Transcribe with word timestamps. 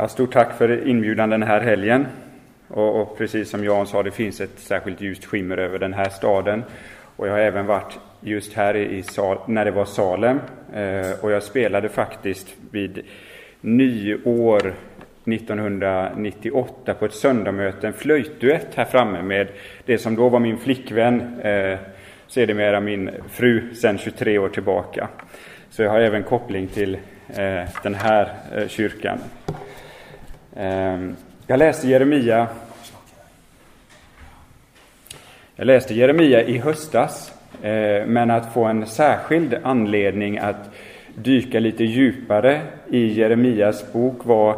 Ja, 0.00 0.08
stort 0.08 0.32
tack 0.32 0.58
för 0.58 0.88
inbjudan 0.88 1.30
den 1.30 1.42
här 1.42 1.60
helgen. 1.60 2.06
Och, 2.68 3.00
och, 3.00 3.18
precis 3.18 3.50
som 3.50 3.64
Jan 3.64 3.86
sa, 3.86 4.02
det 4.02 4.10
finns 4.10 4.40
ett 4.40 4.58
särskilt 4.58 5.00
ljust 5.00 5.24
skimmer 5.24 5.56
över 5.56 5.78
den 5.78 5.94
här 5.94 6.08
staden. 6.08 6.64
Och 7.16 7.28
jag 7.28 7.32
har 7.32 7.38
även 7.38 7.66
varit 7.66 7.98
just 8.20 8.52
här 8.52 8.76
i 8.76 9.02
Sal 9.02 9.38
när 9.46 9.64
det 9.64 9.70
var 9.70 9.84
Salem. 9.84 10.40
Eh, 10.74 11.10
och 11.20 11.30
jag 11.30 11.42
spelade 11.42 11.88
faktiskt 11.88 12.54
vid 12.70 13.02
nyår 13.60 14.74
1998 15.24 16.94
på 16.94 17.04
ett 17.04 17.14
söndagsmöte, 17.14 17.86
en 17.86 17.92
flöjtduett 17.92 18.74
här 18.74 18.84
framme 18.84 19.22
med 19.22 19.48
det 19.84 19.98
som 19.98 20.16
då 20.16 20.28
var 20.28 20.40
min 20.40 20.58
flickvän, 20.58 21.40
eh, 21.40 21.78
sedermera 22.26 22.80
min 22.80 23.10
fru 23.30 23.74
sedan 23.74 23.98
23 23.98 24.38
år 24.38 24.48
tillbaka. 24.48 25.08
Så 25.70 25.82
jag 25.82 25.90
har 25.90 26.00
även 26.00 26.22
koppling 26.22 26.66
till 26.66 26.94
eh, 27.28 27.62
den 27.82 27.94
här 27.94 28.32
eh, 28.56 28.68
kyrkan. 28.68 29.18
Ehm, 30.60 31.16
jag 31.46 31.58
läste 31.58 31.88
Jeremia 31.88 32.48
jag 35.56 35.66
läste 35.66 35.94
Jeremia 35.94 36.42
i 36.42 36.58
höstas, 36.58 37.32
eh, 37.62 38.06
men 38.06 38.30
att 38.30 38.52
få 38.52 38.64
en 38.64 38.86
särskild 38.86 39.56
anledning 39.62 40.38
att 40.38 40.70
dyka 41.14 41.60
lite 41.60 41.84
djupare 41.84 42.60
i 42.90 43.06
Jeremias 43.06 43.92
bok 43.92 44.24
var 44.24 44.50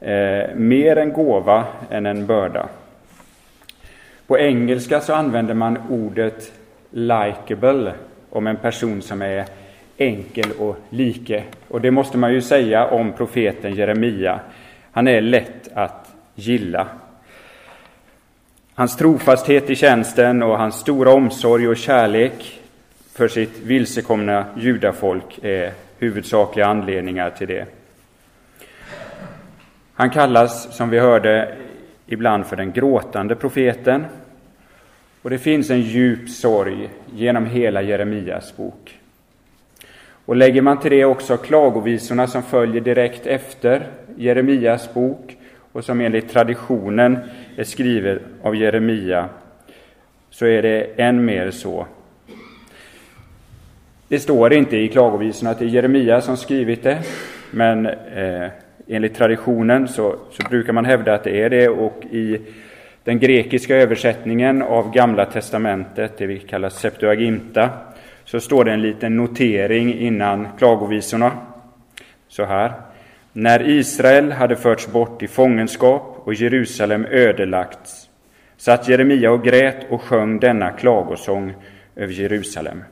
eh, 0.00 0.54
mer 0.54 0.96
en 0.96 1.12
gåva 1.12 1.64
än 1.90 2.06
en 2.06 2.26
börda. 2.26 2.68
På 4.26 4.38
engelska 4.38 5.00
så 5.00 5.14
använder 5.14 5.54
man 5.54 5.78
ordet 5.90 6.52
likeable 6.90 7.92
om 8.30 8.46
en 8.46 8.56
person 8.56 9.02
som 9.02 9.22
är 9.22 9.44
enkel 9.96 10.52
och 10.58 10.76
like. 10.90 11.42
Och 11.68 11.80
det 11.80 11.90
måste 11.90 12.18
man 12.18 12.32
ju 12.32 12.42
säga 12.42 12.86
om 12.86 13.12
profeten 13.12 13.74
Jeremia. 13.74 14.40
Han 14.96 15.08
är 15.08 15.20
lätt 15.20 15.68
att 15.74 16.14
gilla. 16.34 16.88
Hans 18.74 18.96
trofasthet 18.96 19.70
i 19.70 19.76
tjänsten 19.76 20.42
och 20.42 20.58
hans 20.58 20.74
stora 20.74 21.12
omsorg 21.12 21.68
och 21.68 21.76
kärlek 21.76 22.60
för 23.12 23.28
sitt 23.28 23.58
vilsekomna 23.58 24.44
judafolk 24.56 25.38
är 25.42 25.72
huvudsakliga 25.98 26.66
anledningar 26.66 27.30
till 27.30 27.48
det. 27.48 27.66
Han 29.94 30.10
kallas, 30.10 30.76
som 30.76 30.90
vi 30.90 30.98
hörde, 30.98 31.56
ibland 32.06 32.46
för 32.46 32.56
den 32.56 32.72
gråtande 32.72 33.34
profeten. 33.34 34.04
Och 35.22 35.30
det 35.30 35.38
finns 35.38 35.70
en 35.70 35.80
djup 35.80 36.30
sorg 36.30 36.90
genom 37.14 37.46
hela 37.46 37.82
Jeremias 37.82 38.56
bok. 38.56 38.98
Och 40.26 40.36
lägger 40.36 40.62
man 40.62 40.80
till 40.80 40.90
det 40.90 41.04
också 41.04 41.36
klagovisorna 41.36 42.26
som 42.26 42.42
följer 42.42 42.80
direkt 42.80 43.26
efter 43.26 43.86
Jeremias 44.16 44.94
bok 44.94 45.36
och 45.72 45.84
som 45.84 46.00
enligt 46.00 46.28
traditionen 46.28 47.18
är 47.56 47.64
skriven 47.64 48.18
av 48.42 48.56
Jeremia, 48.56 49.28
så 50.30 50.46
är 50.46 50.62
det 50.62 50.80
än 50.96 51.24
mer 51.24 51.50
så. 51.50 51.86
Det 54.08 54.18
står 54.18 54.52
inte 54.52 54.76
i 54.76 54.88
klagovisorna 54.88 55.50
att 55.50 55.58
det 55.58 55.64
är 55.64 55.68
Jeremia 55.68 56.20
som 56.20 56.36
skrivit 56.36 56.82
det, 56.82 56.98
men 57.50 57.86
eh, 57.86 58.48
enligt 58.86 59.14
traditionen 59.14 59.88
så, 59.88 60.16
så 60.30 60.42
brukar 60.50 60.72
man 60.72 60.84
hävda 60.84 61.14
att 61.14 61.24
det 61.24 61.42
är 61.42 61.50
det 61.50 61.68
och 61.68 62.04
i 62.10 62.40
den 63.04 63.18
grekiska 63.18 63.76
översättningen 63.76 64.62
av 64.62 64.92
Gamla 64.92 65.24
testamentet, 65.24 66.18
det 66.18 66.26
vi 66.26 66.38
kallar 66.38 66.68
Septuaginta, 66.68 67.70
så 68.24 68.40
står 68.40 68.64
det 68.64 68.72
en 68.72 68.82
liten 68.82 69.16
notering 69.16 69.94
innan 69.94 70.48
klagovisorna. 70.58 71.32
Så 72.28 72.44
här. 72.44 72.72
När 73.38 73.68
Israel 73.68 74.32
hade 74.32 74.56
förts 74.56 74.86
bort 74.86 75.22
i 75.22 75.28
fångenskap 75.28 76.20
och 76.24 76.34
Jerusalem 76.34 77.04
ödelagts 77.04 78.10
satt 78.56 78.88
Jeremia 78.88 79.30
och 79.30 79.44
grät 79.44 79.76
och 79.90 80.02
sjöng 80.02 80.40
denna 80.40 80.70
klagosång 80.70 81.54
över 81.96 82.12
Jerusalem. 82.12 82.84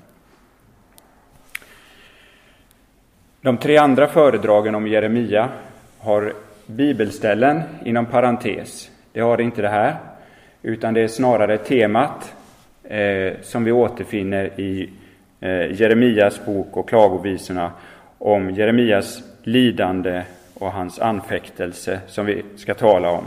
De 3.41 3.57
tre 3.57 3.77
andra 3.77 4.07
föredragen 4.07 4.75
om 4.75 4.87
Jeremia 4.87 5.49
har 5.99 6.33
bibelställen 6.67 7.63
inom 7.85 8.07
parentes. 8.07 8.91
Det 9.13 9.21
har 9.21 9.41
inte 9.41 9.63
det 9.63 9.69
här, 9.69 9.97
utan 10.63 10.95
det 10.95 11.01
är 11.01 11.09
snarare 11.09 11.59
temat 11.59 12.35
eh, 12.85 13.33
som 13.43 13.65
vi 13.65 13.73
återfinner 13.73 14.61
i 14.61 14.91
eh, 15.41 15.81
Jeremias 15.81 16.47
bok 16.47 16.77
och 16.77 16.89
klagovisorna 16.89 17.73
om 18.19 18.51
Jeremias 18.51 19.23
lidande 19.43 20.23
och 20.55 20.73
hans 20.73 20.99
anfäktelse 20.99 22.01
som 22.07 22.27
vi 22.27 22.43
ska 22.57 22.75
tala 22.75 23.11
om. 23.11 23.25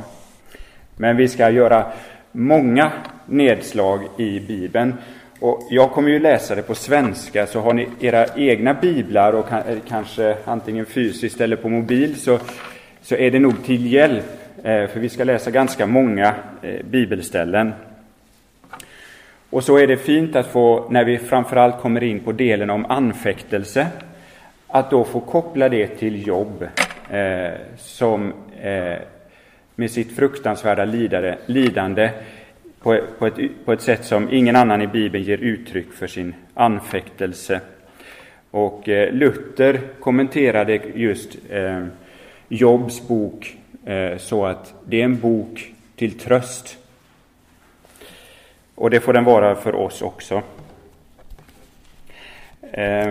Men 0.96 1.18
vi 1.18 1.28
ska 1.28 1.50
göra 1.50 1.86
många 2.32 2.92
nedslag 3.26 4.02
i 4.18 4.40
Bibeln. 4.40 4.94
Och 5.40 5.68
jag 5.70 5.92
kommer 5.92 6.10
ju 6.10 6.20
läsa 6.20 6.56
det 6.56 6.62
på 6.62 6.76
svenska, 6.76 7.48
så 7.48 7.62
har 7.62 7.74
ni 7.74 7.88
era 8.00 8.26
egna 8.36 8.74
biblar 8.74 9.34
och 9.34 9.52
eh, 9.52 9.78
kanske 9.88 10.38
antingen 10.46 10.86
fysiskt 10.86 11.42
eller 11.42 11.56
på 11.56 11.70
mobil 11.70 12.16
så, 12.16 12.40
så 13.02 13.16
är 13.16 13.32
det 13.32 13.40
nog 13.40 13.66
till 13.66 13.94
hjälp, 13.94 14.26
eh, 14.58 14.88
för 14.88 15.00
vi 15.00 15.10
ska 15.10 15.24
läsa 15.24 15.52
ganska 15.52 15.86
många 15.86 16.36
eh, 16.62 16.86
bibelställen. 16.86 17.74
Och 19.50 19.64
så 19.64 19.78
är 19.78 19.88
det 19.88 19.98
fint 19.98 20.36
att 20.36 20.48
få, 20.48 20.88
när 20.90 21.04
vi 21.04 21.18
framförallt 21.18 21.82
kommer 21.82 22.04
in 22.04 22.20
på 22.20 22.32
delen 22.32 22.70
om 22.70 22.86
anfäktelse, 22.86 23.88
att 24.68 24.92
då 24.92 25.04
få 25.04 25.20
koppla 25.20 25.70
det 25.70 25.88
till 25.88 26.28
jobb 26.28 26.68
eh, 27.12 27.54
som 27.78 28.34
eh, 28.62 28.98
med 29.76 29.92
sitt 29.92 30.16
fruktansvärda 30.16 30.86
lidare, 30.86 31.38
lidande 31.46 32.12
på, 32.80 33.00
på, 33.20 33.28
ett, 33.28 33.66
på 33.66 33.74
ett 33.74 33.82
sätt 33.82 34.06
som 34.06 34.30
ingen 34.32 34.56
annan 34.56 34.82
i 34.82 34.88
Bibeln 34.88 35.24
ger 35.24 35.38
uttryck 35.38 35.94
för 35.94 36.08
sin 36.08 36.36
anfäktelse. 36.54 37.62
Och 38.52 38.90
eh, 38.90 39.14
Luther 39.14 39.82
kommenterade 40.00 40.80
just 40.96 41.38
eh, 41.50 41.86
Jobs 42.48 43.08
bok 43.08 43.58
eh, 43.86 44.18
så 44.18 44.46
att 44.46 44.74
det 44.86 45.02
är 45.02 45.06
en 45.06 45.20
bok 45.20 45.74
till 45.96 46.20
tröst. 46.20 46.78
Och 48.76 48.90
det 48.90 49.00
får 49.00 49.14
den 49.14 49.24
vara 49.24 49.56
för 49.56 49.76
oss 49.76 50.02
också. 50.02 50.42
Eh, 52.72 53.10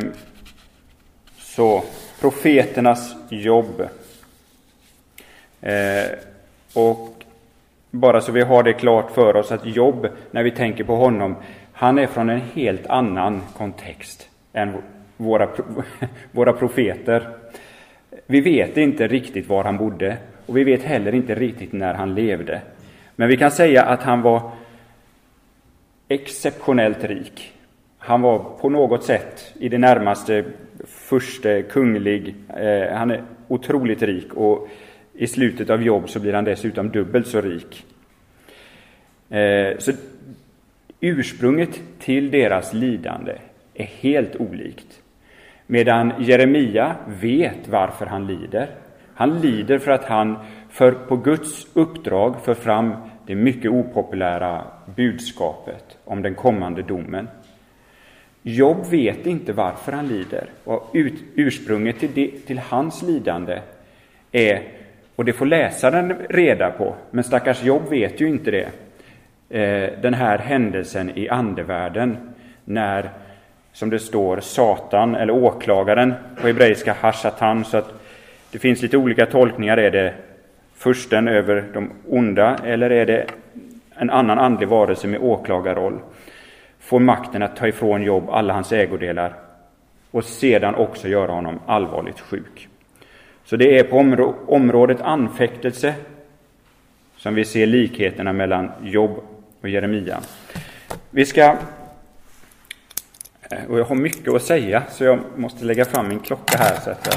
så, 1.38 1.84
profeternas 2.20 3.14
jobb. 3.28 3.88
Eh, 5.60 6.18
och 6.74 7.24
bara 7.90 8.20
så 8.20 8.32
vi 8.32 8.42
har 8.42 8.62
det 8.62 8.72
klart 8.72 9.10
för 9.10 9.36
oss 9.36 9.52
att 9.52 9.66
Jobb, 9.66 10.08
när 10.30 10.42
vi 10.42 10.50
tänker 10.50 10.84
på 10.84 10.96
honom, 10.96 11.36
han 11.72 11.98
är 11.98 12.06
från 12.06 12.30
en 12.30 12.40
helt 12.54 12.86
annan 12.86 13.42
kontext 13.56 14.28
än 14.52 14.76
våra, 15.16 15.48
våra 16.32 16.52
profeter. 16.52 17.28
Vi 18.26 18.40
vet 18.40 18.76
inte 18.76 19.08
riktigt 19.08 19.48
var 19.48 19.64
han 19.64 19.76
bodde 19.76 20.16
och 20.46 20.56
vi 20.56 20.64
vet 20.64 20.82
heller 20.82 21.14
inte 21.14 21.34
riktigt 21.34 21.72
när 21.72 21.94
han 21.94 22.14
levde. 22.14 22.60
Men 23.16 23.28
vi 23.28 23.36
kan 23.36 23.50
säga 23.50 23.82
att 23.82 24.02
han 24.02 24.22
var 24.22 24.50
exceptionellt 26.08 27.04
rik. 27.04 27.52
Han 28.06 28.22
var 28.22 28.38
på 28.60 28.68
något 28.68 29.04
sätt 29.04 29.52
i 29.58 29.68
det 29.68 29.78
närmaste 29.78 30.44
förste 30.84 31.62
kunglig. 31.62 32.34
Eh, 32.56 32.96
han 32.96 33.10
är 33.10 33.22
otroligt 33.48 34.02
rik 34.02 34.34
och 34.34 34.68
i 35.12 35.26
slutet 35.26 35.70
av 35.70 35.82
jobb 35.82 36.08
så 36.08 36.20
blir 36.20 36.32
han 36.32 36.44
dessutom 36.44 36.90
dubbelt 36.90 37.26
så 37.26 37.40
rik. 37.40 37.84
Eh, 39.28 39.78
så 39.78 39.92
ursprunget 41.00 41.80
till 41.98 42.30
deras 42.30 42.72
lidande 42.72 43.32
är 43.74 43.84
helt 43.84 44.36
olikt. 44.36 45.02
Medan 45.66 46.12
Jeremia 46.18 46.96
vet 47.20 47.68
varför 47.68 48.06
han 48.06 48.26
lider. 48.26 48.70
Han 49.14 49.40
lider 49.40 49.78
för 49.78 49.90
att 49.90 50.04
han 50.04 50.36
för 50.70 50.92
på 50.92 51.16
Guds 51.16 51.66
uppdrag 51.72 52.36
för 52.44 52.54
fram 52.54 52.94
det 53.26 53.34
mycket 53.34 53.70
opopulära 53.70 54.64
budskapet 54.96 55.98
om 56.04 56.22
den 56.22 56.34
kommande 56.34 56.82
domen. 56.82 57.28
Jobb 58.48 58.86
vet 58.86 59.26
inte 59.26 59.52
varför 59.52 59.92
han 59.92 60.08
lider 60.08 60.46
och 60.64 60.90
ut, 60.92 61.14
ursprunget 61.34 61.98
till, 61.98 62.10
det, 62.14 62.30
till 62.46 62.58
hans 62.58 63.02
lidande 63.02 63.58
är, 64.32 64.62
och 65.16 65.24
det 65.24 65.32
får 65.32 65.46
läsaren 65.46 66.14
reda 66.28 66.70
på, 66.70 66.94
men 67.10 67.24
stackars 67.24 67.62
Jobb 67.62 67.88
vet 67.90 68.20
ju 68.20 68.28
inte 68.28 68.50
det, 68.50 68.68
eh, 69.58 70.00
den 70.02 70.14
här 70.14 70.38
händelsen 70.38 71.10
i 71.14 71.28
andevärlden 71.28 72.16
när, 72.64 73.10
som 73.72 73.90
det 73.90 73.98
står, 73.98 74.40
Satan, 74.40 75.14
eller 75.14 75.32
åklagaren 75.32 76.14
på 76.40 76.46
hebreiska 76.46 76.92
Hashatan, 77.00 77.64
så 77.64 77.76
att 77.76 77.92
det 78.50 78.58
finns 78.58 78.82
lite 78.82 78.96
olika 78.96 79.26
tolkningar. 79.26 79.76
Är 79.76 79.90
det 79.90 80.14
fursten 80.76 81.28
över 81.28 81.64
de 81.74 81.90
onda 82.08 82.56
eller 82.64 82.90
är 82.90 83.06
det 83.06 83.26
en 83.94 84.10
annan 84.10 84.38
andlig 84.38 84.68
varelse 84.68 85.08
med 85.08 85.20
åklagarroll? 85.20 85.98
Får 86.86 87.00
makten 87.00 87.42
att 87.42 87.56
ta 87.56 87.68
ifrån 87.68 88.02
Jobb 88.02 88.30
alla 88.30 88.54
hans 88.54 88.72
ägodelar 88.72 89.34
och 90.10 90.24
sedan 90.24 90.74
också 90.74 91.08
göra 91.08 91.32
honom 91.32 91.60
allvarligt 91.66 92.20
sjuk. 92.20 92.68
Så 93.44 93.56
det 93.56 93.78
är 93.78 93.84
på 93.84 93.96
området 94.46 95.00
anfäktelse 95.00 95.94
som 97.16 97.34
vi 97.34 97.44
ser 97.44 97.66
likheterna 97.66 98.32
mellan 98.32 98.70
Jobb 98.82 99.20
och 99.60 99.68
Jeremia. 99.68 100.20
Vi 101.10 101.26
ska 101.26 101.42
eh, 103.50 103.64
och 103.68 103.78
jag 103.78 103.84
har 103.84 103.94
mycket 103.94 104.34
att 104.34 104.42
säga, 104.42 104.82
så 104.90 105.04
jag 105.04 105.18
måste 105.36 105.64
lägga 105.64 105.84
fram 105.84 106.08
min 106.08 106.20
klocka 106.20 106.58
här 106.58 106.80
så 106.84 106.90
att 106.90 107.06
jag 107.06 107.16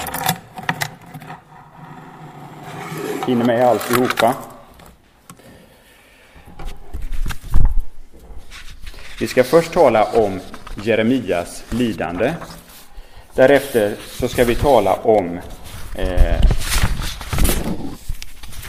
hinner 3.27 3.45
med 3.45 3.67
alltihopa. 3.67 4.35
Vi 9.19 9.27
ska 9.27 9.43
först 9.43 9.73
tala 9.73 10.03
om 10.03 10.39
Jeremias 10.83 11.63
lidande. 11.69 12.33
Därefter 13.35 13.95
så 14.07 14.27
ska 14.27 14.43
vi 14.43 14.55
tala 14.55 14.93
om 14.93 15.39
eh, 15.97 16.41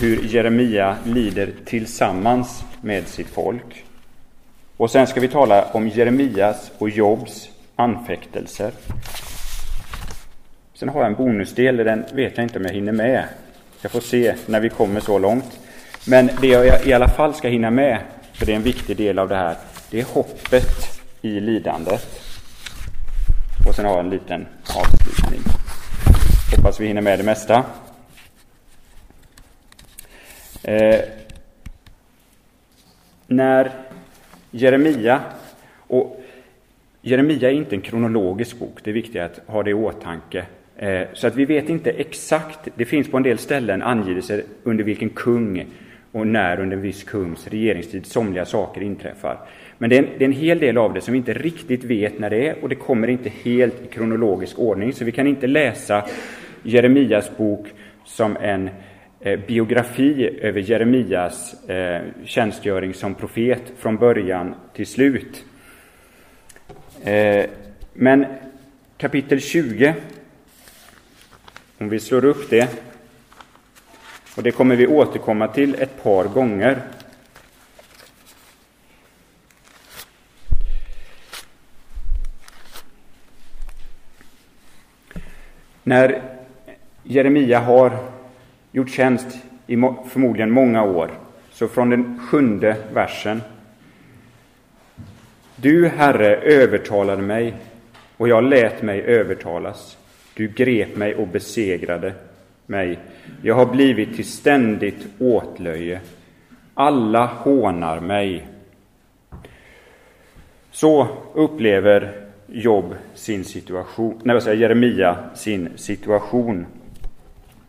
hur 0.00 0.24
Jeremia 0.24 0.96
lider 1.04 1.52
tillsammans 1.64 2.64
med 2.80 3.08
sitt 3.08 3.28
folk. 3.28 3.84
Och 4.76 4.90
sen 4.90 5.06
ska 5.06 5.20
vi 5.20 5.28
tala 5.28 5.64
om 5.72 5.88
Jeremias 5.88 6.70
och 6.78 6.90
Jobs 6.90 7.48
anfäktelser. 7.76 8.72
Sen 10.74 10.88
har 10.88 11.00
jag 11.00 11.06
en 11.06 11.16
bonusdel, 11.16 11.76
den 11.76 12.04
vet 12.12 12.36
jag 12.36 12.44
inte 12.44 12.58
om 12.58 12.64
jag 12.64 12.72
hinner 12.72 12.92
med. 12.92 13.24
Jag 13.82 13.92
får 13.92 14.00
se 14.00 14.34
när 14.46 14.60
vi 14.60 14.68
kommer 14.68 15.00
så 15.00 15.18
långt. 15.18 15.58
Men 16.06 16.30
det 16.40 16.48
jag 16.48 16.86
i 16.86 16.92
alla 16.92 17.08
fall 17.08 17.34
ska 17.34 17.48
hinna 17.48 17.70
med, 17.70 17.98
för 18.32 18.46
det 18.46 18.52
är 18.52 18.56
en 18.56 18.62
viktig 18.62 18.96
del 18.96 19.18
av 19.18 19.28
det 19.28 19.36
här, 19.36 19.56
det 19.90 20.00
är 20.00 20.04
hoppet 20.04 21.00
i 21.22 21.40
lidandet. 21.40 22.06
Och 23.66 23.74
sen 23.74 23.84
har 23.84 23.92
jag 23.92 24.04
en 24.04 24.10
liten 24.10 24.46
avslutning. 24.76 25.40
Hoppas 26.56 26.80
vi 26.80 26.86
hinner 26.86 27.00
med 27.00 27.18
det 27.18 27.24
mesta. 27.24 27.64
Eh, 30.62 31.00
när 33.26 33.70
Jeremia, 34.50 35.20
och 35.76 36.22
Jeremia 37.02 37.50
är 37.50 37.54
inte 37.54 37.74
en 37.74 37.80
kronologisk 37.80 38.58
bok, 38.58 38.78
det 38.84 38.90
är 38.90 38.94
viktigt 38.94 39.22
att 39.22 39.40
ha 39.46 39.62
det 39.62 39.70
i 39.70 39.74
åtanke. 39.74 40.46
Eh, 40.76 41.02
så 41.12 41.26
att 41.26 41.36
vi 41.36 41.44
vet 41.44 41.68
inte 41.68 41.90
exakt, 41.90 42.68
det 42.74 42.84
finns 42.84 43.10
på 43.10 43.16
en 43.16 43.22
del 43.22 43.38
ställen 43.38 43.82
angivelser 43.82 44.42
under 44.62 44.84
vilken 44.84 45.10
kung 45.10 45.66
och 46.12 46.26
när 46.26 46.60
under 46.60 46.76
en 46.76 46.82
viss 46.82 47.04
kungs 47.04 47.48
regeringstid 47.48 48.06
somliga 48.06 48.44
saker 48.44 48.80
inträffar. 48.80 49.38
Men 49.78 49.90
det 49.90 49.96
är, 49.96 50.02
en, 50.02 50.08
det 50.18 50.24
är 50.24 50.28
en 50.28 50.32
hel 50.32 50.58
del 50.58 50.78
av 50.78 50.94
det 50.94 51.00
som 51.00 51.12
vi 51.12 51.18
inte 51.18 51.32
riktigt 51.32 51.84
vet 51.84 52.18
när 52.18 52.30
det 52.30 52.48
är 52.48 52.62
och 52.62 52.68
det 52.68 52.74
kommer 52.74 53.08
inte 53.08 53.32
helt 53.42 53.84
i 53.84 53.86
kronologisk 53.86 54.58
ordning. 54.58 54.92
Så 54.92 55.04
vi 55.04 55.12
kan 55.12 55.26
inte 55.26 55.46
läsa 55.46 56.06
Jeremias 56.62 57.36
bok 57.36 57.66
som 58.04 58.36
en 58.36 58.70
eh, 59.20 59.40
biografi 59.46 60.38
över 60.40 60.60
Jeremias 60.60 61.68
eh, 61.68 62.02
tjänstgöring 62.24 62.94
som 62.94 63.14
profet 63.14 63.62
från 63.78 63.96
början 63.96 64.54
till 64.74 64.86
slut. 64.86 65.44
Eh, 67.04 67.44
men 67.94 68.26
kapitel 68.96 69.40
20, 69.40 69.94
om 71.78 71.88
vi 71.88 72.00
slår 72.00 72.24
upp 72.24 72.50
det, 72.50 72.89
och 74.40 74.44
det 74.44 74.52
kommer 74.52 74.76
vi 74.76 74.86
återkomma 74.86 75.48
till 75.48 75.74
ett 75.74 76.02
par 76.02 76.24
gånger. 76.24 76.82
När 85.82 86.22
Jeremia 87.02 87.60
har 87.60 87.98
gjort 88.72 88.90
tjänst 88.90 89.26
i 89.66 89.76
förmodligen 90.08 90.50
många 90.50 90.82
år, 90.82 91.10
så 91.52 91.68
från 91.68 91.90
den 91.90 92.20
sjunde 92.30 92.76
versen. 92.94 93.42
Du, 95.56 95.88
Herre, 95.88 96.36
övertalade 96.36 97.22
mig 97.22 97.54
och 98.16 98.28
jag 98.28 98.44
lät 98.44 98.82
mig 98.82 99.00
övertalas. 99.00 99.98
Du 100.34 100.48
grep 100.48 100.96
mig 100.96 101.14
och 101.14 101.28
besegrade 101.28 102.14
mig. 102.70 102.98
Jag 103.42 103.54
har 103.54 103.66
blivit 103.66 104.16
till 104.16 104.24
ständigt 104.24 105.06
åtlöje. 105.18 106.00
Alla 106.74 107.26
hånar 107.26 108.00
mig. 108.00 108.46
Så 110.70 111.08
upplever 111.34 112.12
Job 112.46 112.94
sin 113.14 113.44
situation, 113.44 114.20
nej, 114.24 114.34
vad 114.34 114.42
säger 114.42 114.60
Jeremia 114.60 115.16
sin 115.34 115.68
situation. 115.76 116.66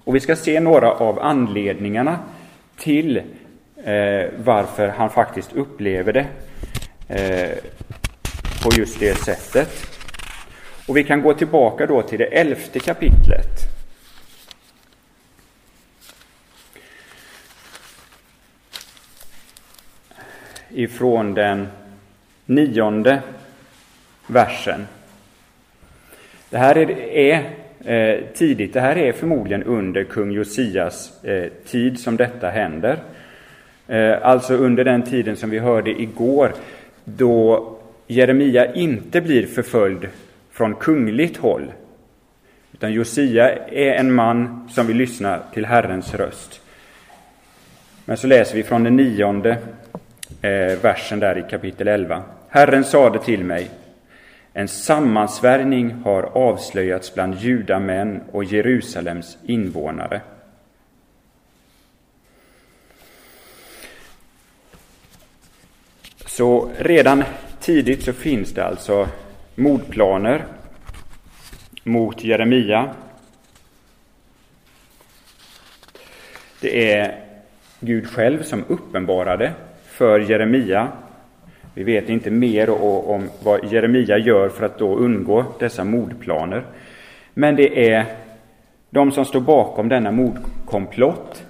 Och 0.04 0.16
vi 0.16 0.20
ska 0.20 0.36
se 0.36 0.60
några 0.60 0.92
av 0.92 1.20
anledningarna 1.20 2.20
till 2.78 3.18
eh, 3.84 4.30
varför 4.44 4.88
han 4.88 5.10
faktiskt 5.10 5.54
upplever 5.54 6.14
det 6.14 6.28
eh, 7.08 7.58
på 8.64 8.70
just 8.78 9.00
det 9.00 9.18
sättet. 9.18 9.70
Och 10.88 10.98
vi 10.98 11.04
kan 11.04 11.22
gå 11.22 11.34
tillbaka 11.34 11.86
då 11.86 12.02
till 12.02 12.20
det 12.20 12.26
elfte 12.26 12.80
kapitlet. 12.80 13.71
Ifrån 20.82 21.34
den 21.34 21.68
nionde 22.46 23.22
versen. 24.28 24.88
Det 26.50 26.58
här 26.58 26.78
är, 26.78 26.90
är 27.02 27.50
eh, 27.86 28.20
tidigt, 28.34 28.74
det 28.74 28.80
här 28.82 28.98
är 28.98 29.12
förmodligen 29.12 29.64
under 29.64 30.04
kung 30.04 30.32
Josias 30.32 31.24
eh, 31.24 31.52
tid 31.66 32.00
som 32.00 32.18
detta 32.18 32.50
händer. 32.50 32.98
Eh, 33.88 34.18
alltså 34.22 34.54
under 34.54 34.84
den 34.84 35.04
tiden 35.04 35.36
som 35.36 35.50
vi 35.50 35.60
hörde 35.60 36.02
igår, 36.02 36.54
då 37.06 37.68
Jeremia 38.08 38.74
inte 38.74 39.22
blir 39.22 39.46
förföljd 39.48 40.08
från 40.52 40.76
kungligt 40.76 41.38
håll, 41.38 41.72
utan 42.74 42.94
Josia 42.94 43.56
är 43.56 43.94
en 43.94 44.14
man 44.14 44.70
som 44.72 44.88
vill 44.88 44.98
lyssna 44.98 45.40
till 45.54 45.66
Herrens 45.66 46.14
röst. 46.16 46.62
Men 48.06 48.18
så 48.18 48.28
läser 48.28 48.56
vi 48.56 48.64
från 48.64 48.84
den 48.84 48.96
nionde 48.96 49.58
eh, 50.42 50.80
versen 50.82 51.20
där 51.20 51.38
i 51.38 51.50
kapitel 51.50 51.88
11. 51.88 52.24
Herren 52.50 52.84
sade 52.84 53.20
till 53.20 53.44
mig, 53.44 53.70
en 54.54 54.68
sammansvärjning 54.68 55.92
har 55.92 56.24
avslöjats 56.24 57.14
bland 57.14 57.36
judamän 57.36 58.24
och 58.32 58.44
Jerusalems 58.44 59.38
invånare. 59.44 60.22
Så 66.26 66.72
redan 66.78 67.24
tidigt 67.60 68.04
så 68.04 68.14
finns 68.14 68.54
det 68.54 68.66
alltså 68.66 69.08
mordplaner 69.56 70.46
mot 71.84 72.24
Jeremia. 72.24 72.96
Det 76.62 76.94
är 76.94 77.26
Gud 77.80 78.08
själv 78.08 78.44
som 78.44 78.66
uppenbarade 78.68 79.54
för 79.92 80.20
Jeremia 80.20 80.88
vi 81.74 81.84
vet 81.84 82.10
inte 82.10 82.32
mer 82.32 82.70
om 83.10 83.30
vad 83.44 83.66
Jeremia 83.66 84.18
gör 84.18 84.50
för 84.50 84.66
att 84.66 84.80
då 84.80 84.96
undgå 84.96 85.46
dessa 85.60 85.84
mordplaner. 85.84 86.64
Men 87.34 87.56
det 87.56 87.92
är 87.92 88.06
de 88.90 89.12
som 89.12 89.26
står 89.26 89.42
bakom 89.42 89.90
denna 89.90 90.12
mordkomplott 90.12 91.44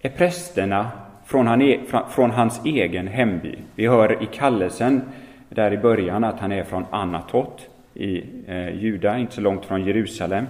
är 0.00 0.10
prästerna 0.10 0.90
från, 1.26 1.46
han, 1.46 1.62
e, 1.62 1.80
från 2.10 2.30
hans 2.30 2.64
egen 2.64 3.08
hemby. 3.08 3.58
Vi 3.74 3.86
hör 3.86 4.22
i 4.22 4.26
kallelsen 4.26 5.02
där 5.48 5.72
i 5.72 5.78
början 5.78 6.24
att 6.24 6.40
han 6.40 6.52
är 6.52 6.64
från 6.64 6.84
Anatot 6.90 7.68
i 7.94 8.24
eh, 8.46 8.74
Juda, 8.74 9.18
inte 9.18 9.34
så 9.34 9.40
långt 9.40 9.64
från 9.64 9.84
Jerusalem. 9.84 10.46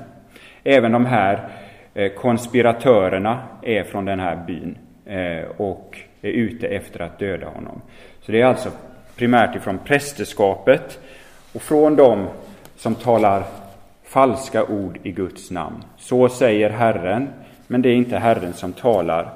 Även 0.64 0.92
de 0.92 1.06
här 1.06 1.48
eh, 1.94 2.12
konspiratörerna 2.12 3.38
är 3.62 3.82
från 3.82 4.04
den 4.04 4.20
här 4.20 4.36
byn 4.46 4.78
eh, 5.04 5.50
och 5.56 5.98
är 6.28 6.32
ute 6.32 6.66
efter 6.66 7.00
att 7.00 7.18
döda 7.18 7.46
honom. 7.46 7.80
Så 8.20 8.32
det 8.32 8.40
är 8.40 8.44
alltså 8.44 8.70
primärt 9.16 9.56
ifrån 9.56 9.78
prästerskapet 9.78 10.98
och 11.52 11.62
från 11.62 11.96
dem 11.96 12.26
som 12.76 12.94
talar 12.94 13.44
falska 14.04 14.64
ord 14.64 14.98
i 15.02 15.12
Guds 15.12 15.50
namn. 15.50 15.84
Så 15.98 16.28
säger 16.28 16.70
Herren, 16.70 17.28
men 17.66 17.82
det 17.82 17.88
är 17.88 17.94
inte 17.94 18.18
Herren 18.18 18.52
som 18.52 18.72
talar. 18.72 19.30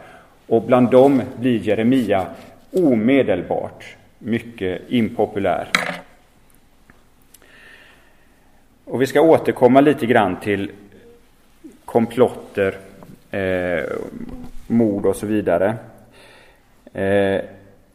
Och 0.47 0.63
bland 0.63 0.91
dem 0.91 1.23
blir 1.39 1.59
Jeremia 1.59 2.27
omedelbart 2.73 3.97
mycket 4.19 4.83
impopulär. 4.89 5.69
Och 8.85 9.03
vi 9.03 9.07
ska 9.07 9.21
återkomma 9.21 9.81
lite 9.81 10.07
grann 10.07 10.37
till 10.41 10.71
komplotter, 11.85 12.77
eh, 13.31 13.85
mord 14.67 15.07
och 15.07 15.17
så 15.17 15.27
vidare. 15.27 15.77
Eh, 16.93 17.41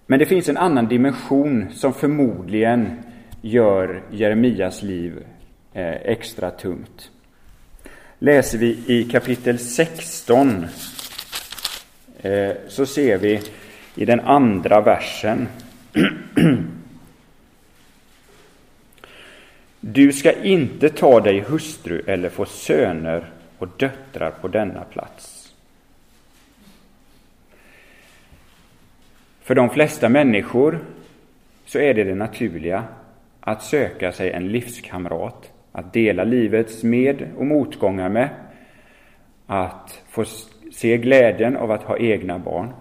men 0.07 0.19
det 0.19 0.25
finns 0.25 0.49
en 0.49 0.57
annan 0.57 0.87
dimension 0.87 1.67
som 1.73 1.93
förmodligen 1.93 3.03
gör 3.41 4.03
Jeremias 4.11 4.81
liv 4.81 5.23
eh, 5.73 5.91
extra 5.91 6.51
tungt. 6.51 7.11
läser 8.19 8.57
vi 8.57 8.79
i 8.87 9.03
kapitel 9.03 9.59
16 9.59 10.65
eh, 12.21 12.51
så 12.67 12.85
ser 12.85 13.17
vi 13.17 13.41
i 13.95 14.05
den 14.05 14.19
andra 14.19 14.81
versen 14.81 15.47
Du 19.87 20.13
ska 20.13 20.31
inte 20.31 20.89
ta 20.89 21.19
dig 21.19 21.39
hustru 21.39 22.03
eller 22.07 22.29
få 22.29 22.45
söner 22.45 23.29
och 23.57 23.67
döttrar 23.77 24.31
på 24.31 24.47
denna 24.47 24.81
plats. 24.81 25.34
För 29.45 29.55
de 29.55 29.69
flesta 29.69 30.09
människor 30.09 30.79
så 31.65 31.79
är 31.79 31.93
det 31.93 32.03
det 32.03 32.15
naturliga 32.15 32.83
att 33.39 33.63
söka 33.63 34.11
sig 34.11 34.31
en 34.31 34.47
livskamrat, 34.47 35.51
att 35.71 35.93
dela 35.93 36.23
livets 36.23 36.83
med 36.83 37.27
och 37.37 37.45
motgångar 37.45 38.09
med, 38.09 38.29
att 39.45 40.01
få 40.09 40.25
se 40.71 40.97
glädjen 40.97 41.57
av 41.57 41.71
att 41.71 41.83
ha 41.83 41.97
egna 41.97 42.39
barn. 42.39 42.73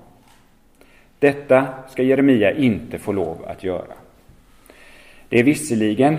Detta 1.19 1.67
ska 1.89 2.03
Jeremia 2.03 2.53
inte 2.53 2.99
få 2.99 3.13
lov 3.13 3.45
att 3.47 3.65
göra. 3.65 3.95
Det 5.29 5.39
är 5.39 5.45
visserligen 5.45 6.19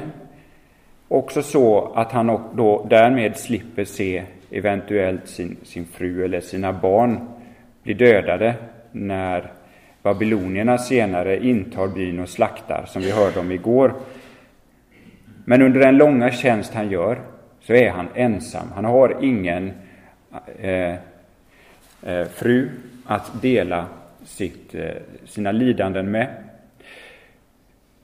också 1.07 1.43
så 1.43 1.91
att 1.95 2.11
han 2.11 2.27
då 2.53 2.87
därmed 2.89 3.37
slipper 3.37 3.85
se 3.85 4.23
eventuellt 4.51 5.27
sin, 5.27 5.57
sin 5.63 5.85
fru 5.85 6.25
eller 6.25 6.41
sina 6.41 6.73
barn 6.73 7.27
bli 7.83 7.93
dödade 7.93 8.55
när 8.91 9.51
babylonierna 10.05 10.77
senare 10.77 11.45
intar 11.45 11.87
byn 11.87 12.19
och 12.19 12.29
slaktar, 12.29 12.85
som 12.87 13.01
vi 13.01 13.11
hörde 13.11 13.39
om 13.39 13.51
igår. 13.51 13.93
Men 15.45 15.61
under 15.61 15.79
den 15.79 15.97
långa 15.97 16.31
tjänst 16.31 16.73
han 16.73 16.89
gör 16.89 17.19
så 17.61 17.73
är 17.73 17.89
han 17.89 18.07
ensam. 18.15 18.71
Han 18.75 18.85
har 18.85 19.17
ingen 19.21 19.71
eh, 20.59 20.95
eh, 22.03 22.27
fru 22.33 22.69
att 23.05 23.41
dela 23.41 23.85
sitt, 24.25 24.75
eh, 24.75 24.89
sina 25.25 25.51
lidanden 25.51 26.11
med. 26.11 26.27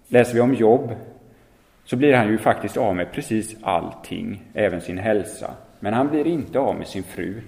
Läser 0.08 0.34
vi 0.34 0.40
om 0.40 0.54
Jobb 0.54 0.96
så 1.86 1.96
blir 1.96 2.14
han 2.14 2.28
ju 2.28 2.38
faktiskt 2.38 2.78
av 2.78 2.96
med 2.96 3.12
precis 3.12 3.56
allting, 3.62 4.44
även 4.54 4.82
sin 4.82 4.98
hälsa. 4.98 5.52
Men 5.80 5.94
han 5.94 6.08
blir 6.08 6.28
inte 6.28 6.60
av 6.60 6.76
med 6.76 6.88
sin 6.88 7.04
fru. 7.04 7.42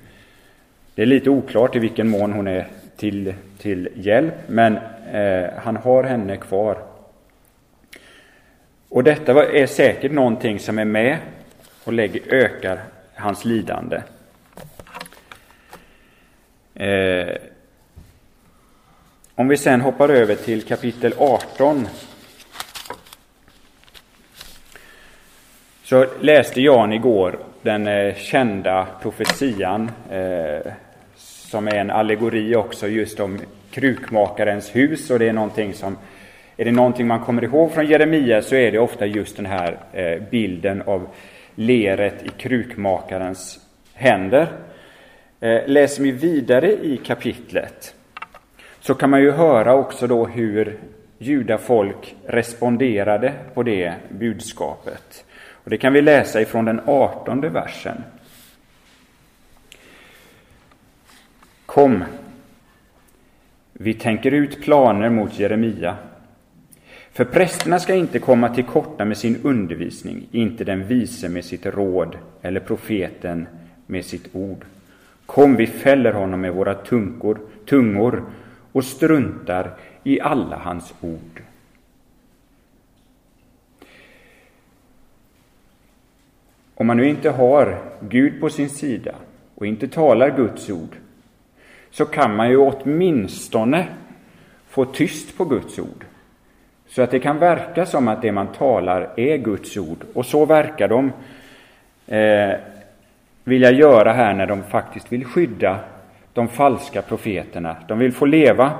Det 0.96 1.02
är 1.02 1.06
lite 1.06 1.30
oklart 1.30 1.76
i 1.76 1.80
vilken 1.80 2.10
mån 2.10 2.34
hon 2.34 2.48
är 2.48 2.68
till, 2.98 3.34
till 3.58 3.90
hjälp, 3.96 4.34
men 4.48 4.78
eh, 5.12 5.50
han 5.58 5.78
har 5.78 6.04
henne 6.04 6.38
kvar. 6.38 6.78
Och 8.90 9.04
detta 9.04 9.52
är 9.52 9.66
säkert 9.66 10.12
någonting 10.12 10.60
som 10.60 10.80
är 10.80 10.86
med 10.86 11.18
och 11.84 11.94
lägger, 11.94 12.34
ökar 12.34 12.80
hans 13.16 13.46
lidande. 13.46 14.02
Eh, 16.76 17.36
om 19.36 19.48
vi 19.48 19.58
sen 19.58 19.82
hoppar 19.82 20.10
över 20.10 20.36
till 20.36 20.62
kapitel 20.62 21.14
18 21.18 21.88
så 25.84 26.08
läste 26.20 26.62
Jan 26.62 26.94
igår 26.94 27.40
den 27.62 27.88
eh, 27.88 28.16
kända 28.16 28.88
profetian 29.02 29.92
eh, 30.12 30.74
som 31.54 31.68
är 31.68 31.76
en 31.76 31.92
allegori 31.92 32.56
också 32.56 32.88
just 32.88 33.20
om 33.20 33.40
krukmakarens 33.72 34.76
hus 34.76 35.10
och 35.10 35.20
det 35.20 35.30
är 35.30 35.34
någonting 35.34 35.74
som 35.74 35.98
är 36.58 36.66
det 36.66 36.72
någonting 36.72 37.08
man 37.08 37.20
kommer 37.20 37.44
ihåg 37.44 37.72
från 37.72 37.86
Jeremia 37.86 38.42
så 38.42 38.56
är 38.56 38.72
det 38.72 38.80
ofta 38.80 39.06
just 39.06 39.36
den 39.36 39.46
här 39.46 39.78
eh, 39.94 40.22
bilden 40.32 40.82
av 40.82 41.08
leret 41.56 42.24
i 42.24 42.30
krukmakarens 42.30 43.60
händer. 43.94 44.48
Eh, 45.40 45.62
läser 45.66 46.04
vi 46.04 46.12
vidare 46.12 46.72
i 46.72 46.98
kapitlet 46.98 47.96
så 48.80 48.94
kan 48.94 49.10
man 49.10 49.22
ju 49.22 49.32
höra 49.32 49.76
också 49.76 50.08
då 50.08 50.26
hur 50.26 50.78
judafolk 51.18 52.16
responderade 52.26 53.34
på 53.54 53.64
det 53.64 53.94
budskapet. 54.10 55.26
Och 55.64 55.70
det 55.70 55.78
kan 55.78 55.94
vi 55.94 56.02
läsa 56.02 56.42
ifrån 56.42 56.66
den 56.66 56.82
artonde 56.86 57.50
versen. 57.50 58.04
Kom, 61.74 62.04
vi 63.74 63.94
tänker 63.94 64.32
ut 64.32 64.62
planer 64.62 65.10
mot 65.10 65.40
Jeremia. 65.40 65.98
För 67.12 67.26
prästerna 67.26 67.80
ska 67.80 67.96
inte 67.96 68.20
komma 68.20 68.50
till 68.50 68.64
korta 68.64 69.06
med 69.06 69.18
sin 69.18 69.38
undervisning, 69.44 70.28
inte 70.32 70.64
den 70.64 70.88
vise 70.88 71.30
med 71.30 71.46
sitt 71.46 71.66
råd 71.66 72.18
eller 72.42 72.60
profeten 72.60 73.48
med 73.86 74.06
sitt 74.06 74.36
ord. 74.36 74.66
Kom, 75.26 75.56
vi 75.56 75.68
fäller 75.68 76.14
honom 76.14 76.42
med 76.42 76.54
våra 76.54 76.74
tunkor, 76.74 77.40
tungor 77.66 78.24
och 78.72 78.84
struntar 78.84 79.72
i 80.04 80.20
alla 80.20 80.58
hans 80.58 80.94
ord. 81.02 81.42
Om 86.76 86.88
man 86.88 86.98
nu 86.98 87.10
inte 87.10 87.30
har 87.30 87.82
Gud 88.00 88.42
på 88.42 88.50
sin 88.50 88.70
sida 88.70 89.16
och 89.56 89.66
inte 89.66 89.88
talar 89.88 90.38
Guds 90.38 90.70
ord, 90.70 90.98
så 91.94 92.06
kan 92.06 92.36
man 92.36 92.50
ju 92.50 92.58
åtminstone 92.58 93.88
få 94.70 94.86
tyst 94.86 95.38
på 95.38 95.46
Guds 95.46 95.80
ord. 95.80 96.06
Så 96.88 97.02
att 97.02 97.12
det 97.12 97.20
kan 97.20 97.40
verka 97.40 97.86
som 97.86 98.08
att 98.08 98.22
det 98.22 98.32
man 98.32 98.48
talar 98.48 99.10
är 99.18 99.38
Guds 99.38 99.78
ord. 99.78 100.06
Och 100.14 100.26
så 100.26 100.46
verkar 100.46 100.88
de 100.88 101.12
eh, 102.08 102.56
vilja 103.44 103.72
göra 103.72 104.14
här 104.14 104.34
när 104.34 104.48
de 104.48 104.64
faktiskt 104.64 105.12
vill 105.12 105.26
skydda 105.26 105.80
de 106.34 106.48
falska 106.48 107.02
profeterna. 107.02 107.76
De 107.88 108.00
vill 108.00 108.12
få 108.12 108.26
leva 108.26 108.72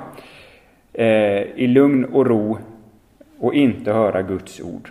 eh, 0.92 1.42
i 1.42 1.66
lugn 1.66 2.04
och 2.04 2.26
ro 2.26 2.58
och 3.38 3.54
inte 3.54 3.92
höra 3.92 4.22
Guds 4.22 4.60
ord. 4.60 4.90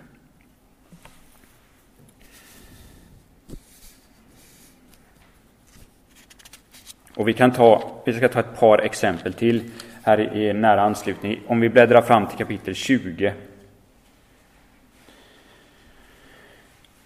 Och 7.15 7.27
vi, 7.27 7.33
kan 7.33 7.51
ta, 7.51 8.01
vi 8.05 8.13
ska 8.13 8.29
ta 8.29 8.39
ett 8.39 8.59
par 8.59 8.77
exempel 8.77 9.33
till 9.33 9.63
här 10.03 10.37
i 10.37 10.53
nära 10.53 10.81
anslutning. 10.81 11.41
Om 11.47 11.59
vi 11.59 11.69
bläddrar 11.69 12.01
fram 12.01 12.27
till 12.27 12.37
kapitel 12.37 12.75
20 12.75 13.33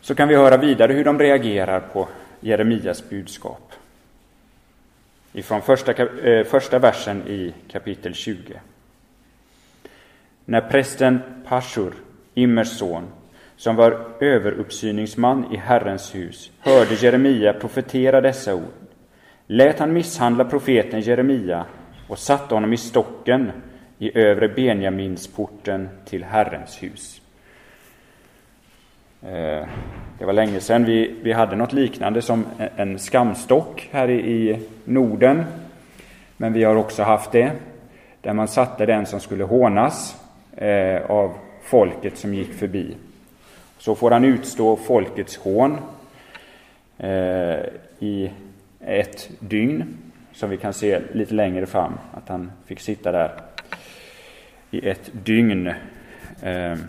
så 0.01 0.15
kan 0.15 0.27
vi 0.27 0.35
höra 0.35 0.57
vidare 0.57 0.93
hur 0.93 1.03
de 1.03 1.19
reagerar 1.19 1.79
på 1.79 2.07
Jeremias 2.39 3.09
budskap. 3.09 3.73
Ifrån 5.33 5.61
första, 5.61 5.91
eh, 5.91 6.45
första 6.45 6.79
versen 6.79 7.27
i 7.27 7.53
kapitel 7.71 8.13
20. 8.13 8.59
När 10.45 10.61
prästen 10.61 11.19
Pashur, 11.47 11.93
Immers 12.33 12.77
son, 12.77 13.07
som 13.55 13.75
var 13.75 14.07
överuppsyningsman 14.19 15.53
i 15.53 15.57
Herrens 15.57 16.15
hus, 16.15 16.51
hörde 16.59 16.95
Jeremia 16.95 17.53
profetera 17.53 18.21
dessa 18.21 18.55
ord 18.55 18.86
lät 19.47 19.79
han 19.79 19.93
misshandla 19.93 20.45
profeten 20.45 21.01
Jeremia 21.01 21.65
och 22.07 22.19
satte 22.19 22.55
honom 22.55 22.73
i 22.73 22.77
stocken 22.77 23.51
i 23.99 24.19
övre 24.19 24.49
Benjaminsporten 24.49 25.89
till 26.05 26.23
Herrens 26.23 26.83
hus. 26.83 27.21
Eh, 29.21 29.67
det 30.19 30.25
var 30.25 30.33
länge 30.33 30.59
sedan 30.59 30.85
vi, 30.85 31.15
vi 31.21 31.33
hade 31.33 31.55
något 31.55 31.73
liknande 31.73 32.21
som 32.21 32.45
en 32.75 32.99
skamstock 32.99 33.89
här 33.91 34.09
i 34.09 34.59
Norden. 34.85 35.43
Men 36.37 36.53
vi 36.53 36.63
har 36.63 36.75
också 36.75 37.03
haft 37.03 37.31
det, 37.31 37.51
där 38.21 38.33
man 38.33 38.47
satte 38.47 38.85
den 38.85 39.05
som 39.05 39.19
skulle 39.19 39.43
hånas 39.43 40.15
eh, 40.55 41.11
av 41.11 41.33
folket 41.63 42.17
som 42.17 42.33
gick 42.33 42.53
förbi. 42.53 42.95
Så 43.77 43.95
får 43.95 44.11
han 44.11 44.25
utstå 44.25 44.75
folkets 44.75 45.37
hån 45.37 45.77
eh, 46.97 47.59
i 47.99 48.31
ett 48.87 49.29
dygn, 49.39 49.97
som 50.33 50.49
vi 50.49 50.57
kan 50.57 50.73
se 50.73 51.01
lite 51.13 51.33
längre 51.33 51.65
fram, 51.65 51.93
att 52.13 52.29
han 52.29 52.51
fick 52.65 52.79
sitta 52.79 53.11
där 53.11 53.31
i 54.71 54.89
ett 54.89 55.11
dygn. 55.11 55.73
Ehm. 56.43 56.79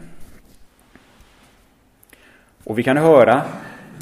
Och 2.65 2.79
vi 2.79 2.83
kan 2.83 2.97
höra, 2.97 3.43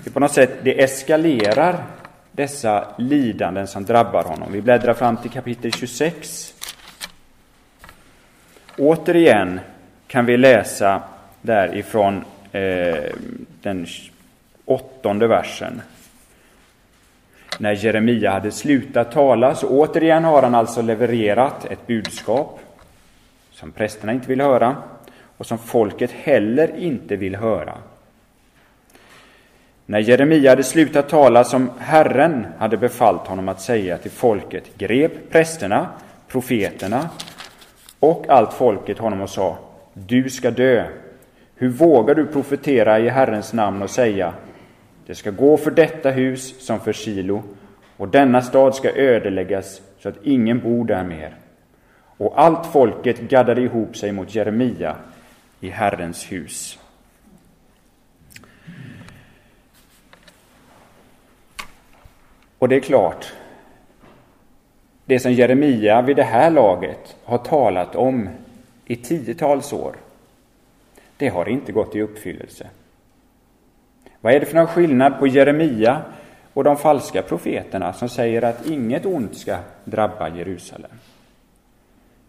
hur 0.05 0.13
på 0.13 0.21
något 0.21 0.33
sätt, 0.33 0.51
det 0.63 0.83
eskalerar 0.83 1.85
dessa 2.33 2.95
lidanden 2.99 3.67
som 3.67 3.85
drabbar 3.85 4.25
honom. 4.25 4.53
Vi 4.53 4.63
bläddrar 4.63 4.95
fram 4.95 5.17
till 5.17 5.31
kapitel 5.31 5.73
26. 5.73 6.55
Återigen 8.79 9.61
kan 10.07 10.27
vi 10.27 10.37
läsa 10.37 11.03
därifrån 11.43 12.25
eh, 12.53 13.13
den 13.63 13.87
åttonde 14.65 15.27
versen 15.27 15.83
när 17.59 17.73
Jeremia 17.73 18.31
hade 18.31 18.51
slutat 18.51 19.13
tala, 19.13 19.55
så 19.55 19.69
återigen 19.69 20.25
har 20.25 20.43
han 20.43 20.55
alltså 20.55 20.83
levererat 20.83 21.65
ett 21.65 21.87
budskap 21.87 22.61
som 23.51 23.73
prästerna 23.73 24.13
inte 24.13 24.29
vill 24.29 24.41
höra 24.41 24.77
och 25.37 25.47
som 25.47 25.59
folket 25.59 26.11
heller 26.11 26.77
inte 26.77 27.17
vill 27.17 27.37
höra. 27.37 27.75
När 29.87 29.99
Jeremia 29.99 30.51
hade 30.51 30.63
slutat 30.63 31.09
tala 31.09 31.45
som 31.45 31.71
Herren 31.79 32.47
hade 32.59 32.77
befallt 32.77 33.27
honom 33.27 33.49
att 33.49 33.61
säga 33.61 33.99
till 33.99 34.11
folket 34.11 34.79
grep 34.79 35.31
prästerna, 35.31 35.87
profeterna 36.29 37.11
och 38.01 38.29
allt 38.29 38.53
folket 38.53 38.99
honom 38.99 39.21
och 39.21 39.31
sa 39.31 39.59
Du 39.93 40.31
ska 40.31 40.51
dö. 40.51 40.87
Hur 41.55 41.69
vågar 41.69 42.15
du 42.15 42.27
profetera 42.27 42.99
i 42.99 43.09
Herrens 43.09 43.53
namn 43.53 43.83
och 43.83 43.91
säga 43.91 44.33
det 45.07 45.15
ska 45.15 45.31
gå 45.31 45.57
för 45.57 45.71
detta 45.71 46.11
hus 46.11 46.67
som 46.67 46.81
för 46.81 46.93
Silo 46.93 47.43
och 47.97 48.09
denna 48.09 48.43
stad 48.43 48.75
ska 48.75 48.91
ödeläggas 48.91 49.83
så 49.99 50.09
att 50.09 50.23
ingen 50.23 50.61
bor 50.61 50.85
där 50.85 51.05
mer. 51.05 51.37
Och 52.17 52.41
allt 52.41 52.67
folket 52.67 53.21
gaddade 53.21 53.61
ihop 53.61 53.97
sig 53.97 54.13
mot 54.13 54.35
Jeremia 54.35 54.97
i 55.61 55.69
Herrens 55.69 56.33
hus. 56.33 56.79
Och 62.59 62.69
det 62.69 62.77
är 62.77 62.81
klart, 62.81 63.33
det 65.05 65.19
som 65.19 65.33
Jeremia 65.33 66.03
vid 66.03 66.17
det 66.17 66.23
här 66.23 66.51
laget 66.51 67.17
har 67.25 67.39
talat 67.39 67.97
om 67.97 68.29
i 68.85 68.97
tiotals 68.97 69.73
år, 69.73 69.97
det 71.17 71.29
har 71.29 71.49
inte 71.49 71.73
gått 71.73 71.97
i 71.97 72.03
uppfyllelse. 72.03 72.67
Vad 74.27 74.35
är 74.35 74.41
det 74.41 74.47
för 74.47 74.57
någon 74.57 74.67
skillnad 74.67 75.19
på 75.19 75.27
Jeremia 75.27 76.03
och 76.53 76.65
de 76.65 76.77
falska 76.77 77.23
profeterna 77.23 77.93
som 77.93 78.09
säger 78.09 78.43
att 78.43 78.67
inget 78.67 79.07
ont 79.07 79.37
ska 79.37 79.57
drabba 79.85 80.29
Jerusalem? 80.29 80.91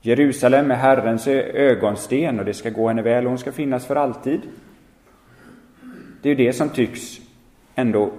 Jerusalem 0.01 0.71
är 0.71 0.75
Herrens 0.75 1.27
ögonsten 1.27 2.39
och 2.39 2.45
det 2.45 2.53
ska 2.53 2.69
gå 2.69 2.87
henne 2.87 3.01
väl 3.01 3.23
och 3.23 3.29
hon 3.29 3.39
ska 3.39 3.51
finnas 3.51 3.85
för 3.85 3.95
alltid. 3.95 4.41
Det 6.21 6.29
är 6.29 6.35
ju 6.35 6.45
det 6.45 6.53
som 6.53 6.69
tycks 6.69 7.17
ändå 7.75 8.11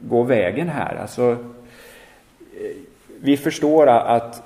gå 0.00 0.22
vägen 0.22 0.68
här. 0.68 0.96
Alltså, 0.96 1.30
eh, 1.32 2.76
vi 3.20 3.36
förstår 3.36 3.86
att, 3.86 4.42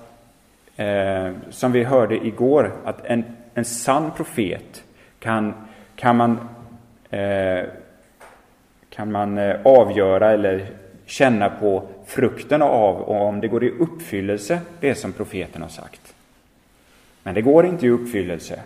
eh, 0.76 1.33
som 1.50 1.73
vi 1.73 1.85
hörde 1.85 2.26
igår, 2.26 2.73
att 2.85 3.05
en, 3.05 3.25
en 3.55 3.64
sann 3.64 4.11
profet 4.17 4.85
kan, 5.19 5.55
kan 5.97 6.17
man, 6.17 6.38
eh, 7.11 7.64
kan 8.95 9.13
man 9.13 9.39
eh, 9.39 9.57
avgöra 9.65 10.33
eller 10.33 10.67
känna 11.07 11.51
på 11.51 11.89
frukten 12.07 12.63
av 12.63 12.97
och 12.97 13.27
om 13.27 13.41
det 13.41 13.49
går 13.49 13.65
i 13.65 13.71
uppfyllelse, 13.71 14.61
det 14.81 14.95
som 14.95 15.13
profeten 15.13 15.63
har 15.63 15.69
sagt. 15.69 16.15
Men 17.23 17.35
det 17.35 17.43
går 17.43 17.67
inte 17.67 17.87
i 17.87 17.91
uppfyllelse. 17.91 18.61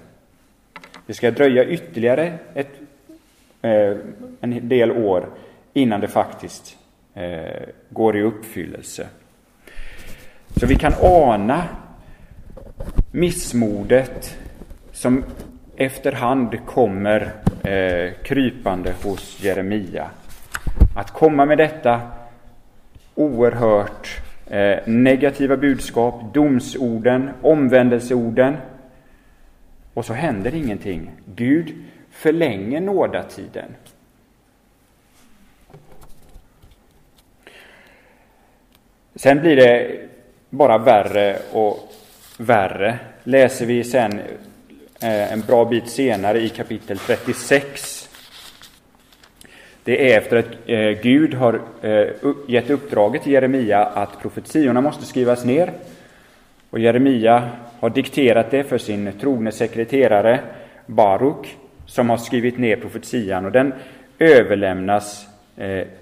Det 1.07 1.15
ska 1.15 1.31
dröja 1.31 1.65
ytterligare 1.65 2.39
ett, 2.55 2.71
eh, 3.63 3.97
en 4.41 4.69
del 4.69 4.91
år 4.91 5.27
innan 5.73 6.01
det 6.01 6.09
faktiskt 6.09 6.77
eh, 7.15 7.69
går 7.89 8.17
i 8.17 8.23
uppfyllelse. 8.23 9.09
Så 10.57 10.67
vi 10.67 10.75
kan 10.75 10.93
ana 11.03 11.65
missmodet 13.13 14.39
som 14.93 15.25
efterhand 15.77 16.67
kommer 16.67 17.33
eh, 17.65 18.13
krypande 18.23 18.95
hos 19.03 19.43
Jeremia. 19.43 20.11
Att 20.97 21.11
komma 21.11 21.45
med 21.45 21.59
detta 21.59 22.01
oerhört 23.15 24.21
eh, 24.47 24.79
negativa 24.87 25.57
budskap, 25.57 26.35
domsorden, 26.35 27.31
omvändelseorden. 27.43 28.57
Och 29.95 30.05
så 30.05 30.13
händer 30.13 30.55
ingenting. 30.55 31.11
Gud 31.35 31.75
förlänger 32.11 32.81
nådatiden. 32.81 33.75
Sen 39.15 39.41
blir 39.41 39.57
det 39.57 40.01
bara 40.51 40.79
värre 40.79 41.39
och 41.53 41.93
värre. 42.39 42.99
Läser 43.25 43.67
vi 43.67 43.85
sen 43.85 44.21
Eh, 45.07 45.33
en 45.33 45.41
bra 45.41 45.65
bit 45.65 45.89
senare 45.89 46.41
i 46.41 46.49
kapitel 46.49 46.99
36. 46.99 48.09
Det 49.85 50.13
är 50.13 50.19
efter 50.19 50.37
att 50.37 50.47
eh, 50.67 51.03
Gud 51.03 51.35
har 51.35 51.61
eh, 51.83 52.09
gett 52.49 52.71
uppdraget 52.71 53.23
till 53.23 53.33
Jeremia 53.33 53.85
att 53.85 54.21
profetiorna 54.23 54.81
måste 54.81 55.05
skrivas 55.05 55.45
ner. 55.45 55.73
Och 56.71 56.79
Jeremia 56.79 57.51
har 57.81 57.91
dikterat 57.91 58.51
det 58.51 58.65
för 58.65 58.79
sin 58.79 59.13
trogne 59.21 59.53
sekreterare 59.53 60.41
Baruk 60.87 61.57
som 61.87 62.11
har 62.11 62.17
skrivit 62.17 62.59
ner 62.59 62.77
profetian 62.77 63.47
och 63.47 63.53
den 63.53 63.73
överlämnas 64.19 65.27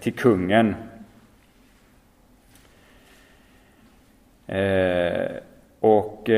till 0.01 0.13
kungen 0.13 0.75
och 5.81 6.31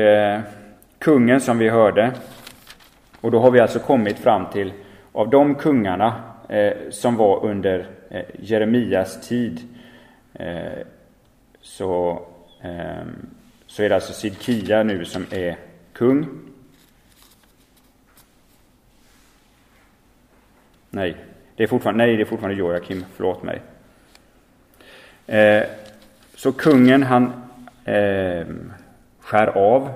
kungen 0.99 1.41
som 1.41 1.57
vi 1.57 1.69
hörde, 1.69 2.11
och 3.21 3.31
då 3.31 3.39
har 3.39 3.51
vi 3.51 3.59
alltså 3.59 3.79
kommit 3.79 4.19
fram 4.19 4.45
till 4.51 4.73
av 5.11 5.29
de 5.29 5.55
kungarna 5.55 6.23
eh, 6.49 6.73
som 6.89 7.15
var 7.15 7.45
under 7.45 7.87
eh, 8.09 8.25
Jeremias 8.39 9.27
tid 9.27 9.61
eh, 10.33 10.85
så, 11.61 12.21
ehm, 12.61 13.29
så 13.67 13.83
är 13.83 13.89
det 13.89 13.95
alltså 13.95 14.13
Sidkia 14.13 14.83
nu 14.83 15.05
som 15.05 15.25
är 15.31 15.57
kung. 15.93 16.27
Nej, 20.89 21.15
det 21.55 21.63
är 21.63 21.67
fortfarande, 21.67 22.05
nej, 22.05 22.15
det 22.15 22.23
är 22.23 22.25
fortfarande 22.25 22.59
Joakim, 22.59 23.05
förlåt 23.15 23.43
mig. 23.43 23.61
Eh, 25.27 25.63
så 26.35 26.51
kungen 26.51 27.03
han 27.03 27.23
eh, 27.85 28.47
skär 29.19 29.47
av 29.47 29.89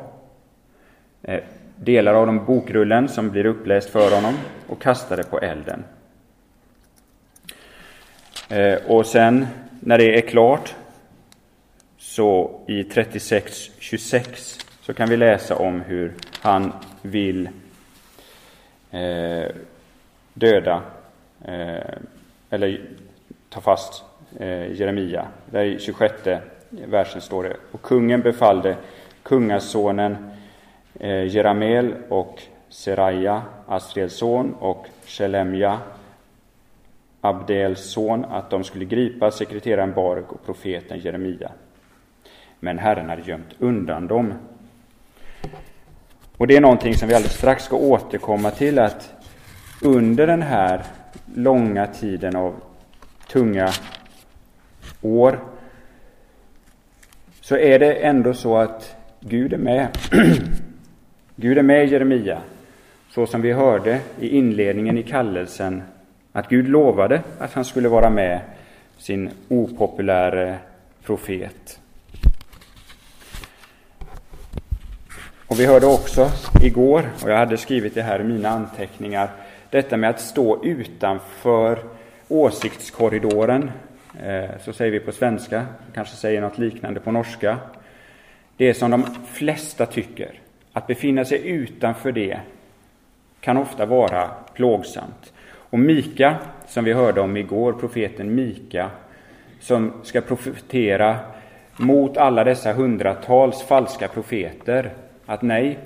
eh, 1.21 1.39
delar 1.83 2.13
av 2.13 2.25
de 2.25 2.45
bokrullen 2.45 3.09
som 3.09 3.29
blir 3.29 3.45
uppläst 3.45 3.89
för 3.89 4.15
honom 4.15 4.33
och 4.67 4.81
kastar 4.81 5.17
det 5.17 5.23
på 5.23 5.39
elden. 5.39 5.83
Eh, 8.49 8.75
och 8.87 9.05
sen 9.05 9.47
när 9.79 9.97
det 9.97 10.17
är 10.17 10.21
klart 10.21 10.75
så 11.97 12.59
i 12.67 12.83
36.26 12.83 14.61
så 14.81 14.93
kan 14.93 15.09
vi 15.09 15.17
läsa 15.17 15.55
om 15.55 15.81
hur 15.81 16.13
han 16.41 16.73
vill 17.01 17.49
eh, 18.91 19.51
döda 20.33 20.81
eh, 21.45 21.95
eller 22.49 22.81
ta 23.49 23.61
fast 23.61 24.03
eh, 24.39 24.71
Jeremia. 24.71 25.27
Där 25.45 25.63
i 25.63 25.79
26 25.79 26.13
versen 26.69 27.21
står 27.21 27.43
det. 27.43 27.57
Och 27.71 27.81
kungen 27.81 28.21
befallde 28.21 28.75
kungasonen 29.23 30.30
Eh, 31.03 31.27
Jeramel 31.27 31.95
och 32.09 32.41
Seraja, 32.69 33.41
Asriels 33.67 34.13
son, 34.13 34.53
och 34.53 34.87
Shelemja, 35.05 35.79
Abdels 37.21 37.91
son, 37.91 38.25
att 38.25 38.49
de 38.49 38.63
skulle 38.63 38.85
gripa 38.85 39.31
sekreteraren 39.31 39.93
Baruk 39.93 40.31
och 40.31 40.45
profeten 40.45 40.99
Jeremia. 40.99 41.51
Men 42.59 42.79
Herren 42.79 43.09
hade 43.09 43.21
gömt 43.21 43.53
undan 43.59 44.07
dem. 44.07 44.33
Och 46.37 46.47
det 46.47 46.57
är 46.57 46.61
någonting 46.61 46.95
som 46.95 47.07
vi 47.07 47.13
alldeles 47.13 47.37
strax 47.37 47.63
ska 47.63 47.75
återkomma 47.75 48.51
till, 48.51 48.79
att 48.79 49.13
under 49.81 50.27
den 50.27 50.41
här 50.41 50.83
långa 51.35 51.87
tiden 51.87 52.35
av 52.35 52.55
tunga 53.27 53.69
år 55.01 55.39
så 57.41 57.57
är 57.57 57.79
det 57.79 57.93
ändå 57.93 58.33
så 58.33 58.57
att 58.57 58.95
Gud 59.19 59.53
är 59.53 59.57
med. 59.57 59.87
Gud 61.35 61.57
är 61.57 61.63
med 61.63 61.87
Jeremia, 61.87 62.41
så 63.09 63.25
som 63.25 63.41
vi 63.41 63.51
hörde 63.51 63.99
i 64.19 64.27
inledningen 64.37 64.97
i 64.97 65.03
kallelsen, 65.03 65.83
att 66.31 66.49
Gud 66.49 66.69
lovade 66.69 67.21
att 67.39 67.53
han 67.53 67.65
skulle 67.65 67.89
vara 67.89 68.09
med 68.09 68.39
sin 68.97 69.29
opopuläre 69.47 70.57
profet. 71.03 71.79
Och 75.47 75.59
vi 75.59 75.65
hörde 75.65 75.85
också 75.85 76.29
igår, 76.63 77.09
och 77.23 77.29
jag 77.29 77.37
hade 77.37 77.57
skrivit 77.57 77.95
det 77.95 78.01
här 78.01 78.21
i 78.21 78.23
mina 78.23 78.49
anteckningar, 78.49 79.29
detta 79.69 79.97
med 79.97 80.09
att 80.09 80.21
stå 80.21 80.65
utanför 80.65 81.79
åsiktskorridoren 82.27 83.71
eh, 84.23 84.49
så 84.63 84.73
säger 84.73 84.91
vi 84.91 84.99
på 84.99 85.11
svenska, 85.11 85.65
kanske 85.93 86.15
säger 86.15 86.41
något 86.41 86.57
liknande 86.57 86.99
på 86.99 87.11
norska. 87.11 87.57
Det 88.57 88.73
som 88.73 88.91
de 88.91 89.05
flesta 89.25 89.85
tycker, 89.85 90.31
att 90.73 90.88
befinna 90.88 91.25
sig 91.25 91.47
utanför 91.47 92.12
det, 92.12 92.39
kan 93.39 93.57
ofta 93.57 93.86
vara 93.86 94.29
plågsamt. 94.53 95.34
Och 95.53 95.79
Mika, 95.79 96.38
som 96.67 96.84
vi 96.84 96.93
hörde 96.93 97.21
om 97.21 97.38
igår, 97.38 97.73
profeten 97.73 98.36
Mika, 98.36 98.89
som 99.60 99.93
ska 100.03 100.21
profetera 100.21 101.19
mot 101.77 102.17
alla 102.17 102.43
dessa 102.43 102.73
hundratals 102.73 103.62
falska 103.62 104.07
profeter, 104.07 104.93
att 105.25 105.41
nej, 105.41 105.79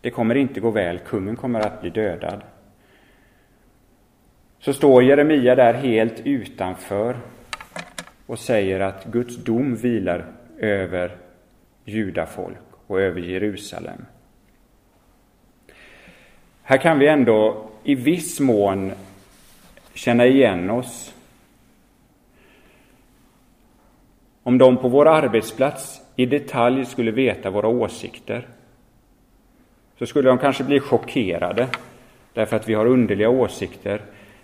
det 0.00 0.10
kommer 0.10 0.34
inte 0.34 0.60
gå 0.60 0.70
väl, 0.70 0.98
kungen 0.98 1.36
kommer 1.36 1.60
att 1.60 1.80
bli 1.80 1.90
dödad. 1.90 2.42
så 4.58 4.72
står 4.72 5.02
Jeremia 5.02 5.54
där 5.54 5.74
helt 5.74 6.20
utanför 6.24 7.16
och 8.26 8.38
säger 8.38 8.80
att 8.80 9.04
Guds 9.04 9.36
dom 9.36 9.76
vilar 9.76 10.24
över 10.58 11.16
judafolk 11.84 12.69
och 12.90 13.00
över 13.00 13.20
Jerusalem. 13.20 14.06
Här 16.62 16.76
kan 16.76 16.98
vi 16.98 17.08
ändå 17.08 17.68
i 17.84 17.94
viss 17.94 18.40
mån 18.40 18.92
känna 19.94 20.26
igen 20.26 20.70
oss. 20.70 21.14
Om 24.42 24.58
de 24.58 24.76
på 24.76 24.88
vår 24.88 25.08
arbetsplats 25.08 26.00
i 26.16 26.26
detalj 26.26 26.84
skulle 26.84 27.10
veta 27.10 27.50
våra 27.50 27.68
åsikter 27.68 28.48
så 29.98 30.06
skulle 30.06 30.28
de 30.28 30.38
kanske 30.38 30.64
bli 30.64 30.80
chockerade 30.80 31.68
därför 32.32 32.56
att 32.56 32.68
vi 32.68 32.74
har 32.74 32.86
underliga 32.86 33.28
åsikter 33.28 34.02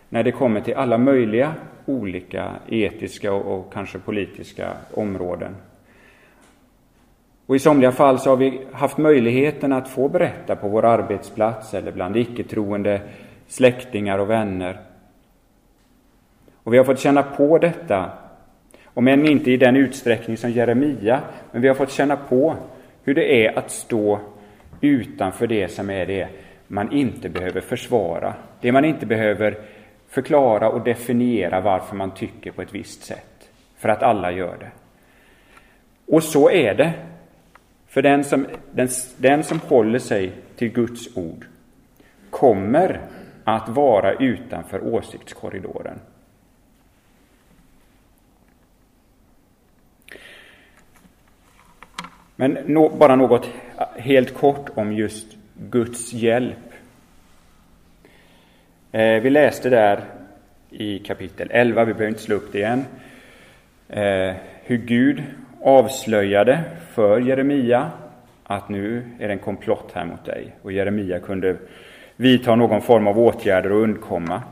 när 0.08 0.22
det 0.22 0.32
kommer 0.32 0.60
till 0.60 0.74
alla 0.74 0.98
möjliga 0.98 1.54
olika 1.86 2.52
etiska 2.68 3.32
och, 3.32 3.72
kanske 3.72 3.98
politiska 3.98 4.72
områden. 4.94 5.56
Och 7.46 7.56
I 7.56 7.58
somliga 7.58 7.92
fall 7.92 8.18
så 8.18 8.30
har 8.30 8.36
vi 8.36 8.60
haft 8.72 8.98
möjligheten 8.98 9.72
att 9.72 9.88
få 9.88 10.08
berätta 10.08 10.56
på 10.56 10.68
vår 10.68 10.84
arbetsplats 10.84 11.74
eller 11.74 11.92
bland 11.92 12.16
icke-troende 12.16 13.00
släktingar 13.46 14.18
och 14.18 14.30
vänner. 14.30 14.80
Och 16.62 16.74
vi 16.74 16.78
har 16.78 16.84
fått 16.84 16.98
känna 16.98 17.22
på 17.22 17.58
detta, 17.58 18.10
om 18.84 19.08
än 19.08 19.26
inte 19.26 19.50
i 19.50 19.56
den 19.56 19.76
utsträckning 19.76 20.36
som 20.36 20.50
Jeremia, 20.50 21.20
men 21.52 21.62
vi 21.62 21.68
har 21.68 21.74
fått 21.74 21.92
känna 21.92 22.16
på 22.16 22.56
hur 23.04 23.14
det 23.14 23.46
är 23.46 23.58
att 23.58 23.70
stå 23.70 24.20
utanför 24.80 25.46
det 25.46 25.68
som 25.68 25.90
är 25.90 26.06
det 26.06 26.28
man 26.66 26.92
inte 26.92 27.28
behöver 27.28 27.60
försvara, 27.60 28.34
det 28.60 28.72
man 28.72 28.84
inte 28.84 29.06
behöver 29.06 29.58
förklara 30.08 30.70
och 30.70 30.84
definiera 30.84 31.60
varför 31.60 31.96
man 31.96 32.10
tycker 32.10 32.50
på 32.50 32.62
ett 32.62 32.74
visst 32.74 33.04
sätt, 33.04 33.48
för 33.78 33.88
att 33.88 34.02
alla 34.02 34.32
gör 34.32 34.56
det. 34.60 34.70
Och 36.14 36.22
så 36.22 36.50
är 36.50 36.74
det 36.74 36.92
för 37.96 38.02
den 38.02 38.24
som, 38.24 38.46
den, 38.72 38.88
den 39.16 39.44
som 39.44 39.60
håller 39.60 39.98
sig 39.98 40.32
till 40.56 40.68
Guds 40.68 41.16
ord 41.16 41.46
kommer 42.30 43.00
att 43.44 43.68
vara 43.68 44.12
utanför 44.12 44.94
åsiktskorridoren. 44.94 45.98
Men 52.36 52.52
no, 52.52 52.96
bara 52.96 53.16
något 53.16 53.48
helt 53.96 54.34
kort 54.34 54.70
om 54.74 54.92
just 54.92 55.26
Guds 55.54 56.12
hjälp. 56.12 56.72
Eh, 58.92 59.22
vi 59.22 59.30
läste 59.30 59.70
där 59.70 60.04
i 60.70 60.98
kapitel 60.98 61.48
11, 61.50 61.84
vi 61.84 61.92
behöver 61.92 62.08
inte 62.08 62.22
slå 62.22 62.36
upp 62.36 62.52
det 62.52 62.58
igen, 62.58 62.84
eh, 63.88 64.34
hur 64.62 64.76
Gud 64.76 65.22
avslöjade 65.62 66.60
för 66.94 67.20
Jeremia 67.20 67.90
att 68.44 68.68
nu 68.68 69.02
är 69.18 69.28
det 69.28 69.32
en 69.34 69.38
komplott 69.38 69.90
här 69.94 70.04
mot 70.04 70.24
dig. 70.24 70.54
Och 70.62 70.72
Jeremia 70.72 71.18
kunde 71.18 71.56
vidta 72.16 72.54
någon 72.54 72.82
form 72.82 73.06
av 73.06 73.18
åtgärder 73.18 73.72
och 73.72 73.82
undkomma. 73.82 74.42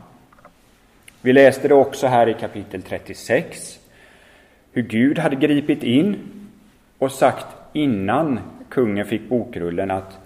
Vi 1.21 1.33
läste 1.33 1.67
det 1.67 1.73
också 1.73 2.07
här 2.07 2.29
i 2.29 2.33
kapitel 2.33 2.81
36, 2.81 3.79
hur 4.71 4.81
Gud 4.81 5.19
hade 5.19 5.35
gripit 5.35 5.83
in 5.83 6.17
och 6.97 7.11
sagt 7.11 7.47
innan 7.73 8.39
kungen 8.69 9.05
fick 9.05 9.29
bokrullen 9.29 9.91
att 9.91 10.19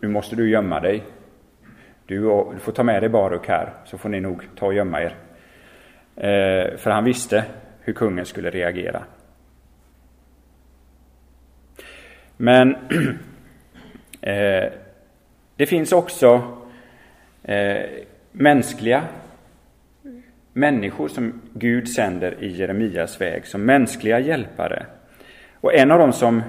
nu 0.00 0.08
måste 0.08 0.36
du 0.36 0.50
gömma 0.50 0.80
dig. 0.80 1.02
Du, 2.06 2.20
får 2.60 2.72
ta 2.72 2.82
med 2.82 3.02
dig 3.02 3.08
Baruk 3.08 3.48
här, 3.48 3.72
så 3.84 3.98
får 3.98 4.08
ni 4.08 4.20
nog 4.20 4.42
ta 4.56 4.66
och 4.66 4.74
gömma 4.74 5.02
er. 5.02 5.14
Eh, 6.16 6.76
för 6.76 6.90
han 6.90 7.04
visste 7.04 7.44
hur 7.80 7.92
kungen 7.92 8.26
skulle 8.26 8.50
reagera. 8.50 9.02
Men 12.42 12.76
eh, 14.20 14.72
det 15.56 15.66
finns 15.66 15.92
också 15.92 16.58
eh, 17.42 17.82
mänskliga 18.32 19.04
människor 20.52 21.08
som 21.08 21.40
Gud 21.54 21.88
sänder 21.88 22.42
i 22.44 22.48
Jeremias 22.48 23.20
väg 23.20 23.46
som 23.46 23.64
mänskliga 23.64 24.20
hjälpare. 24.20 24.86
Och 25.60 25.74
en 25.74 25.90
av 25.90 25.98
dem 25.98 26.12
som 26.12 26.42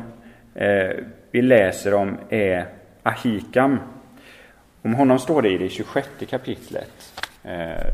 eh, 0.56 0.91
vi 1.32 1.41
läser 1.41 1.93
om 1.93 2.17
är 2.29 2.65
Ahikam. 3.03 3.79
Om 4.82 4.93
honom 4.93 5.19
står 5.19 5.41
det 5.41 5.49
i 5.49 5.58
det 5.58 5.69
26 5.69 6.08
kapitlet. 6.29 7.23
Eh, 7.43 7.88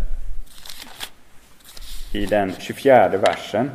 I 2.13 2.25
den 2.25 2.53
24 2.59 3.09
versen. 3.09 3.71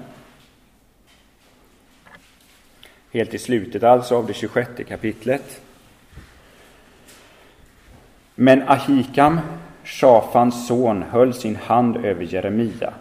Helt 3.15 3.35
i 3.35 3.39
slutet 3.39 3.83
alltså 3.83 4.17
av 4.17 4.27
det 4.27 4.35
26 4.35 4.71
kapitlet. 4.89 5.61
Men 8.35 8.63
Ahikam, 8.63 9.41
Shafans 9.85 10.67
son, 10.67 11.03
höll 11.03 11.35
sin 11.35 11.57
hand 11.57 11.97
över 11.97 12.35
Jeremia 12.35 12.95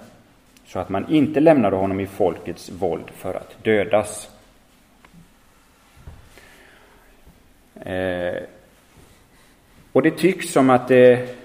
så 0.66 0.80
att 0.80 0.90
man 0.90 1.10
inte 1.10 1.40
lämnade 1.40 1.76
honom 1.76 2.00
i 2.00 2.08
folkets 2.08 2.70
våld 2.70 3.12
för 3.18 3.34
att 3.34 3.64
dödas. 3.64 4.30
Eh, 7.82 8.44
och 9.92 10.02
det 10.02 10.12
tycks 10.12 10.52
som 10.52 10.70
att 10.70 10.88
det, 10.88 11.36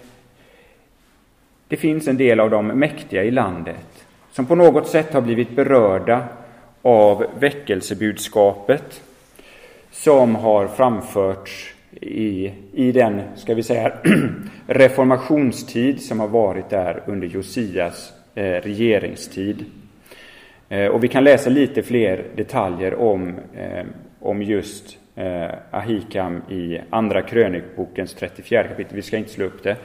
det 1.68 1.76
finns 1.76 2.08
en 2.08 2.16
del 2.16 2.40
av 2.40 2.50
de 2.50 2.66
mäktiga 2.66 3.24
i 3.24 3.30
landet 3.30 4.06
som 4.32 4.46
på 4.46 4.54
något 4.54 4.88
sätt 4.88 5.12
har 5.12 5.20
blivit 5.20 5.56
berörda 5.56 6.28
av 6.82 7.24
väckelsebudskapet 7.38 9.02
som 9.90 10.34
har 10.34 10.68
framförts 10.68 11.74
i, 12.00 12.52
i 12.72 12.92
den, 12.92 13.22
ska 13.36 13.54
vi 13.54 13.62
säga, 13.62 13.92
reformationstid 14.66 16.02
som 16.02 16.20
har 16.20 16.28
varit 16.28 16.70
där 16.70 17.02
under 17.06 17.26
Josias 17.26 18.12
eh, 18.34 18.42
regeringstid. 18.42 19.64
Eh, 20.68 20.86
och 20.86 21.04
vi 21.04 21.08
kan 21.08 21.24
läsa 21.24 21.50
lite 21.50 21.82
fler 21.82 22.24
detaljer 22.36 22.94
om, 22.94 23.34
eh, 23.56 23.84
om 24.20 24.42
just 24.42 24.98
Ahikam 25.70 26.42
i 26.50 26.80
Andra 26.90 27.22
krönikbokens 27.22 28.14
34 28.14 28.64
kapitel. 28.64 28.96
Vi 28.96 29.02
ska 29.02 29.16
inte 29.16 29.30
slå 29.30 29.44
upp 29.44 29.62
det. 29.62 29.76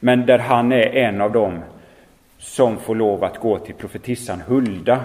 Men 0.00 0.26
där 0.26 0.38
han 0.38 0.72
är 0.72 0.96
en 0.96 1.20
av 1.20 1.32
dem 1.32 1.60
som 2.38 2.76
får 2.76 2.94
lov 2.94 3.24
att 3.24 3.38
gå 3.38 3.58
till 3.58 3.74
profetissan 3.74 4.40
Hulda 4.40 5.00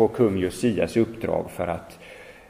på 0.00 0.08
kung 0.08 0.38
Josias 0.38 0.96
uppdrag 0.96 1.50
för 1.50 1.66
att 1.66 1.98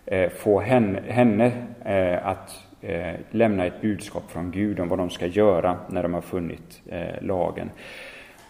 eh, 0.07 0.31
få 0.31 0.61
henne, 0.61 1.01
henne 1.09 1.53
eh, 1.85 2.27
att 2.27 2.63
eh, 2.81 3.15
lämna 3.31 3.67
ett 3.67 3.81
budskap 3.81 4.23
från 4.29 4.51
Gud 4.51 4.81
om 4.81 4.89
vad 4.89 4.99
de 4.99 5.11
ska 5.11 5.27
göra 5.27 5.77
när 5.89 6.03
de 6.03 6.15
har 6.15 6.21
funnit 6.21 6.81
eh, 6.87 7.23
lagen. 7.23 7.71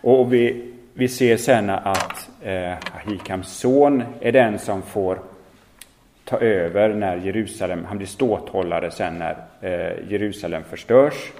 Och 0.00 0.32
vi, 0.32 0.72
vi 0.94 1.08
ser 1.08 1.36
sen 1.36 1.70
att 1.70 2.30
eh, 2.42 2.72
Ahikams 2.72 3.48
son 3.48 4.02
är 4.20 4.32
den 4.32 4.58
som 4.58 4.82
får 4.82 5.18
ta 6.24 6.38
över 6.38 6.94
när 6.94 7.16
Jerusalem, 7.16 7.84
han 7.84 7.96
blir 7.96 8.08
ståthållare 8.08 8.90
sen 8.90 9.18
när 9.18 9.36
eh, 9.60 10.10
Jerusalem 10.12 10.62
förstörs. 10.70 11.32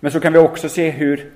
Men 0.00 0.12
så 0.12 0.20
kan 0.20 0.32
vi 0.32 0.38
också 0.38 0.68
se 0.68 0.90
hur 0.90 1.30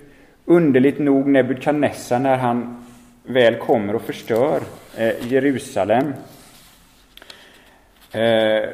underligt 0.44 0.98
nog 0.98 1.26
Nebukadnessar 1.26 2.18
när 2.18 2.36
han 2.36 2.83
väl 3.24 3.54
kommer 3.54 3.94
och 3.94 4.02
förstör 4.02 4.62
eh, 4.96 5.32
Jerusalem. 5.32 6.14
Eh, 8.12 8.68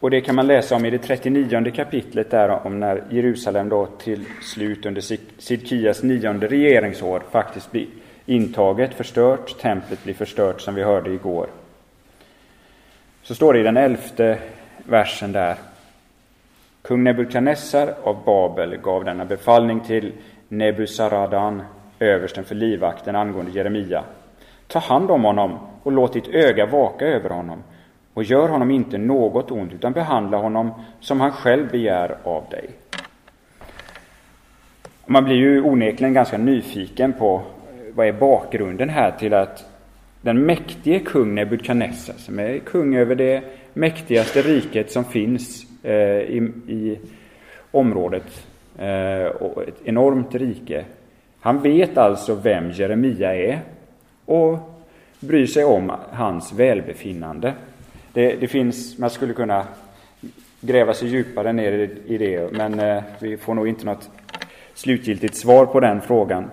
och 0.00 0.10
det 0.10 0.20
kan 0.20 0.34
man 0.34 0.46
läsa 0.46 0.76
om 0.76 0.84
i 0.84 0.90
det 0.90 0.98
39 0.98 1.72
kapitlet 1.74 2.30
där 2.30 2.66
om 2.66 2.80
när 2.80 3.04
Jerusalem 3.10 3.68
då 3.68 3.86
till 3.86 4.24
slut 4.42 4.86
under 4.86 5.00
Sidkias 5.38 6.02
nionde 6.02 6.46
regeringsår 6.46 7.22
faktiskt 7.30 7.70
blir 7.70 7.86
intaget, 8.26 8.94
förstört, 8.94 9.58
templet 9.60 10.04
blir 10.04 10.14
förstört 10.14 10.60
som 10.60 10.74
vi 10.74 10.82
hörde 10.82 11.10
igår. 11.10 11.46
Så 13.22 13.34
står 13.34 13.52
det 13.52 13.60
i 13.60 13.62
den 13.62 13.76
elfte 13.76 14.38
versen 14.84 15.32
där. 15.32 15.56
Kung 16.82 17.04
Nebukadnessar 17.04 17.94
av 18.02 18.24
Babel 18.24 18.76
gav 18.76 19.04
denna 19.04 19.24
befallning 19.24 19.80
till 19.80 20.12
Nebusaradan, 20.48 21.62
översten 22.02 22.44
för 22.44 22.54
livvakten 22.54 23.16
angående 23.16 23.52
Jeremia. 23.52 24.04
Ta 24.66 24.78
hand 24.78 25.10
om 25.10 25.24
honom 25.24 25.58
och 25.82 25.92
låt 25.92 26.12
ditt 26.12 26.28
öga 26.28 26.66
vaka 26.66 27.06
över 27.06 27.30
honom 27.30 27.62
och 28.14 28.24
gör 28.24 28.48
honom 28.48 28.70
inte 28.70 28.98
något 28.98 29.50
ont 29.50 29.72
utan 29.72 29.92
behandla 29.92 30.36
honom 30.36 30.70
som 31.00 31.20
han 31.20 31.32
själv 31.32 31.70
begär 31.70 32.16
av 32.24 32.44
dig. 32.50 32.70
Man 35.06 35.24
blir 35.24 35.36
ju 35.36 35.62
onekligen 35.62 36.14
ganska 36.14 36.38
nyfiken 36.38 37.12
på 37.12 37.42
vad 37.94 38.06
är 38.06 38.12
bakgrunden 38.12 38.88
här 38.88 39.10
till 39.10 39.34
att 39.34 39.64
den 40.20 40.46
mäktige 40.46 40.98
kung 41.04 41.34
Nebukadnessar, 41.34 42.14
som 42.14 42.38
är 42.38 42.58
kung 42.58 42.96
över 42.96 43.14
det 43.14 43.42
mäktigaste 43.72 44.42
riket 44.42 44.92
som 44.92 45.04
finns 45.04 45.66
eh, 45.82 46.20
i, 46.20 46.52
i, 46.66 46.98
området, 47.70 48.46
eh, 48.78 49.26
och 49.26 49.62
ett 49.62 49.80
enormt 49.84 50.34
rike, 50.34 50.84
han 51.42 51.62
vet 51.62 51.98
alltså 51.98 52.34
vem 52.34 52.70
Jeremia 52.70 53.34
är 53.34 53.60
och 54.24 54.58
bryr 55.20 55.46
sig 55.46 55.64
om 55.64 55.92
hans 56.10 56.52
välbefinnande. 56.52 57.54
Det, 58.12 58.34
det 58.34 58.48
finns, 58.48 58.98
man 58.98 59.10
skulle 59.10 59.32
kunna 59.32 59.66
gräva 60.60 60.94
sig 60.94 61.08
djupare 61.08 61.52
ner 61.52 61.72
i, 62.06 62.18
det, 62.18 62.52
men 62.52 62.80
eh, 62.80 63.02
vi 63.18 63.36
får 63.36 63.54
nog 63.54 63.68
inte 63.68 63.86
något 63.86 64.10
slutgiltigt 64.74 65.36
svar 65.36 65.66
på 65.66 65.80
den 65.80 66.00
frågan. 66.00 66.50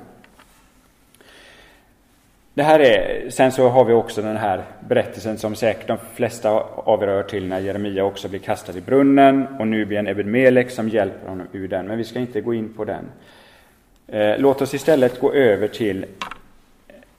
Det 2.53 2.63
här 2.63 2.79
är, 2.79 3.29
sen 3.29 3.51
så 3.51 3.69
har 3.69 3.85
vi 3.85 3.93
också 3.93 4.21
den 4.21 4.37
här 4.37 4.63
berättelsen 4.87 5.37
som 5.37 5.55
säkert 5.55 5.87
de 5.87 5.97
flesta 6.13 6.49
av 6.75 7.03
er 7.03 7.07
hör 7.07 7.23
till 7.23 7.47
när 7.47 7.59
Jeremia 7.59 8.03
också 8.03 8.29
blir 8.29 8.39
kastad 8.39 8.77
i 8.77 8.81
brunnen 8.81 9.47
och 9.59 9.67
nu 9.67 9.85
blir 9.85 9.97
en 9.97 10.07
Ebed-Melek 10.07 10.69
som 10.69 10.89
hjälper 10.89 11.29
honom 11.29 11.47
ur 11.51 11.67
den. 11.67 11.87
Men 11.87 11.97
vi 11.97 12.03
ska 12.03 12.19
inte 12.19 12.41
gå 12.41 12.53
in 12.53 12.73
på 12.73 12.85
den. 12.85 13.05
Eh, 14.11 14.37
låt 14.37 14.61
oss 14.61 14.73
istället 14.73 15.19
gå 15.19 15.33
över 15.33 15.67
till 15.67 16.05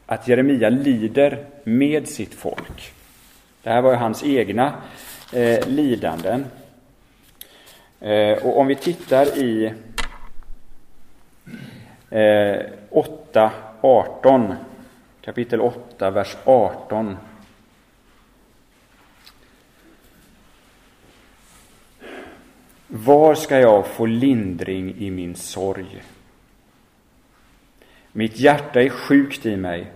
att 0.07 0.29
Jeremia 0.29 0.69
lider 0.69 1.45
med 1.65 2.09
sitt 2.09 2.35
folk. 2.35 2.93
Det 3.63 3.71
här 3.71 3.83
var 3.83 3.91
ju 3.91 3.97
hans 3.97 4.25
egna 4.25 4.75
eh, 5.33 5.69
lidanden. 5.69 6.47
Eh, 8.01 8.33
och 8.33 8.59
om 8.59 8.67
vi 8.67 8.75
tittar 8.75 9.39
i 9.39 9.73
eh, 12.11 12.67
8, 12.91 13.51
18 13.81 14.55
kapitel 15.21 15.61
8, 15.61 16.11
vers 16.11 16.37
18. 16.45 17.17
Var 22.87 23.35
ska 23.35 23.61
jag 23.61 23.87
få 23.87 24.07
lindring 24.07 24.95
i 24.99 25.11
min 25.11 25.35
sorg? 25.35 26.03
Mitt 28.13 28.41
hjärta 28.41 28.83
är 28.83 28.89
sjukt 28.89 29.47
i 29.47 29.57
mig. 29.57 29.91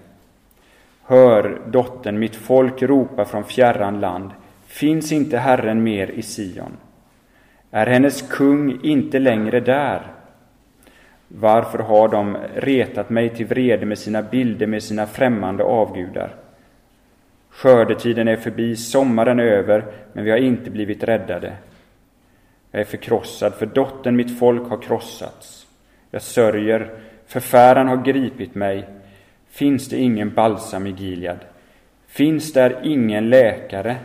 Hör, 1.03 1.61
dottern, 1.67 2.19
mitt 2.19 2.37
folk 2.37 2.83
ropa 2.83 3.25
från 3.25 3.45
fjärran 3.45 4.01
land. 4.01 4.31
Finns 4.67 5.13
inte 5.13 5.39
Herren 5.39 5.83
mer 5.83 6.11
i 6.11 6.23
Sion? 6.23 6.77
Är 7.71 7.87
hennes 7.87 8.23
kung 8.23 8.81
inte 8.83 9.19
längre 9.19 9.61
där? 9.61 10.07
Varför 11.29 11.79
har 11.79 12.09
de 12.09 12.37
retat 12.55 13.11
mig 13.11 13.29
till 13.29 13.47
vrede 13.47 13.87
med 13.87 13.99
sina 13.99 14.23
bilder, 14.23 14.67
med 14.67 14.83
sina 14.83 15.07
främmande 15.07 15.65
avgudar? 15.65 16.35
Skördetiden 17.51 18.29
är 18.29 18.37
förbi, 18.37 18.77
sommaren 18.77 19.41
är 19.41 19.45
över, 19.45 19.85
men 20.13 20.25
vi 20.25 20.31
har 20.31 20.39
inte 20.39 20.71
blivit 20.71 21.05
räddade. 21.05 21.53
Jag 22.71 22.81
är 22.81 22.85
förkrossad, 22.85 23.55
för 23.55 23.67
dottern 23.67 24.17
mitt 24.17 24.39
folk 24.39 24.69
har 24.69 24.83
krossats. 24.83 25.67
Jag 26.11 26.23
sörjer, 26.23 26.91
förfäran 27.27 27.89
har 27.89 27.97
gripit 27.97 28.55
mig. 28.55 28.89
Finns 29.49 29.89
det 29.89 29.99
ingen 29.99 30.35
balsam 30.35 30.87
i 30.87 30.91
Gilead? 30.91 31.39
Finns 32.07 32.53
där 32.53 32.81
ingen 32.83 33.31
läkare? 33.31 33.97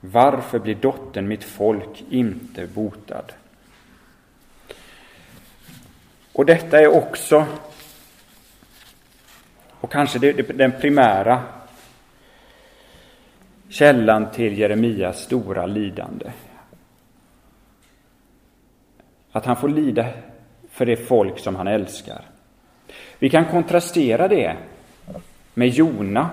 Varför 0.00 0.58
blir 0.58 0.74
dottern 0.74 1.28
mitt 1.28 1.44
folk 1.44 2.04
inte 2.10 2.66
botad? 2.66 3.32
Och 6.32 6.46
detta 6.46 6.80
är 6.80 6.86
också, 6.86 7.46
och 9.80 9.92
kanske 9.92 10.18
den 10.42 10.72
primära 10.80 11.42
källan 13.68 14.30
till 14.30 14.58
Jeremias 14.58 15.22
stora 15.22 15.66
lidande. 15.66 16.32
Att 19.32 19.46
han 19.46 19.56
får 19.56 19.68
lida 19.68 20.06
för 20.76 20.86
det 20.86 20.96
folk 20.96 21.38
som 21.38 21.56
han 21.56 21.66
älskar. 21.66 22.22
Vi 23.18 23.30
kan 23.30 23.44
kontrastera 23.44 24.28
det 24.28 24.56
med 25.54 25.68
Jona 25.68 26.30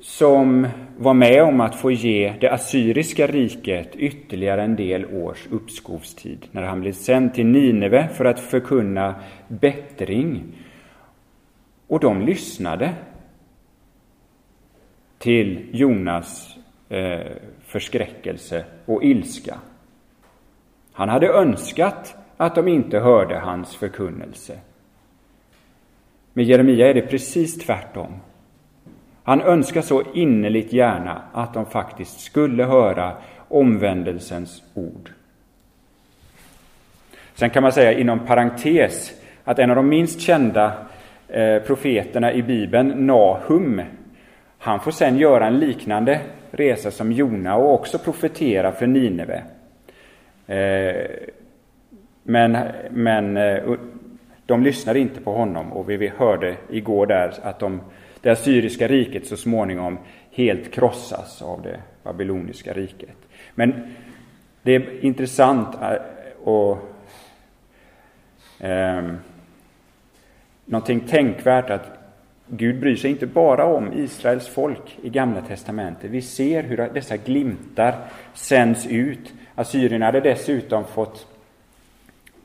som 0.00 0.68
var 0.98 1.14
med 1.14 1.42
om 1.42 1.60
att 1.60 1.74
få 1.74 1.90
ge 1.90 2.34
det 2.40 2.52
assyriska 2.52 3.26
riket 3.26 3.96
ytterligare 3.96 4.62
en 4.62 4.76
del 4.76 5.06
års 5.06 5.46
uppskovstid 5.50 6.46
när 6.50 6.62
han 6.62 6.80
blev 6.80 6.92
sänd 6.92 7.34
till 7.34 7.46
Nineve 7.46 8.08
för 8.08 8.24
att 8.24 8.40
förkunna 8.40 9.14
bättring. 9.48 10.42
Och 11.86 12.00
de 12.00 12.20
lyssnade 12.20 12.94
till 15.18 15.66
Jonas 15.72 16.56
eh, 16.88 17.20
förskräckelse 17.66 18.64
och 18.84 19.04
ilska. 19.04 19.58
Han 20.98 21.08
hade 21.08 21.28
önskat 21.28 22.16
att 22.36 22.54
de 22.54 22.68
inte 22.68 22.98
hörde 22.98 23.38
hans 23.38 23.76
förkunnelse. 23.76 24.58
Med 26.32 26.44
Jeremia 26.44 26.88
är 26.88 26.94
det 26.94 27.02
precis 27.02 27.58
tvärtom. 27.58 28.20
Han 29.22 29.40
önskar 29.40 29.82
så 29.82 30.02
innerligt 30.14 30.72
gärna 30.72 31.22
att 31.32 31.54
de 31.54 31.66
faktiskt 31.66 32.20
skulle 32.20 32.64
höra 32.64 33.12
omvändelsens 33.48 34.62
ord. 34.74 35.10
Sen 37.34 37.50
kan 37.50 37.62
man 37.62 37.72
säga 37.72 37.92
inom 37.92 38.26
parentes 38.26 39.12
att 39.44 39.58
en 39.58 39.70
av 39.70 39.76
de 39.76 39.88
minst 39.88 40.20
kända 40.20 40.72
eh, 41.28 41.62
profeterna 41.62 42.32
i 42.32 42.42
Bibeln, 42.42 43.06
Nahum, 43.06 43.82
han 44.58 44.80
får 44.80 44.90
sen 44.90 45.18
göra 45.18 45.46
en 45.46 45.58
liknande 45.58 46.20
resa 46.50 46.90
som 46.90 47.12
Jona 47.12 47.56
och 47.56 47.74
också 47.74 47.98
profetera 47.98 48.72
för 48.72 48.86
Nineve. 48.86 49.42
Eh, 50.48 51.06
men, 52.22 52.58
men 52.90 53.36
eh, 53.36 53.74
de 54.46 54.62
lyssnade 54.62 54.98
inte 54.98 55.20
på 55.20 55.32
honom 55.32 55.72
och 55.72 55.90
vi 55.90 56.12
hörde 56.16 56.56
igår 56.70 57.06
där 57.06 57.34
att 57.42 57.58
de 57.58 57.80
det 58.20 58.30
assyriska 58.30 58.88
riket 58.88 59.26
så 59.26 59.36
småningom 59.36 59.98
helt 60.30 60.72
krossas 60.72 61.42
av 61.42 61.62
det 61.62 61.80
babyloniska 62.02 62.72
riket. 62.72 63.16
Men 63.54 63.94
det 64.62 64.74
är 64.74 65.04
intressant 65.04 65.74
eh, 65.74 65.92
och 66.42 66.78
eh, 68.58 69.12
någonting 70.64 71.00
tänkvärt 71.00 71.70
att 71.70 71.98
Gud 72.46 72.80
bryr 72.80 72.96
sig 72.96 73.10
inte 73.10 73.26
bara 73.26 73.64
om 73.64 73.92
Israels 73.92 74.48
folk 74.48 74.98
i 75.02 75.08
Gamla 75.08 75.40
testamentet. 75.40 76.10
Vi 76.10 76.22
ser 76.22 76.62
hur 76.62 76.76
dessa 76.76 77.16
glimtar 77.16 77.94
sänds 78.34 78.86
ut. 78.86 79.32
Assyrierna 79.58 80.04
hade 80.04 80.20
dessutom 80.20 80.84
fått 80.84 81.26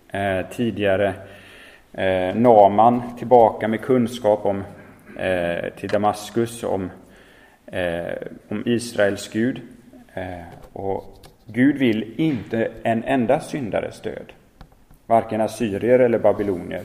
eh, 0.08 0.45
tidigare 0.52 1.13
eh, 1.91 2.36
Naman 2.36 3.17
tillbaka 3.17 3.67
med 3.67 3.82
kunskap 3.82 4.45
om 4.45 4.63
eh, 5.17 5.69
till 5.78 5.89
Damaskus 5.89 6.63
om, 6.63 6.91
eh, 7.65 8.13
om 8.47 8.63
Israels 8.65 9.30
Gud. 9.30 9.62
Eh, 10.13 10.41
och 10.73 11.28
Gud 11.45 11.78
vill 11.78 12.13
inte 12.17 12.71
en 12.84 13.04
enda 13.04 13.39
syndares 13.39 14.02
död. 14.02 14.34
varken 15.06 15.41
assyrier 15.41 15.99
eller 15.99 16.19
babylonier. 16.19 16.84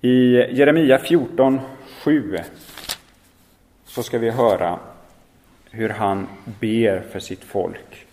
I 0.00 0.32
Jeremia 0.50 0.98
14, 0.98 1.60
7 2.04 2.38
så 3.96 4.02
ska 4.02 4.18
vi 4.18 4.30
höra 4.30 4.78
hur 5.70 5.88
han 5.88 6.26
ber 6.60 7.00
för 7.10 7.18
sitt 7.18 7.44
folk. 7.44 8.06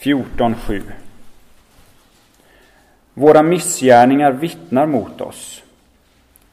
14.7 0.00 0.82
Våra 3.14 3.42
missgärningar 3.42 4.32
vittnar 4.32 4.86
mot 4.86 5.20
oss. 5.20 5.62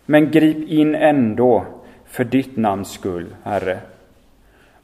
Men 0.05 0.31
grip 0.31 0.69
in 0.69 0.95
ändå 0.95 1.65
för 2.05 2.23
ditt 2.23 2.57
namns 2.57 2.91
skull, 2.91 3.35
Herre. 3.43 3.79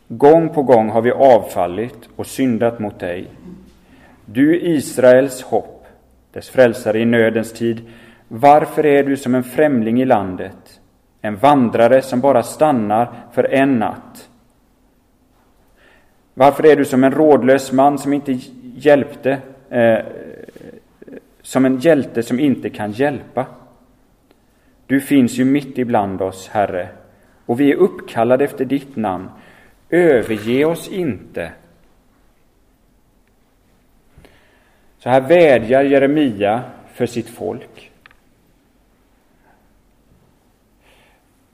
Gång 0.07 0.49
på 0.49 0.63
gång 0.63 0.89
har 0.89 1.01
vi 1.01 1.11
avfallit 1.11 2.09
och 2.15 2.27
syndat 2.27 2.79
mot 2.79 2.99
dig. 2.99 3.27
Du 4.25 4.59
Israels 4.61 5.41
hopp, 5.41 5.85
dess 6.31 6.49
frälsare 6.49 6.99
i 6.99 7.05
nödens 7.05 7.53
tid. 7.53 7.81
Varför 8.37 8.85
är 8.85 9.03
du 9.03 9.17
som 9.17 9.35
en 9.35 9.43
främling 9.43 10.01
i 10.01 10.05
landet, 10.05 10.81
en 11.21 11.35
vandrare 11.35 12.01
som 12.01 12.21
bara 12.21 12.43
stannar 12.43 13.13
för 13.33 13.43
en 13.43 13.79
natt? 13.79 14.29
Varför 16.33 16.65
är 16.65 16.75
du 16.75 16.85
som 16.85 17.03
en 17.03 17.11
rådlös 17.11 17.71
man 17.71 17.99
som 17.99 18.13
inte 18.13 18.39
hjälpte, 18.75 19.37
eh, 19.69 19.99
som 21.41 21.65
en 21.65 21.79
hjälte 21.79 22.23
som 22.23 22.39
inte 22.39 22.69
kan 22.69 22.91
hjälpa? 22.91 23.45
Du 24.85 25.01
finns 25.01 25.37
ju 25.37 25.45
mitt 25.45 25.77
ibland 25.77 26.21
oss, 26.21 26.47
Herre, 26.47 26.87
och 27.45 27.59
vi 27.59 27.71
är 27.71 27.75
uppkallade 27.75 28.43
efter 28.43 28.65
ditt 28.65 28.95
namn. 28.95 29.29
Överge 29.89 30.65
oss 30.65 30.87
inte. 30.87 31.51
Så 34.97 35.09
här 35.09 35.21
vädjar 35.21 35.83
Jeremia 35.83 36.61
för 36.93 37.05
sitt 37.05 37.29
folk. 37.29 37.91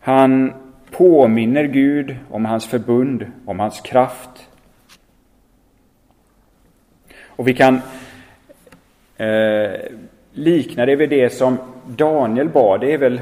Han 0.02 0.54
påminner 0.92 1.64
Gud 1.64 2.16
om 2.30 2.46
hans 2.46 2.68
förbund, 2.68 3.26
om 3.46 3.60
hans 3.60 3.82
kraft. 3.82 4.50
Och 7.26 7.48
vi 7.48 7.54
kan 7.54 7.82
eh, 9.18 9.72
likna 10.34 10.86
det 10.86 10.96
vid 10.96 11.10
det 11.10 11.30
som 11.30 11.58
Daniel 11.88 12.50
bad. 12.50 12.82
Det 12.82 12.94
är 12.94 12.98
väl 12.98 13.22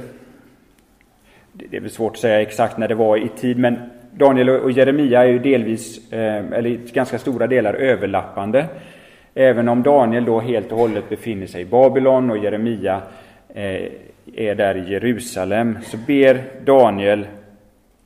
det 1.54 1.78
är 1.78 1.82
väl 1.82 1.89
svårt 1.89 2.12
att 2.12 2.20
säga 2.20 2.42
exakt 2.42 2.78
när 2.78 2.88
det 2.88 2.96
var 2.96 3.18
i 3.18 3.28
tid, 3.28 3.58
men 3.58 3.80
Daniel 4.12 4.50
och 4.50 4.72
Jeremia 4.72 5.24
är 5.24 5.28
ju 5.28 5.39
delvis, 5.39 6.13
eh, 6.13 6.46
eller 6.54 6.68
i 6.68 6.80
ganska 6.94 7.20
stora 7.20 7.48
delar, 7.48 7.74
överlappande. 7.74 8.65
Även 9.34 9.70
om 9.70 9.84
Daniel 9.84 10.26
då 10.26 10.39
helt 10.39 10.72
och 10.72 10.78
hållet 10.78 11.10
befinner 11.10 11.48
sig 11.48 11.62
i 11.62 11.65
Babylon 11.65 12.32
och 12.32 12.38
Jeremia 12.38 13.02
Eh, 13.60 13.91
är 14.36 14.56
där 14.56 14.76
i 14.76 14.91
Jerusalem, 14.91 15.78
så 15.84 15.98
ber 15.98 16.43
Daniel 16.65 17.28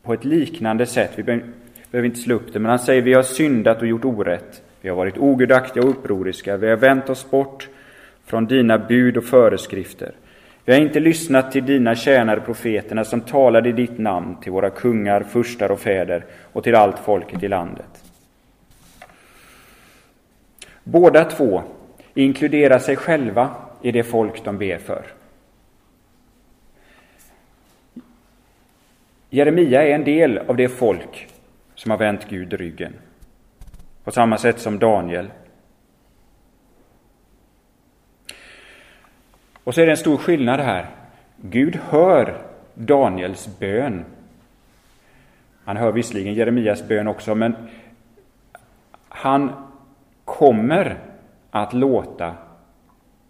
på 0.03 0.13
ett 0.13 0.25
liknande 0.25 0.85
sätt. 0.85 1.11
Vi 1.15 1.23
behöver 1.23 2.05
inte 2.05 2.19
slå 2.19 2.35
upp 2.35 2.53
det, 2.53 2.59
men 2.59 2.69
han 2.69 2.79
säger 2.79 3.01
vi 3.01 3.13
har 3.13 3.23
syndat 3.23 3.81
och 3.81 3.87
gjort 3.87 4.05
orätt. 4.05 4.61
Vi 4.81 4.89
har 4.89 4.95
varit 4.95 5.17
ogudaktiga 5.17 5.83
och 5.83 5.89
upproriska. 5.89 6.57
Vi 6.57 6.69
har 6.69 6.77
vänt 6.77 7.09
oss 7.09 7.31
bort 7.31 7.69
från 8.25 8.45
dina 8.45 8.77
bud 8.77 9.17
och 9.17 9.23
föreskrifter. 9.23 10.11
Vi 10.65 10.73
har 10.73 10.79
inte 10.79 10.99
lyssnat 10.99 11.51
till 11.51 11.65
dina 11.65 11.95
tjänare 11.95 12.39
profeterna 12.39 13.03
som 13.03 13.21
talade 13.21 13.69
i 13.69 13.71
ditt 13.71 13.97
namn 13.97 14.35
till 14.41 14.51
våra 14.51 14.69
kungar, 14.69 15.23
furstar 15.23 15.71
och 15.71 15.79
fäder 15.79 16.25
och 16.53 16.63
till 16.63 16.75
allt 16.75 16.99
folket 16.99 17.43
i 17.43 17.47
landet. 17.47 18.03
Båda 20.83 21.25
två 21.25 21.63
inkluderar 22.13 22.79
sig 22.79 22.95
själva 22.95 23.49
i 23.81 23.91
det 23.91 24.03
folk 24.03 24.43
de 24.43 24.57
ber 24.57 24.77
för. 24.77 25.03
Jeremia 29.33 29.83
är 29.83 29.95
en 29.95 30.03
del 30.03 30.37
av 30.37 30.55
det 30.55 30.69
folk 30.69 31.27
som 31.75 31.91
har 31.91 31.97
vänt 31.97 32.29
Gud 32.29 32.53
ryggen, 32.53 32.93
på 34.03 34.11
samma 34.11 34.37
sätt 34.37 34.59
som 34.59 34.79
Daniel 34.79 35.31
Och 39.63 39.73
så 39.73 39.81
är 39.81 39.85
det 39.85 39.91
en 39.91 39.97
stor 39.97 40.17
skillnad 40.17 40.59
här. 40.59 40.85
Gud 41.37 41.75
hör 41.75 42.37
Daniels 42.73 43.59
bön. 43.59 44.05
Han 45.63 45.77
hör 45.77 45.91
visserligen 45.91 46.33
Jeremias 46.33 46.87
bön 46.87 47.07
också, 47.07 47.35
men 47.35 47.55
han 49.09 49.51
kommer 50.25 50.97
att 51.51 51.73
låta 51.73 52.35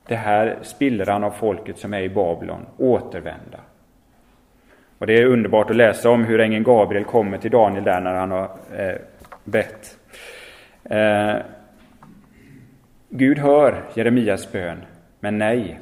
det 0.08 0.16
här 0.16 0.60
spillran 0.62 1.24
av 1.24 1.32
folket 1.32 1.78
som 1.78 1.94
är 1.94 2.02
i 2.02 2.10
Babylon 2.10 2.66
återvända. 2.78 3.60
Och 5.04 5.08
Det 5.08 5.22
är 5.22 5.26
underbart 5.26 5.70
att 5.70 5.76
läsa 5.76 6.10
om 6.10 6.24
hur 6.24 6.40
ängeln 6.40 6.64
Gabriel 6.64 7.04
kommer 7.04 7.38
till 7.38 7.52
Daniel 7.52 7.84
där 7.84 8.02
när 8.02 8.14
han 8.14 8.32
har 8.32 8.58
eh, 8.76 8.96
bett. 9.44 9.98
Eh, 10.84 11.36
Gud 13.10 13.38
hör 13.38 13.84
Jeremias 13.94 14.52
bön, 14.52 14.78
men 15.20 15.38
nej, 15.38 15.80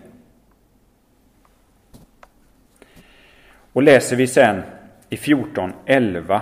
Och 3.73 3.83
läser 3.83 4.15
vi 4.15 4.27
sen 4.27 4.61
i 5.09 5.15
14.11 5.15 6.41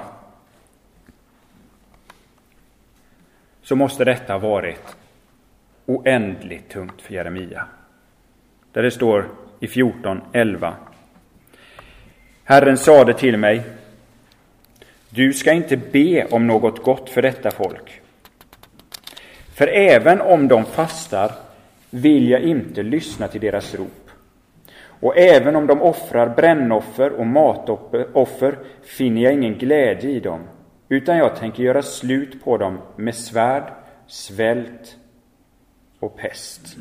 så 3.62 3.76
måste 3.76 4.06
detta 4.06 4.34
ha 4.34 4.40
varit 4.40 4.98
oändligt 5.86 6.70
tungt 6.70 7.02
för 7.02 7.14
Jeremia. 7.14 7.66
Där 8.72 8.84
det 8.84 8.92
står 8.92 9.30
i 9.60 9.68
14.11 9.68 10.74
Herren 12.50 12.78
sade 12.78 13.14
till 13.14 13.38
mig 13.38 13.64
Du 15.10 15.34
ska 15.34 15.52
inte 15.52 15.78
be 15.78 16.26
om 16.26 16.48
något 16.48 16.84
gott 16.84 17.10
för 17.10 17.22
detta 17.22 17.52
folk. 17.52 18.02
För 19.56 19.68
även 19.68 20.22
om 20.22 20.48
de 20.48 20.66
fastar 20.66 21.32
vill 21.90 22.30
jag 22.30 22.42
inte 22.42 22.84
lyssna 22.84 23.28
till 23.28 23.42
deras 23.42 23.76
rop. 23.76 24.10
Och 24.82 25.18
även 25.18 25.56
om 25.56 25.68
de 25.68 25.82
offrar 25.82 26.36
brännoffer 26.36 27.12
och 27.12 27.26
matoffer 27.26 28.58
finner 28.84 29.22
jag 29.22 29.34
ingen 29.34 29.58
glädje 29.58 30.10
i 30.10 30.20
dem, 30.20 30.40
utan 30.90 31.18
jag 31.18 31.36
tänker 31.36 31.64
göra 31.64 31.82
slut 31.82 32.44
på 32.44 32.58
dem 32.58 32.78
med 32.96 33.16
svärd, 33.16 33.74
svält 34.08 34.98
och 36.00 36.18
pest. 36.18 36.78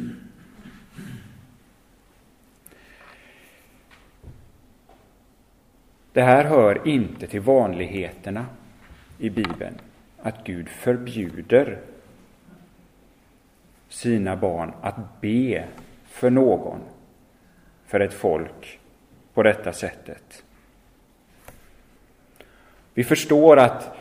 Det 6.19 6.25
här 6.25 6.45
hör 6.45 6.89
inte 6.89 7.27
till 7.27 7.41
vanligheterna 7.41 8.47
i 9.19 9.31
Bibeln, 9.31 9.75
att 10.23 10.45
Gud 10.45 10.69
förbjuder 10.69 11.79
sina 13.89 14.37
barn 14.37 14.73
att 14.83 15.21
be 15.21 15.65
för 16.05 16.31
någon 16.31 16.81
för 17.87 18.01
ett 18.01 18.15
folk 18.15 18.79
på 19.35 19.43
detta 19.43 19.73
sättet. 19.73 20.45
Vi 22.95 23.05
förstår 23.05 23.57
att 23.57 23.97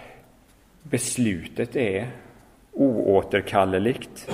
beslutet 0.83 1.75
är 1.75 2.07
oåterkalleligt. 2.71 4.29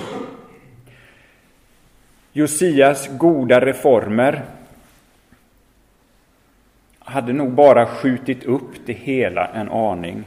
Josias 2.32 3.08
goda 3.18 3.60
reformer 3.60 4.44
hade 7.04 7.32
nog 7.32 7.52
bara 7.52 7.86
skjutit 7.86 8.44
upp 8.44 8.86
det 8.86 8.92
hela 8.92 9.46
en 9.46 9.68
aning. 9.68 10.24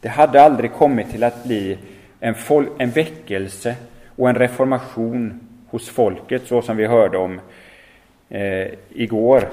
Det 0.00 0.08
hade 0.08 0.42
aldrig 0.42 0.72
kommit 0.72 1.10
till 1.10 1.24
att 1.24 1.44
bli 1.44 1.78
en, 2.20 2.34
en 2.78 2.90
väckelse 2.90 3.76
och 4.16 4.28
en 4.28 4.34
reformation 4.34 5.40
hos 5.68 5.88
folket, 5.88 6.42
så 6.46 6.62
som 6.62 6.76
vi 6.76 6.86
hörde 6.86 7.18
om 7.18 7.40
eh, 8.28 8.68
igår. 8.88 9.48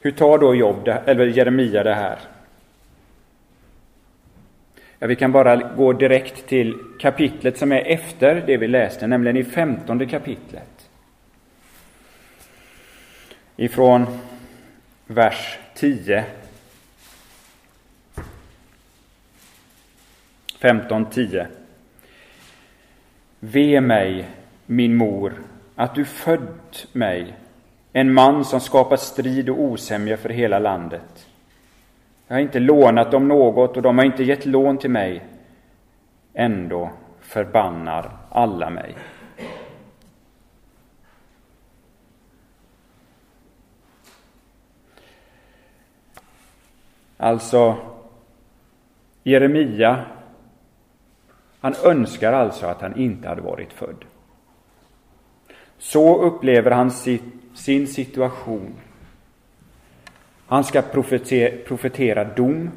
Hur 0.00 0.12
tar 0.12 0.38
då 0.38 0.54
Jobb, 0.54 0.88
eller 1.06 1.26
Jeremia 1.26 1.82
det 1.82 1.94
här? 1.94 2.18
Ja, 4.98 5.06
vi 5.06 5.16
kan 5.16 5.32
bara 5.32 5.56
gå 5.56 5.92
direkt 5.92 6.46
till 6.46 6.78
kapitlet 7.00 7.58
som 7.58 7.72
är 7.72 7.80
efter 7.80 8.42
det 8.46 8.56
vi 8.56 8.68
läste, 8.68 9.06
nämligen 9.06 9.36
i 9.36 9.44
femtonde 9.44 10.06
kapitlet. 10.06 10.90
Ifrån 13.56 14.06
vers 15.06 15.58
10. 15.74 16.24
15.10. 20.60 21.46
Ve 23.40 23.80
mig, 23.80 24.28
min 24.66 24.96
mor, 24.96 25.32
att 25.74 25.94
du 25.94 26.04
fött 26.04 26.86
mig, 26.92 27.34
en 27.92 28.12
man 28.12 28.44
som 28.44 28.60
skapat 28.60 29.00
strid 29.00 29.48
och 29.48 29.60
osämja 29.60 30.16
för 30.16 30.28
hela 30.28 30.58
landet. 30.58 31.25
Jag 32.28 32.36
har 32.36 32.40
inte 32.40 32.60
lånat 32.60 33.10
dem 33.10 33.28
något 33.28 33.76
och 33.76 33.82
de 33.82 33.98
har 33.98 34.04
inte 34.04 34.24
gett 34.24 34.46
lån 34.46 34.78
till 34.78 34.90
mig. 34.90 35.26
Ändå 36.34 36.90
förbannar 37.20 38.10
alla 38.30 38.70
mig. 38.70 38.94
Alltså, 47.16 47.76
Jeremia, 49.22 50.04
han 51.60 51.74
önskar 51.84 52.32
alltså 52.32 52.66
att 52.66 52.80
han 52.80 52.96
inte 52.96 53.28
hade 53.28 53.42
varit 53.42 53.72
född. 53.72 54.04
Så 55.78 56.22
upplever 56.22 56.70
han 56.70 56.90
sin 57.54 57.86
situation. 57.86 58.74
Han 60.46 60.64
ska 60.64 60.82
profetera 61.66 62.24
dom 62.24 62.70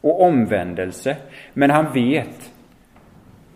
och 0.00 0.22
omvändelse, 0.22 1.16
men 1.52 1.70
han 1.70 1.92
vet 1.92 2.52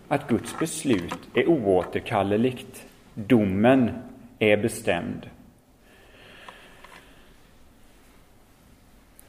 att 0.07 0.27
Guds 0.27 0.59
beslut 0.59 1.19
är 1.33 1.49
oåterkalleligt. 1.49 2.85
Domen 3.13 3.91
är 4.39 4.57
bestämd. 4.57 5.29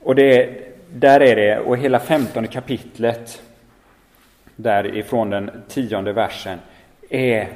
Och 0.01 0.15
det, 0.15 0.61
där 0.93 1.21
är 1.21 1.37
det, 1.37 1.59
och 1.59 1.77
hela 1.77 1.99
femtonde 2.01 2.49
kapitlet, 2.49 3.43
därifrån 4.57 5.31
den 5.31 5.51
tionde 5.69 6.13
versen, 6.13 6.59
är 7.11 7.49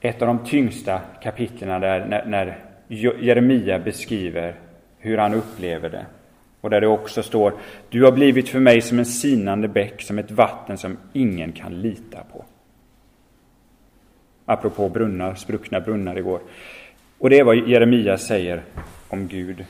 ett 0.00 0.22
av 0.22 0.28
de 0.28 0.44
tyngsta 0.44 1.00
kapitlen 1.22 1.80
där 1.80 2.06
när, 2.06 2.24
när 2.26 2.58
Jeremia 2.94 3.78
beskriver 3.78 4.54
hur 4.98 5.18
han 5.18 5.34
upplever 5.34 5.90
det. 5.90 6.06
Och 6.60 6.70
där 6.70 6.80
det 6.80 6.86
också 6.86 7.22
står 7.22 7.52
Du 7.88 8.04
har 8.04 8.12
blivit 8.12 8.48
för 8.48 8.60
mig 8.60 8.80
som 8.80 8.98
en 8.98 9.06
sinande 9.06 9.68
bäck, 9.68 10.02
som 10.02 10.18
ett 10.18 10.30
vatten 10.30 10.78
som 10.78 10.96
ingen 11.12 11.52
kan 11.52 11.80
lita 11.82 12.18
på. 12.32 12.44
Apropå 14.46 14.88
brunnar, 14.88 15.34
spruckna 15.34 15.80
brunnar 15.80 16.18
igår. 16.18 16.40
Och 17.18 17.30
det 17.30 17.38
är 17.38 17.44
vad 17.44 17.68
Jeremia 17.68 18.18
säger 18.18 18.62
om 19.08 19.28
Gud. 19.28 19.64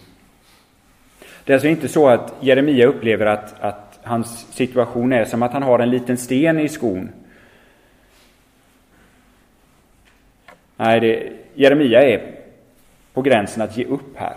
Det 1.45 1.53
är 1.53 1.55
alltså 1.55 1.69
inte 1.69 1.89
så 1.89 2.09
att 2.09 2.35
Jeremia 2.41 2.87
upplever 2.87 3.27
att, 3.27 3.61
att 3.61 4.01
hans 4.03 4.47
situation 4.53 5.13
är 5.13 5.25
som 5.25 5.43
att 5.43 5.53
han 5.53 5.63
har 5.63 5.79
en 5.79 5.91
liten 5.91 6.17
sten 6.17 6.61
i 6.61 6.69
skon. 6.69 7.09
Nej, 10.77 11.01
det, 11.01 11.33
Jeremia 11.55 12.03
är 12.03 12.44
på 13.15 13.23
gränsen 13.23 13.63
att 13.63 13.77
ge 13.77 13.85
upp 13.85 14.17
här. 14.17 14.37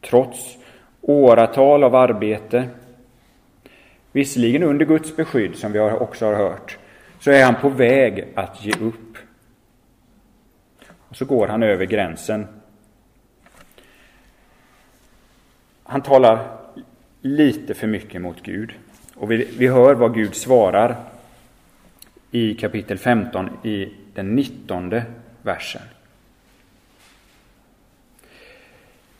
Trots 0.00 0.56
åratal 1.00 1.84
av 1.84 1.94
arbete, 1.94 2.68
visserligen 4.12 4.62
under 4.62 4.86
Guds 4.86 5.16
beskydd, 5.16 5.56
som 5.56 5.72
vi 5.72 5.80
också 5.80 6.26
har 6.26 6.34
hört, 6.34 6.78
så 7.20 7.30
är 7.30 7.44
han 7.44 7.54
på 7.54 7.68
väg 7.68 8.28
att 8.34 8.64
ge 8.64 8.72
upp. 8.72 9.16
Och 11.08 11.16
så 11.16 11.24
går 11.24 11.48
han 11.48 11.62
över 11.62 11.84
gränsen. 11.84 12.46
Han 15.82 16.02
talar 16.02 16.58
lite 17.20 17.74
för 17.74 17.86
mycket 17.86 18.22
mot 18.22 18.42
Gud. 18.42 18.72
Och 19.14 19.30
vi, 19.30 19.48
vi 19.58 19.68
hör 19.68 19.94
vad 19.94 20.14
Gud 20.14 20.34
svarar 20.34 20.96
i 22.30 22.54
kapitel 22.54 22.98
15 22.98 23.50
i 23.62 23.92
den 24.14 24.34
19 24.34 25.00
versen. 25.42 25.82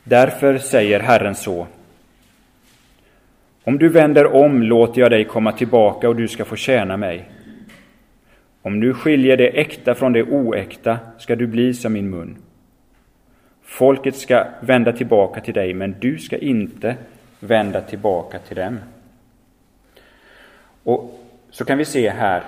Därför 0.03 0.57
säger 0.57 0.99
Herren 0.99 1.35
så. 1.35 1.67
Om 3.63 3.77
du 3.77 3.89
vänder 3.89 4.33
om 4.33 4.63
låter 4.63 5.01
jag 5.01 5.11
dig 5.11 5.25
komma 5.25 5.51
tillbaka 5.51 6.09
och 6.09 6.15
du 6.15 6.27
ska 6.27 6.45
få 6.45 6.55
tjäna 6.55 6.97
mig. 6.97 7.29
Om 8.61 8.79
du 8.79 8.93
skiljer 8.93 9.37
det 9.37 9.47
äkta 9.47 9.95
från 9.95 10.13
det 10.13 10.23
oäkta 10.23 10.99
ska 11.17 11.35
du 11.35 11.47
bli 11.47 11.73
som 11.73 11.93
min 11.93 12.09
mun. 12.09 12.37
Folket 13.63 14.15
ska 14.15 14.45
vända 14.59 14.91
tillbaka 14.91 15.41
till 15.41 15.53
dig, 15.53 15.73
men 15.73 15.95
du 15.99 16.17
ska 16.17 16.37
inte 16.37 16.95
vända 17.39 17.81
tillbaka 17.81 18.39
till 18.39 18.55
dem. 18.55 18.79
Och 20.83 21.19
så 21.49 21.65
kan 21.65 21.77
vi 21.77 21.85
se 21.85 22.09
här 22.09 22.43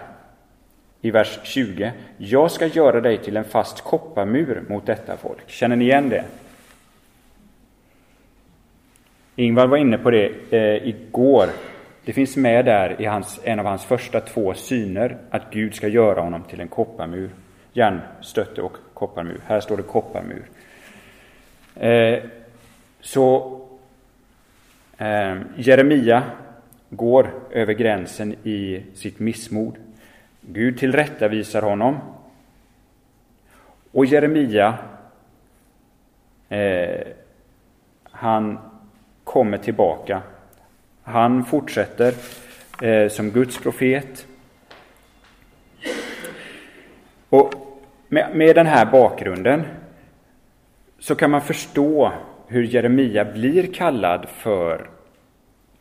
i 1.02 1.12
vers 1.12 1.40
20. 1.44 1.92
Jag 2.18 2.52
ska 2.52 2.66
göra 2.66 3.02
dig 3.02 3.18
till 3.18 3.38
en 3.38 3.44
fast 3.44 3.82
kopparmur 3.82 4.64
mot 4.70 4.86
detta 4.86 5.18
folk. 5.18 5.50
Känner 5.50 5.76
ni 5.76 5.86
igen 5.86 6.10
det? 6.10 6.24
Ingvar 9.36 9.68
var 9.68 9.78
inne 9.78 9.98
på 9.98 10.12
det 10.12 10.32
eh, 10.50 10.88
igår. 10.88 11.50
Det 12.06 12.14
finns 12.14 12.38
med 12.38 12.66
där 12.66 13.02
i 13.02 13.06
hans, 13.06 13.40
en 13.44 13.60
av 13.60 13.66
hans 13.66 13.86
första 13.86 14.22
två 14.22 14.54
syner 14.54 15.18
att 15.30 15.52
Gud 15.52 15.76
ska 15.76 15.88
göra 15.88 16.22
honom 16.22 16.44
till 16.44 16.62
en 16.62 16.68
kopparmur. 16.68 17.30
Järnstötte 17.74 18.62
och 18.62 18.78
kopparmur. 18.94 19.40
Här 19.48 19.60
står 19.60 19.78
det 19.78 19.84
kopparmur. 19.84 20.46
Eh, 21.76 22.24
så 23.02 23.60
eh, 24.98 25.38
Jeremia 25.56 26.24
går 26.90 27.30
över 27.52 27.74
gränsen 27.74 28.34
i 28.44 28.84
sitt 28.94 29.20
missmod. 29.20 29.76
Gud 30.42 30.78
tillrättavisar 30.78 31.62
honom. 31.62 31.98
Och 33.92 34.06
Jeremia, 34.06 34.78
eh, 36.50 37.08
han 38.12 38.60
kommer 39.36 39.58
tillbaka. 39.58 40.22
Han 41.04 41.46
fortsätter 41.46 42.14
eh, 42.82 43.10
som 43.10 43.30
Guds 43.30 43.58
profet. 43.58 44.28
Och 47.30 47.54
med, 48.08 48.36
med 48.36 48.56
den 48.56 48.66
här 48.66 48.86
bakgrunden 48.86 49.64
så 51.00 51.16
kan 51.16 51.32
man 51.32 51.42
förstå 51.42 52.12
hur 52.48 52.64
Jeremia 52.64 53.26
blir 53.26 53.74
kallad 53.74 54.28
för 54.30 54.90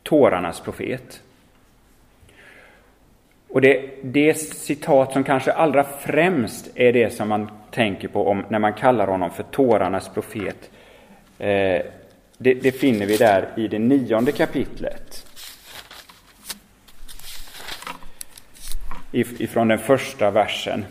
tårarnas 0.03 0.59
profet. 0.59 1.21
Och 3.49 3.61
det, 3.61 3.89
det 4.03 4.33
citat 4.33 5.13
som 5.13 5.23
kanske 5.23 5.51
allra 5.51 5.83
främst 5.83 6.71
är 6.75 6.93
det 6.93 7.13
som 7.13 7.29
man 7.29 7.49
tänker 7.71 8.07
på 8.07 8.27
om, 8.27 8.45
när 8.49 8.59
man 8.59 8.73
kallar 8.73 9.07
honom 9.07 9.31
för 9.31 9.43
tårarnas 9.43 10.09
profet, 10.09 10.71
eh, 11.39 11.81
det, 12.37 12.53
det 12.53 12.71
finner 12.71 13.05
vi 13.05 13.17
där 13.17 13.49
i 13.57 13.67
det 13.67 13.79
nionde 13.79 14.31
kapitlet. 14.31 15.25
Ifrån 19.11 19.67
den 19.67 19.79
första 19.79 20.31
versen. 20.31 20.85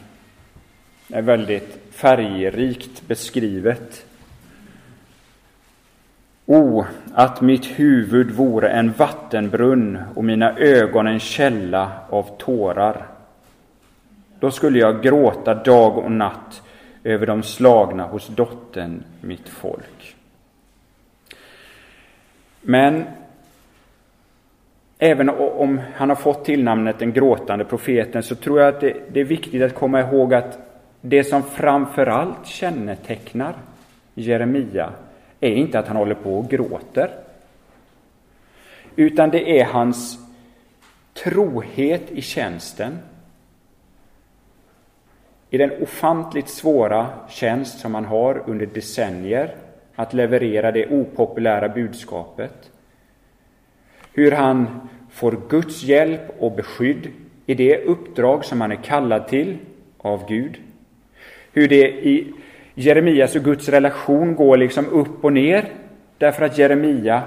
Det 1.08 1.16
är 1.16 1.22
väldigt 1.22 1.78
färgrikt 1.90 3.02
beskrivet. 3.06 4.06
O, 6.46 6.84
att 7.14 7.40
mitt 7.40 7.66
huvud 7.66 8.30
vore 8.30 8.68
en 8.68 8.92
vattenbrunn 8.92 9.98
och 10.14 10.24
mina 10.24 10.58
ögon 10.58 11.06
en 11.06 11.20
källa 11.20 11.92
av 12.10 12.36
tårar. 12.38 13.06
Då 14.40 14.50
skulle 14.50 14.78
jag 14.78 15.02
gråta 15.02 15.54
dag 15.54 15.98
och 15.98 16.12
natt 16.12 16.62
över 17.04 17.26
de 17.26 17.42
slagna 17.42 18.06
hos 18.06 18.28
dottern, 18.28 19.02
mitt 19.20 19.48
folk. 19.48 20.13
Men 22.66 23.04
även 24.98 25.28
om 25.28 25.80
han 25.94 26.08
har 26.08 26.16
fått 26.16 26.44
tillnamnet 26.44 26.98
den 26.98 27.12
gråtande 27.12 27.64
profeten 27.64 28.22
så 28.22 28.34
tror 28.34 28.60
jag 28.60 28.74
att 28.74 28.80
det, 28.80 28.96
det 29.12 29.20
är 29.20 29.24
viktigt 29.24 29.62
att 29.62 29.74
komma 29.74 30.00
ihåg 30.00 30.34
att 30.34 30.58
det 31.00 31.24
som 31.24 31.42
framför 31.42 32.06
allt 32.06 32.46
kännetecknar 32.46 33.54
Jeremia 34.14 34.92
är 35.40 35.50
inte 35.50 35.78
att 35.78 35.88
han 35.88 35.96
håller 35.96 36.14
på 36.14 36.38
och 36.38 36.50
gråter. 36.50 37.10
Utan 38.96 39.30
det 39.30 39.60
är 39.60 39.64
hans 39.64 40.18
trohet 41.14 42.10
i 42.10 42.22
tjänsten. 42.22 42.98
I 45.50 45.58
den 45.58 45.82
ofantligt 45.82 46.48
svåra 46.48 47.06
tjänst 47.28 47.78
som 47.78 47.94
han 47.94 48.04
har 48.04 48.42
under 48.46 48.66
decennier 48.66 49.54
att 49.96 50.14
leverera 50.14 50.72
det 50.72 50.86
opopulära 50.86 51.68
budskapet. 51.68 52.70
Hur 54.12 54.30
han 54.30 54.88
får 55.10 55.40
Guds 55.48 55.82
hjälp 55.82 56.20
och 56.38 56.52
beskydd 56.52 57.08
i 57.46 57.54
det 57.54 57.84
uppdrag 57.84 58.44
som 58.44 58.60
han 58.60 58.72
är 58.72 58.82
kallad 58.82 59.28
till 59.28 59.58
av 59.98 60.28
Gud. 60.28 60.56
Hur 61.52 61.68
det 61.68 61.88
i 61.88 62.32
Jeremias 62.74 63.36
och 63.36 63.44
Guds 63.44 63.68
relation 63.68 64.34
går 64.34 64.56
liksom 64.56 64.86
upp 64.86 65.24
och 65.24 65.32
ner 65.32 65.64
därför 66.18 66.44
att 66.44 66.58
Jeremia, 66.58 67.22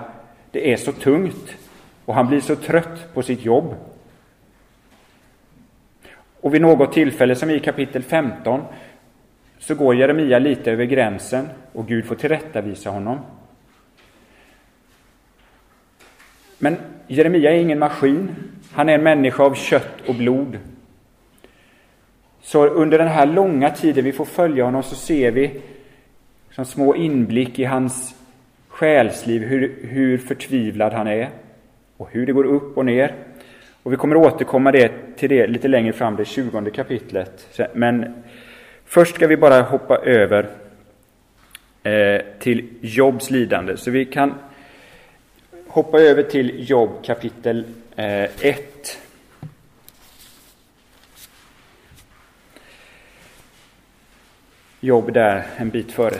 det 0.51 0.73
är 0.73 0.77
så 0.77 0.91
tungt 0.91 1.55
och 2.05 2.15
han 2.15 2.27
blir 2.27 2.39
så 2.39 2.55
trött 2.55 3.13
på 3.13 3.23
sitt 3.23 3.45
jobb. 3.45 3.75
Och 6.41 6.53
vid 6.53 6.61
något 6.61 6.93
tillfälle, 6.93 7.35
som 7.35 7.49
i 7.49 7.59
kapitel 7.59 8.03
15, 8.03 8.61
så 9.59 9.75
går 9.75 9.95
Jeremia 9.95 10.39
lite 10.39 10.71
över 10.71 10.85
gränsen 10.85 11.47
och 11.73 11.87
Gud 11.87 12.05
får 12.05 12.15
tillrättavisa 12.15 12.89
honom. 12.89 13.19
Men 16.59 16.77
Jeremia 17.07 17.51
är 17.51 17.59
ingen 17.59 17.79
maskin. 17.79 18.35
Han 18.71 18.89
är 18.89 18.93
en 18.93 19.03
människa 19.03 19.43
av 19.43 19.53
kött 19.53 20.01
och 20.07 20.15
blod. 20.15 20.57
Så 22.41 22.67
under 22.67 22.97
den 22.97 23.07
här 23.07 23.25
långa 23.25 23.69
tiden 23.69 24.03
vi 24.03 24.11
får 24.11 24.25
följa 24.25 24.65
honom 24.65 24.83
så 24.83 24.95
ser 24.95 25.31
vi 25.31 25.61
som 26.51 26.65
små 26.65 26.95
inblick 26.95 27.59
i 27.59 27.63
hans 27.63 28.15
själsliv, 28.67 29.41
hur, 29.41 29.79
hur 29.81 30.17
förtvivlad 30.17 30.93
han 30.93 31.07
är 31.07 31.29
och 31.97 32.09
hur 32.11 32.25
det 32.25 32.33
går 32.33 32.45
upp 32.45 32.77
och 32.77 32.85
ner. 32.85 33.13
Och 33.83 33.93
vi 33.93 33.97
kommer 33.97 34.15
återkomma 34.15 34.71
det, 34.71 34.91
till 35.17 35.29
det 35.29 35.47
lite 35.47 35.67
längre 35.67 35.93
fram, 35.93 36.15
det 36.15 36.25
tjugonde 36.25 36.71
kapitlet. 36.71 37.59
Men 37.73 38.23
först 38.87 39.15
ska 39.15 39.27
vi 39.27 39.37
bara 39.37 39.61
hoppa 39.61 39.97
över 39.97 40.49
eh, 41.83 42.21
till 42.39 42.69
Jobs 42.81 43.29
lidande. 43.29 43.77
Så 43.77 43.91
vi 43.91 44.05
kan 44.05 44.33
hoppa 45.67 45.99
över 45.99 46.23
till 46.23 46.69
Jobb 46.69 47.03
kapitel 47.03 47.65
eh, 47.95 48.23
1. 48.23 48.99
Jobb 54.79 55.13
där 55.13 55.45
en 55.57 55.69
bit 55.69 55.91
före, 55.91 56.19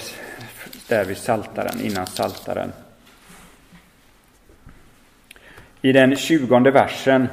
där 0.88 1.06
vid 1.06 1.18
Saltaren, 1.18 1.82
innan 1.82 2.08
Saltaren. 2.08 2.72
I 5.82 5.92
den 5.92 6.16
tjugonde 6.16 6.72
versen 6.72 7.28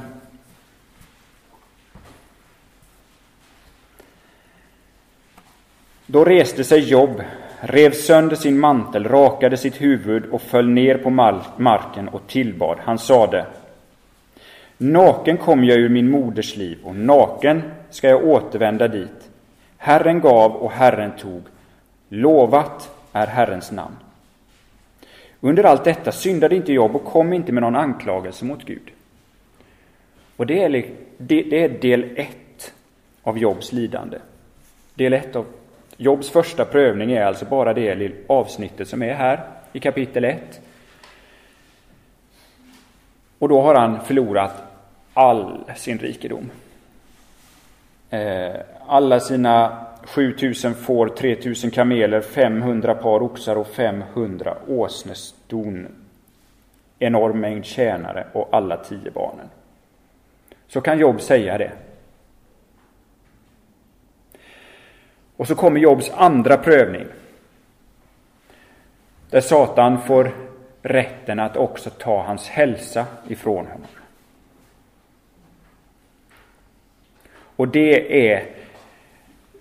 Då 6.07 6.25
reste 6.25 6.63
sig 6.63 6.79
Jobb, 6.79 7.23
rev 7.59 7.91
sönder 7.91 8.35
sin 8.35 8.59
mantel, 8.59 9.03
rakade 9.03 9.57
sitt 9.57 9.81
huvud 9.81 10.25
och 10.25 10.41
föll 10.41 10.69
ner 10.69 10.97
på 10.97 11.09
marken 11.57 12.07
och 12.07 12.27
tillbad. 12.27 12.77
Han 12.81 12.99
sade, 12.99 13.45
Naken 14.77 15.37
kom 15.37 15.63
jag 15.63 15.77
ur 15.77 15.89
min 15.89 16.09
moders 16.09 16.55
liv 16.55 16.77
och 16.83 16.95
naken 16.95 17.61
ska 17.89 18.09
jag 18.09 18.25
återvända 18.25 18.87
dit. 18.87 19.29
Herren 19.77 20.19
gav 20.19 20.55
och 20.55 20.71
Herren 20.71 21.11
tog. 21.17 21.41
Lovat 22.09 22.89
är 23.11 23.27
Herrens 23.27 23.71
namn. 23.71 23.95
Under 25.41 25.63
allt 25.63 25.83
detta 25.83 26.11
syndade 26.11 26.55
inte 26.55 26.73
Job 26.73 26.95
och 26.95 27.05
kom 27.05 27.33
inte 27.33 27.51
med 27.51 27.63
någon 27.63 27.75
anklagelse 27.75 28.45
mot 28.45 28.65
Gud. 28.65 28.91
Och 30.35 30.45
det 30.47 30.63
är, 30.63 30.85
det 31.17 31.63
är 31.63 31.69
del 31.69 32.05
ett 32.15 32.73
av 33.23 33.37
Jobs 33.37 33.71
lidande. 33.71 34.17
Del 34.93 35.13
ett 35.13 35.35
av 35.35 35.45
Jobs 35.97 36.29
första 36.29 36.65
prövning 36.65 37.11
är 37.11 37.25
alltså 37.25 37.45
bara 37.45 37.73
det 37.73 38.11
avsnittet 38.27 38.87
som 38.87 39.03
är 39.03 39.13
här 39.13 39.43
i 39.73 39.79
kapitel 39.79 40.25
1. 40.25 40.61
Och 43.39 43.49
då 43.49 43.61
har 43.61 43.75
han 43.75 44.05
förlorat 44.05 44.63
all 45.13 45.63
sin 45.75 45.97
rikedom. 45.97 46.51
Eh, 48.09 48.55
alla 48.87 49.19
sina 49.19 49.85
7000 50.03 50.75
får, 50.75 51.07
3000 51.07 51.71
kameler, 51.71 52.21
500 52.21 52.95
par 52.95 53.23
oxar 53.23 53.55
och 53.55 53.67
500 53.67 54.57
åsneston. 54.67 55.87
Enorm 56.99 57.39
mängd 57.39 57.65
tjänare 57.65 58.27
och 58.33 58.49
alla 58.51 58.77
tio 58.77 59.11
barnen. 59.11 59.49
Så 60.67 60.81
kan 60.81 60.99
Job 60.99 61.21
säga 61.21 61.57
det. 61.57 61.71
Och 65.37 65.47
så 65.47 65.55
kommer 65.55 65.79
Jobs 65.79 66.11
andra 66.13 66.57
prövning. 66.57 67.05
Där 69.29 69.41
Satan 69.41 70.01
får 70.01 70.31
rätten 70.81 71.39
att 71.39 71.57
också 71.57 71.89
ta 71.89 72.23
hans 72.23 72.49
hälsa 72.49 73.05
ifrån 73.27 73.65
honom. 73.65 73.87
Och 77.55 77.67
det 77.67 78.29
är 78.31 78.45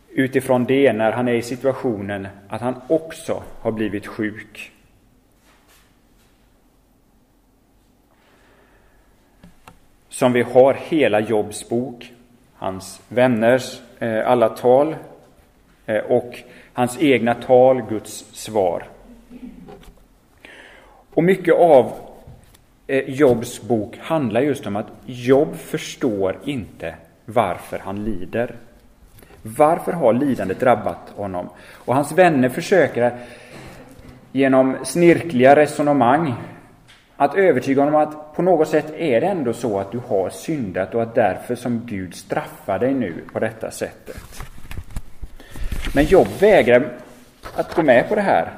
utifrån 0.08 0.64
det 0.64 0.92
när 0.92 1.12
han 1.12 1.28
är 1.28 1.32
i 1.32 1.42
situationen 1.42 2.28
att 2.48 2.60
han 2.60 2.80
också 2.88 3.42
har 3.60 3.72
blivit 3.72 4.06
sjuk. 4.06 4.72
Som 10.08 10.32
vi 10.32 10.42
har 10.42 10.74
hela 10.74 11.20
Jobs 11.20 11.68
bok, 11.68 12.12
hans 12.54 13.02
vänners 13.08 13.80
eh, 13.98 14.30
alla 14.30 14.48
tal 14.48 14.96
Eh, 15.86 15.98
och 15.98 16.38
hans 16.72 17.02
egna 17.02 17.34
tal, 17.34 17.82
Guds 17.82 18.24
svar. 18.32 18.86
Och 21.14 21.24
mycket 21.24 21.54
av 21.54 21.92
eh, 22.86 23.10
Jobs 23.10 23.62
bok 23.62 23.98
handlar 24.00 24.40
just 24.40 24.66
om 24.66 24.76
att 24.76 24.86
Job 25.06 25.56
förstår 25.56 26.38
inte 26.44 26.94
varför 27.24 27.78
han 27.78 28.04
lider. 28.04 28.54
Varför 29.42 29.92
har 29.92 30.12
lidandet 30.12 30.60
drabbat 30.60 31.12
honom? 31.16 31.48
Och 31.72 31.94
hans 31.94 32.12
vänner 32.12 32.48
försöker 32.48 33.12
genom 34.32 34.76
snirkliga 34.84 35.56
resonemang 35.56 36.34
att 37.16 37.34
övertyga 37.34 37.82
honom 37.82 38.00
att 38.00 38.36
på 38.36 38.42
något 38.42 38.68
sätt 38.68 38.94
är 38.96 39.20
det 39.20 39.26
ändå 39.26 39.52
så 39.52 39.78
att 39.78 39.92
du 39.92 40.00
har 40.08 40.30
syndat 40.30 40.94
och 40.94 41.02
att 41.02 41.14
därför 41.14 41.54
som 41.54 41.86
Gud 41.86 42.14
straffar 42.14 42.78
dig 42.78 42.94
nu 42.94 43.14
på 43.32 43.38
detta 43.38 43.70
sättet. 43.70 44.44
Men 45.94 46.04
Job 46.04 46.28
vägrar 46.40 46.98
att 47.54 47.74
gå 47.74 47.82
med 47.82 48.08
på 48.08 48.14
det 48.14 48.20
här. 48.20 48.52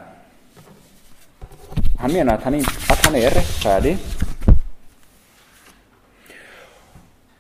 Han 1.99 2.13
menar 2.13 2.35
att 2.35 2.43
han, 2.43 2.55
inte, 2.55 2.71
att 2.91 3.05
han 3.05 3.15
är 3.15 3.31
rättfärdig. 3.31 3.99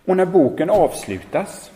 Och 0.04 0.16
när 0.16 0.24
boken 0.24 0.70
avslutas 0.70 1.70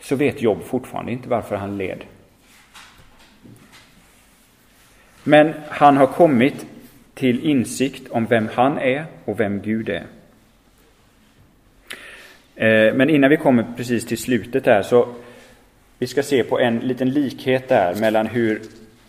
så 0.00 0.16
vet 0.16 0.42
Job 0.42 0.62
fortfarande 0.62 1.12
inte 1.12 1.28
varför 1.28 1.56
han 1.56 1.78
led. 1.78 2.04
Men 5.24 5.54
han 5.68 5.96
har 5.96 6.06
kommit 6.06 6.66
till 7.14 7.44
insikt 7.44 8.10
om 8.10 8.26
vem 8.26 8.48
han 8.54 8.78
är 8.78 9.06
och 9.24 9.40
vem 9.40 9.60
Gud 9.62 9.88
är. 9.88 10.06
Eh, 12.56 12.94
men 12.94 13.10
innan 13.10 13.30
vi 13.30 13.36
kommer 13.36 13.64
precis 13.76 14.06
till 14.06 14.18
slutet 14.18 14.64
där 14.64 14.82
så 14.82 15.08
vi 15.98 16.06
ska 16.06 16.22
se 16.22 16.44
på 16.44 16.60
en 16.60 16.78
liten 16.78 17.10
likhet 17.10 17.68
där 17.68 17.94
mellan 17.94 18.26
hur 18.26 18.60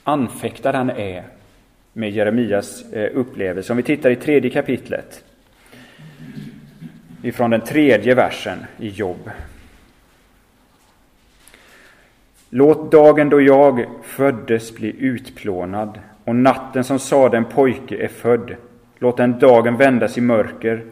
anfäktad 0.03 0.71
han 0.71 0.89
är 0.89 1.23
med 1.93 2.11
Jeremias 2.11 2.93
eh, 2.93 3.09
upplevelse. 3.13 3.73
Om 3.73 3.77
vi 3.77 3.83
tittar 3.83 4.09
i 4.09 4.15
tredje 4.15 4.49
kapitlet 4.49 5.23
ifrån 7.23 7.49
den 7.49 7.61
tredje 7.61 8.15
versen 8.15 8.65
i 8.79 8.87
Jobb. 8.87 9.31
Låt 12.49 12.91
dagen 12.91 13.29
då 13.29 13.41
jag 13.41 13.85
föddes 14.03 14.75
bli 14.75 14.95
utplånad 14.99 15.99
och 16.23 16.35
natten 16.35 16.83
som 16.83 16.99
sade 16.99 17.37
en 17.37 17.45
pojke 17.45 18.03
är 18.03 18.07
född. 18.07 18.55
Låt 18.99 19.17
den 19.17 19.39
dagen 19.39 19.77
vändas 19.77 20.17
i 20.17 20.21
mörker. 20.21 20.83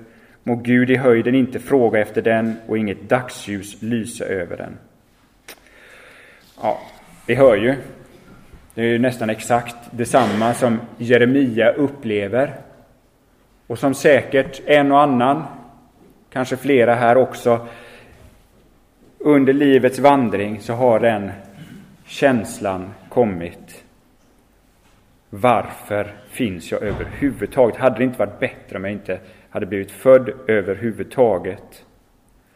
Må 0.44 0.56
Gud 0.56 0.90
i 0.90 0.96
höjden 0.96 1.36
inte 1.36 1.60
fråga 1.60 2.00
efter 2.00 2.22
den 2.22 2.56
och 2.68 2.78
inget 2.78 3.10
dagsljus 3.10 3.82
lysa 3.82 4.26
över 4.26 4.58
den. 4.58 4.78
Ja, 6.62 6.80
vi 7.26 7.36
hör 7.36 7.56
ju. 7.56 7.76
Det 8.74 8.82
är 8.82 8.86
ju 8.86 9.00
nästan 9.00 9.30
exakt 9.30 9.76
detsamma 9.92 10.54
som 10.54 10.80
Jeremia 10.98 11.72
upplever 11.72 12.54
och 13.68 13.80
som 13.80 13.94
säkert 13.94 14.62
en 14.66 14.92
och 14.92 15.02
annan, 15.02 15.44
kanske 16.30 16.58
flera 16.58 16.96
här 16.96 17.18
också, 17.18 17.68
under 19.18 19.54
livets 19.54 20.00
vandring 20.00 20.60
så 20.60 20.74
har 20.74 21.00
den 21.00 21.32
känslan 22.06 22.94
kommit. 23.10 23.84
Varför 25.30 26.16
finns 26.30 26.72
jag 26.72 26.84
överhuvudtaget? 26.84 27.78
Hade 27.78 27.98
det 27.98 28.04
inte 28.04 28.20
varit 28.20 28.40
bättre 28.40 28.78
om 28.78 28.84
jag 28.84 28.94
inte 28.94 29.20
hade 29.52 29.66
blivit 29.66 29.92
född 29.92 30.30
överhuvudtaget? 30.48 31.86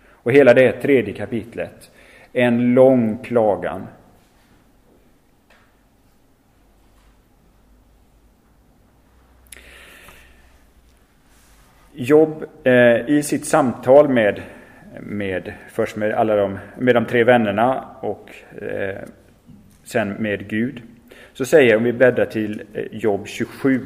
Och 0.10 0.32
hela 0.32 0.54
det 0.54 0.72
tredje 0.72 1.14
kapitlet, 1.14 1.92
en 2.34 2.74
lång 2.74 3.18
klagan. 3.24 3.88
Jobb 11.94 12.46
eh, 12.64 13.10
i 13.10 13.24
sitt 13.24 13.46
samtal 13.46 14.10
med, 14.10 14.42
med, 15.00 15.54
först 15.70 15.96
med, 15.96 16.14
alla 16.14 16.36
de, 16.36 16.60
med 16.78 16.96
de 16.96 17.06
tre 17.06 17.24
vännerna 17.24 17.86
och 18.00 18.30
eh, 18.62 18.98
sen 19.84 20.10
med 20.10 20.48
Gud. 20.48 20.82
Så 21.34 21.46
säger, 21.46 21.78
om 21.78 21.84
vi 21.84 21.94
bläddrar 21.94 22.26
till 22.26 22.64
eh, 22.74 22.84
Jobb 22.92 23.28
27. 23.28 23.82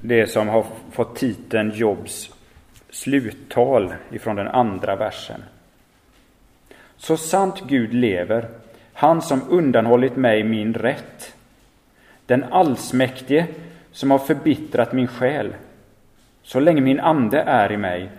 Det 0.00 0.26
som 0.26 0.48
har 0.48 0.66
fått 0.90 1.16
titeln 1.16 1.72
Jobs 1.74 2.34
sluttal 2.90 3.94
ifrån 4.10 4.36
den 4.36 4.48
andra 4.48 4.96
versen. 4.96 5.42
Så 6.96 7.16
sant 7.16 7.62
Gud 7.68 7.94
lever, 7.94 8.48
han 8.92 9.22
som 9.22 9.42
undanhållit 9.48 10.16
mig 10.16 10.44
min 10.44 10.74
rätt, 10.74 11.34
den 12.26 12.44
allsmäktige 12.44 13.46
som 13.92 14.10
har 14.10 14.18
förbittrat 14.18 14.92
min 14.92 15.06
själ, 15.06 15.54
så 16.42 16.60
länge 16.60 16.80
min 16.80 17.00
ande 17.00 17.40
är 17.40 17.72
i 17.72 17.76
mig 17.76 18.10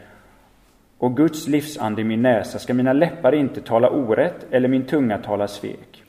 och 0.97 1.17
Guds 1.17 1.47
livsande 1.47 2.01
i 2.01 2.03
min 2.03 2.21
näsa 2.21 2.59
ska 2.59 2.73
mina 2.73 2.93
läppar 2.93 3.35
inte 3.35 3.61
tala 3.61 3.89
orätt 3.89 4.45
eller 4.51 4.67
min 4.67 4.85
tunga 4.85 5.17
tala 5.17 5.47
svek. 5.47 6.03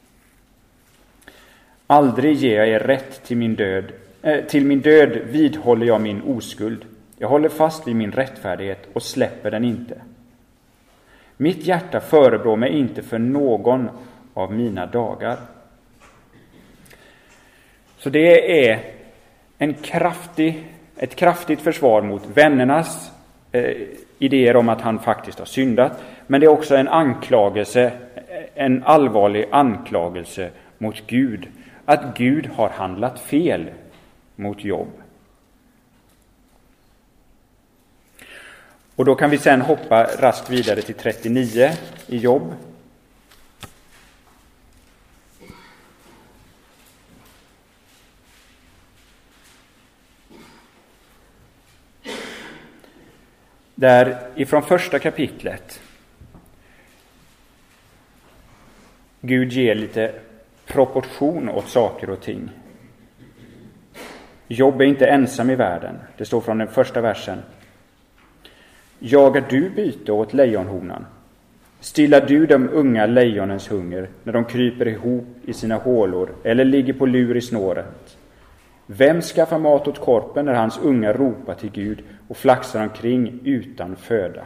Aldrig 1.87 2.37
ger 2.37 2.59
jag 2.59 2.69
er 2.69 2.81
rätt 2.81 3.25
till 3.25 3.37
min 3.37 3.55
död. 3.55 3.93
Eh, 4.23 4.45
till 4.45 4.67
min 4.67 4.81
död 4.81 5.19
vidhåller 5.25 5.87
jag 5.87 6.01
min 6.01 6.23
oskuld. 6.23 6.85
Jag 7.19 7.29
håller 7.29 7.49
fast 7.49 7.89
vid 7.89 7.97
min 7.97 8.13
rättfärdighet 8.13 8.79
och 8.93 9.03
släpper 9.03 9.51
den 9.51 9.65
inte. 9.65 9.95
Mitt 11.37 11.67
hjärta 11.67 12.01
förebrår 12.01 12.57
mig 12.57 12.79
inte 12.79 13.03
för 13.03 13.19
någon 13.19 13.89
av 14.35 14.53
mina 14.53 14.87
dagar. 14.87 15.37
Så 17.99 18.11
det 18.11 18.69
är 18.69 18.81
en 19.59 19.75
kraftig, 19.75 20.65
ett 20.97 21.15
kraftigt 21.15 21.61
försvar 21.61 22.03
mot 22.03 22.23
vännernas 22.35 23.13
eh, 23.53 23.77
idéer 24.19 24.57
om 24.57 24.69
att 24.69 24.81
han 24.81 24.99
faktiskt 24.99 25.39
har 25.39 25.47
syndat. 25.47 26.03
Men 26.27 26.41
det 26.41 26.47
är 26.47 26.51
också 26.51 26.77
en 26.77 26.89
anklagelse, 26.89 27.93
en 28.55 28.83
allvarlig 28.85 29.47
anklagelse 29.51 30.51
mot 30.79 31.07
Gud. 31.07 31.49
Att 31.85 32.19
Gud 32.19 32.47
har 32.47 32.69
handlat 32.69 33.21
fel 33.21 33.71
mot 34.43 34.65
Jobb. 34.65 35.03
Och 38.97 39.05
då 39.05 39.15
kan 39.15 39.31
vi 39.31 39.39
sen 39.39 39.61
hoppa 39.61 40.05
raskt 40.05 40.51
vidare 40.51 40.83
till 40.83 40.95
39 40.95 41.73
i 42.07 42.17
jobb. 42.17 42.55
Där 53.75 54.31
ifrån 54.35 54.63
första 54.63 54.99
kapitlet 54.99 55.81
Gud 59.21 59.53
ger 59.53 59.75
lite 59.75 60.15
proportion 60.67 61.49
åt 61.49 61.69
saker 61.69 62.11
och 62.11 62.21
ting. 62.21 62.51
Jobb 64.53 64.81
är 64.81 64.85
inte 64.85 65.07
ensam 65.07 65.51
i 65.51 65.55
världen. 65.55 65.99
Det 66.17 66.25
står 66.25 66.41
från 66.41 66.59
den 66.59 66.69
första 66.69 67.01
versen. 67.01 67.39
Jagar 68.99 69.45
du 69.49 69.71
byte 69.71 70.13
åt 70.13 70.35
lejonhonan? 70.35 71.07
Stillar 71.81 72.27
du 72.27 72.47
de 72.47 72.69
unga 72.69 73.07
lejonens 73.07 73.71
hunger 73.71 74.09
när 74.25 74.33
de 74.33 74.45
kryper 74.45 74.89
ihop 74.89 75.27
i 75.45 75.53
sina 75.53 75.77
hålor 75.77 76.31
eller 76.45 76.65
ligger 76.65 76.93
på 76.93 77.07
lur 77.07 77.37
i 77.37 77.41
snåret? 77.41 78.17
Vem 78.87 79.21
skaffar 79.21 79.59
mat 79.59 79.89
åt 79.89 80.01
korpen 80.01 80.45
när 80.45 80.55
hans 80.55 80.79
unga 80.79 81.13
ropar 81.13 81.55
till 81.55 81.71
Gud 81.71 82.03
och 82.29 82.37
flaxar 82.37 82.83
omkring 82.83 83.41
utan 83.45 83.97
föda? 83.97 84.43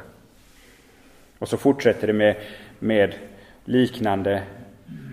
Och 1.39 1.49
så 1.49 1.57
fortsätter 1.57 2.07
det 2.07 2.13
med, 2.13 2.37
med 2.79 3.15
liknande 3.65 4.43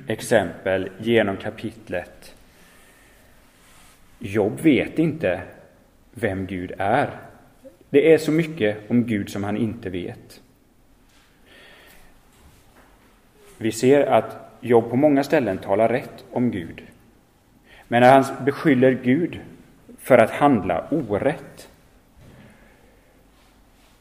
exempel 0.08 0.90
genom 0.98 1.38
kapitlet. 1.38 2.33
Jobb 4.26 4.60
vet 4.60 5.00
inte 5.00 5.42
vem 6.12 6.46
Gud 6.46 6.72
är. 6.78 7.10
Det 7.90 8.14
är 8.14 8.18
så 8.18 8.32
mycket 8.32 8.92
om 8.92 9.04
Gud 9.04 9.30
som 9.30 9.44
han 9.44 9.58
inte 9.58 9.90
vet. 9.90 10.42
Vi 13.58 13.72
ser 13.72 14.06
att 14.06 14.58
Jobb 14.62 14.90
på 14.90 14.96
många 14.96 15.24
ställen 15.24 15.58
talar 15.58 15.90
rätt 15.90 16.26
om 16.32 16.52
Gud. 16.52 16.82
Men 17.88 18.02
när 18.02 18.12
han 18.12 18.46
beskyller 18.46 18.92
Gud 18.92 19.40
för 20.00 20.18
att 20.18 20.32
handla 20.32 20.88
orätt 20.92 21.70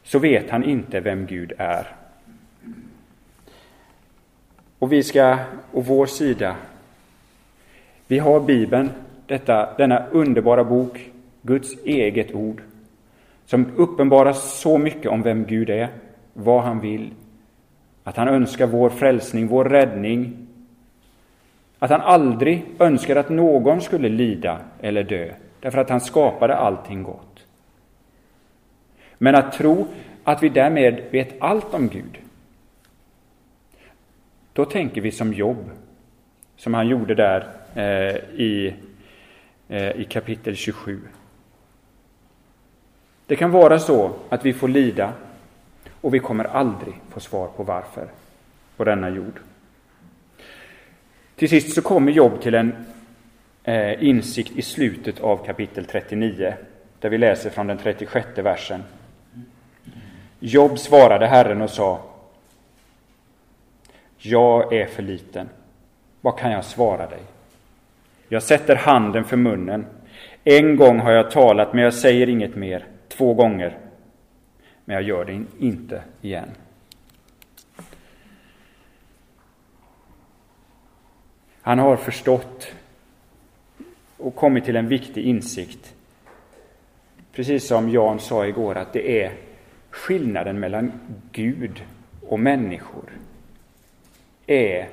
så 0.03 0.19
vet 0.19 0.49
han 0.49 0.63
inte 0.63 0.99
vem 0.99 1.25
Gud 1.25 1.53
är. 1.57 1.95
Och 4.79 4.91
vi 4.91 5.03
ska, 5.03 5.39
och 5.71 5.85
vår 5.85 6.05
sida, 6.05 6.55
vi 8.07 8.19
har 8.19 8.39
Bibeln, 8.39 8.89
detta, 9.27 9.73
denna 9.77 10.05
underbara 10.11 10.63
bok, 10.63 11.11
Guds 11.41 11.85
eget 11.85 12.35
ord, 12.35 12.61
som 13.45 13.65
uppenbarar 13.75 14.33
så 14.33 14.77
mycket 14.77 15.11
om 15.11 15.21
vem 15.21 15.45
Gud 15.45 15.69
är, 15.69 15.89
vad 16.33 16.63
han 16.63 16.79
vill, 16.79 17.11
att 18.03 18.17
han 18.17 18.27
önskar 18.27 18.67
vår 18.67 18.89
frälsning, 18.89 19.47
vår 19.47 19.65
räddning, 19.65 20.47
att 21.79 21.89
han 21.89 22.01
aldrig 22.01 22.65
önskar 22.79 23.15
att 23.15 23.29
någon 23.29 23.81
skulle 23.81 24.09
lida 24.09 24.59
eller 24.81 25.03
dö, 25.03 25.33
därför 25.59 25.77
att 25.77 25.89
han 25.89 26.01
skapade 26.01 26.55
allting 26.55 27.03
gott. 27.03 27.45
Men 29.17 29.35
att 29.35 29.53
tro 29.53 29.87
att 30.23 30.43
vi 30.43 30.49
därmed 30.49 31.03
vet 31.11 31.41
allt 31.41 31.73
om 31.73 31.87
Gud, 31.87 32.19
då 34.53 34.65
tänker 34.65 35.01
vi 35.01 35.11
som 35.11 35.33
Jobb, 35.33 35.69
som 36.55 36.73
han 36.73 36.87
gjorde 36.87 37.15
där 37.15 37.47
eh, 37.75 38.15
i, 38.39 38.73
Eh, 39.73 39.91
i 39.91 40.05
kapitel 40.05 40.55
27. 40.55 41.01
Det 43.25 43.35
kan 43.35 43.51
vara 43.51 43.79
så 43.79 44.11
att 44.29 44.45
vi 44.45 44.53
får 44.53 44.67
lida 44.67 45.13
och 46.01 46.13
vi 46.13 46.19
kommer 46.19 46.43
aldrig 46.43 46.93
få 47.09 47.19
svar 47.19 47.47
på 47.47 47.63
varför 47.63 48.07
på 48.77 48.83
denna 48.83 49.09
jord. 49.09 49.39
Till 51.35 51.49
sist 51.49 51.75
så 51.75 51.81
kommer 51.81 52.11
Jobb 52.11 52.41
till 52.41 52.53
en 52.53 52.85
eh, 53.63 54.03
insikt 54.03 54.51
i 54.51 54.61
slutet 54.61 55.19
av 55.19 55.45
kapitel 55.45 55.85
39, 55.85 56.53
där 56.99 57.09
vi 57.09 57.17
läser 57.17 57.49
från 57.49 57.67
den 57.67 57.77
36 57.77 58.27
versen. 58.35 58.83
Jobb 60.39 60.79
svarade 60.79 61.27
Herren 61.27 61.61
och 61.61 61.69
sa 61.69 62.01
Jag 64.17 64.73
är 64.73 64.85
för 64.85 65.03
liten. 65.03 65.49
Vad 66.21 66.37
kan 66.37 66.51
jag 66.51 66.65
svara 66.65 67.09
dig? 67.09 67.32
Jag 68.33 68.43
sätter 68.43 68.75
handen 68.75 69.23
för 69.23 69.37
munnen. 69.37 69.85
En 70.43 70.75
gång 70.75 70.99
har 70.99 71.11
jag 71.11 71.31
talat, 71.31 71.73
men 71.73 71.83
jag 71.83 71.93
säger 71.93 72.29
inget 72.29 72.55
mer. 72.55 72.85
Två 73.09 73.33
gånger. 73.33 73.77
Men 74.85 74.93
jag 74.93 75.03
gör 75.03 75.25
det 75.25 75.65
inte 75.65 76.03
igen. 76.21 76.49
Han 81.61 81.79
har 81.79 81.95
förstått 81.95 82.73
och 84.17 84.35
kommit 84.35 84.65
till 84.65 84.75
en 84.75 84.87
viktig 84.87 85.23
insikt. 85.23 85.95
Precis 87.33 87.67
som 87.67 87.89
Jan 87.89 88.19
sa 88.19 88.45
igår, 88.45 88.77
att 88.77 88.93
det 88.93 89.23
är 89.23 89.31
skillnaden 89.89 90.59
mellan 90.59 90.91
Gud 91.31 91.83
och 92.27 92.39
människor 92.39 93.09
är 94.47 94.89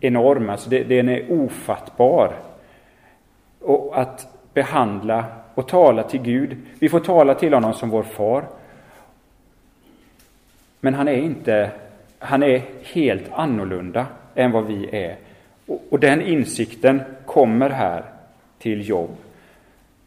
enorm, 0.00 0.50
alltså 0.50 0.70
det, 0.70 0.84
den 0.84 1.08
är 1.08 1.32
ofattbar. 1.32 2.51
Och 3.62 4.00
att 4.00 4.26
behandla 4.54 5.24
och 5.54 5.68
tala 5.68 6.02
till 6.02 6.22
Gud, 6.22 6.56
vi 6.78 6.88
får 6.88 7.00
tala 7.00 7.34
till 7.34 7.54
honom 7.54 7.74
som 7.74 7.90
vår 7.90 8.02
far. 8.02 8.44
Men 10.80 10.94
han 10.94 11.08
är 11.08 11.16
inte, 11.16 11.70
han 12.18 12.42
är 12.42 12.62
helt 12.82 13.32
annorlunda 13.32 14.06
än 14.34 14.50
vad 14.50 14.66
vi 14.66 14.88
är. 14.92 15.16
Och, 15.66 15.82
och 15.90 16.00
den 16.00 16.22
insikten 16.22 17.02
kommer 17.26 17.70
här 17.70 18.04
till 18.58 18.88
jobb. 18.88 19.16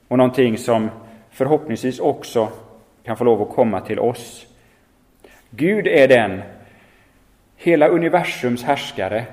Och 0.07 0.17
någonting 0.17 0.57
som 0.57 0.89
förhoppningsvis 1.31 1.99
också 1.99 2.49
kan 3.03 3.17
få 3.17 3.23
lov 3.23 3.41
att 3.41 3.55
komma 3.55 3.81
till 3.81 3.99
oss. 3.99 4.45
Gud 5.49 5.87
är 5.87 6.07
den, 6.07 6.41
hela 7.55 7.87
universums 7.87 8.63
härskare, 8.63 9.25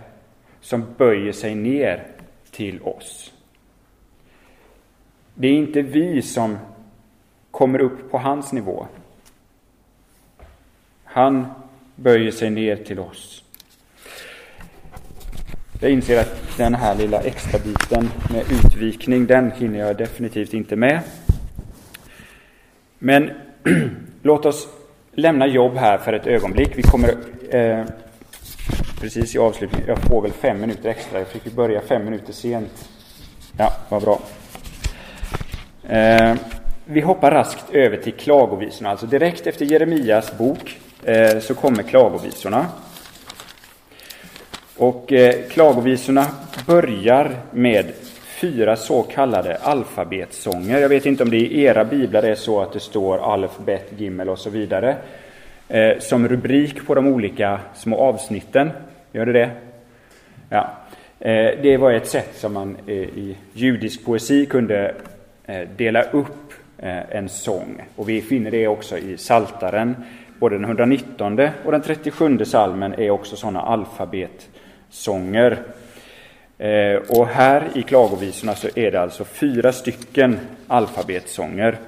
som 0.61 0.87
böjer 0.97 1.33
sig 1.33 1.55
ner 1.55 2.03
till 2.51 2.83
oss. 2.83 3.33
Det 5.35 5.49
är 5.49 5.53
inte 5.53 5.83
vi 5.83 6.23
som 6.23 6.59
kommer 7.51 7.79
upp 7.79 8.11
på 8.11 8.19
hans 8.19 8.53
nivå. 8.53 8.87
Han 11.05 11.47
böjer 11.97 12.31
sig 12.31 12.51
ner 12.51 12.77
till 12.77 12.99
oss. 12.99 13.45
Jag 15.81 15.91
inser 15.91 16.21
att 16.21 16.57
den 16.57 16.75
här 16.75 16.95
lilla 16.95 17.21
extra 17.21 17.59
biten 17.59 18.11
med 18.33 18.45
utvikning, 18.53 19.27
den 19.27 19.51
hinner 19.51 19.79
jag 19.79 19.97
definitivt 19.97 20.55
inte 20.55 20.77
med. 20.77 21.01
Men 22.99 23.31
låt 24.23 24.47
oss 24.47 24.69
lämna 25.13 25.47
jobb 25.47 25.77
här 25.77 25.99
för 25.99 26.13
ett 26.13 26.27
ögonblick. 26.27 26.73
Vi 26.75 26.83
kommer 26.83 27.17
eh, 27.51 27.85
precis 29.01 29.35
i 29.35 29.39
avslutningen, 29.39 29.89
jag 29.89 29.99
får 29.99 30.23
väl 30.23 30.33
fem 30.33 30.61
minuter 30.61 30.89
extra, 30.89 31.19
jag 31.19 31.29
fick 31.29 31.47
ju 31.47 31.53
börja 31.53 31.81
fem 31.81 32.05
minuter 32.05 32.33
sent. 32.33 32.89
Ja, 33.59 33.73
vad 33.89 34.03
bra. 34.03 34.21
Eh, 35.93 36.35
vi 36.85 37.01
hoppar 37.01 37.31
raskt 37.31 37.75
över 37.75 37.97
till 37.97 38.13
klagovisorna, 38.13 38.91
alltså 38.91 39.07
direkt 39.07 39.47
efter 39.47 39.65
Jeremias 39.65 40.39
bok 40.39 40.79
eh, 41.05 41.39
så 41.39 41.55
kommer 41.55 41.83
klagovisorna. 41.83 42.67
Och 44.77 45.13
eh, 45.13 45.35
klagovisorna 45.51 46.27
börjar 46.67 47.37
med 47.51 47.87
fyra 48.41 48.77
så 48.77 49.03
kallade 49.03 49.57
alfabetsånger. 49.57 50.79
Jag 50.79 50.89
vet 50.89 51.07
inte 51.07 51.23
om 51.23 51.31
det 51.31 51.37
i 51.37 51.63
era 51.63 51.85
biblar 51.85 52.23
är 52.23 52.35
så 52.35 52.61
att 52.61 52.73
det 52.73 52.81
står 52.81 53.33
alf, 53.33 53.59
bet, 53.65 53.93
gimmel 53.97 54.29
och 54.29 54.39
så 54.39 54.51
vidare 54.51 54.97
eh, 55.69 55.99
som 55.99 56.29
rubrik 56.29 56.87
på 56.87 56.95
de 56.95 57.07
olika 57.07 57.61
små 57.75 57.97
avsnitten. 57.97 58.71
Gör 59.13 59.27
det 59.27 59.33
det? 59.33 59.51
Ja. 60.49 60.71
Eh, 61.21 61.63
det 61.63 61.77
var 61.77 61.93
ett 61.93 62.09
sätt 62.09 62.31
som 62.35 62.53
man 62.53 62.77
eh, 62.87 62.95
i 62.95 63.37
judisk 63.53 64.05
poesi 64.05 64.47
kunde 64.47 64.95
Eh, 65.53 65.69
dela 65.77 66.03
upp 66.03 66.53
eh, 66.79 67.17
en 67.17 67.29
sång. 67.29 67.83
Och 67.97 68.09
vi 68.09 68.23
finner 68.23 68.51
det 68.51 68.69
också 68.69 68.99
i 68.99 69.17
Saltaren. 69.17 69.97
Både 70.39 70.57
den 70.57 70.65
119 70.65 71.41
och 71.65 71.73
den 71.73 71.83
37 71.83 72.45
salmen 72.45 72.95
är 72.95 73.11
också 73.11 73.37
sådana 73.37 73.63
alfabetsånger. 73.63 75.63
Eh, 76.59 76.95
och 76.95 77.27
här 77.27 77.69
i 77.75 77.83
klagovisorna 77.83 78.55
så 78.55 78.69
är 78.75 78.91
det 78.91 79.01
alltså 79.01 79.25
fyra 79.25 79.73
stycken 79.73 80.39
alfabetsånger. 80.67 81.79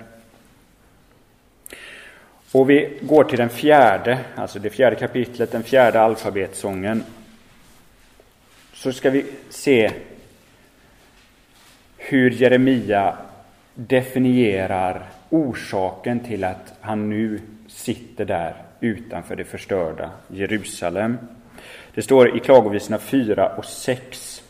Och 2.52 2.70
vi 2.70 2.98
går 3.00 3.24
till 3.24 3.38
den 3.38 3.50
fjärde, 3.50 4.18
alltså 4.34 4.58
det 4.58 4.70
fjärde 4.70 4.96
kapitlet, 4.96 5.52
den 5.52 5.62
fjärde 5.62 6.00
alfabetsången. 6.00 7.04
Så 8.72 8.92
ska 8.92 9.10
vi 9.10 9.24
se 9.50 9.90
hur 11.96 12.30
Jeremia 12.30 13.16
definierar 13.74 15.10
orsaken 15.30 16.20
till 16.20 16.44
att 16.44 16.74
han 16.80 17.10
nu 17.10 17.40
sitter 17.66 18.24
där 18.24 18.54
utanför 18.80 19.36
det 19.36 19.44
förstörda 19.44 20.10
Jerusalem. 20.28 21.18
Det 21.94 22.02
står 22.02 22.36
i 22.36 22.40
Klagovisorna 22.40 22.98
4 22.98 23.48
och 23.56 23.64
6. 23.64 24.42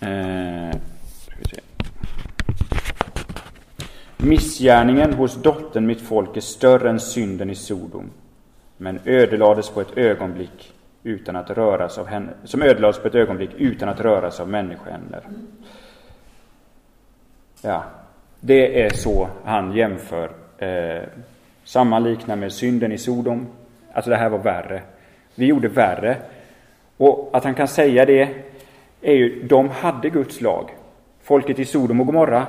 Eh, 0.00 0.76
Missgärningen 4.16 5.12
hos 5.12 5.42
dottern 5.42 5.86
mitt 5.86 6.00
folk 6.00 6.36
är 6.36 6.40
större 6.40 6.90
än 6.90 7.00
synden 7.00 7.50
i 7.50 7.54
Sodom, 7.54 8.10
men 8.76 9.00
ödelades 9.04 9.70
på 9.70 9.80
ett 9.80 9.98
ögonblick 9.98 10.71
utan 11.02 11.36
att 11.36 11.50
röras 11.50 11.98
av 11.98 12.06
henne, 12.06 12.32
som 12.44 12.62
ödelades 12.62 12.98
på 12.98 13.08
ett 13.08 13.14
ögonblick 13.14 13.50
utan 13.56 13.88
att 13.88 14.00
röras 14.00 14.40
av 14.40 14.48
människohänder. 14.48 15.20
Ja, 17.62 17.84
det 18.40 18.82
är 18.82 18.90
så 18.90 19.28
han 19.44 19.72
jämför. 19.72 20.30
Eh, 20.58 21.02
sammanliknar 21.64 22.36
med 22.36 22.52
synden 22.52 22.92
i 22.92 22.98
Sodom. 22.98 23.46
Alltså 23.92 24.10
det 24.10 24.16
här 24.16 24.28
var 24.28 24.38
värre. 24.38 24.82
Vi 25.34 25.46
gjorde 25.46 25.68
värre. 25.68 26.16
Och 26.96 27.30
att 27.32 27.44
han 27.44 27.54
kan 27.54 27.68
säga 27.68 28.06
det 28.06 28.28
är 29.00 29.14
ju, 29.14 29.42
de 29.42 29.68
hade 29.68 30.10
Guds 30.10 30.40
lag. 30.40 30.70
Folket 31.22 31.58
i 31.58 31.64
Sodom 31.64 32.00
och 32.00 32.06
Gomorra, 32.06 32.46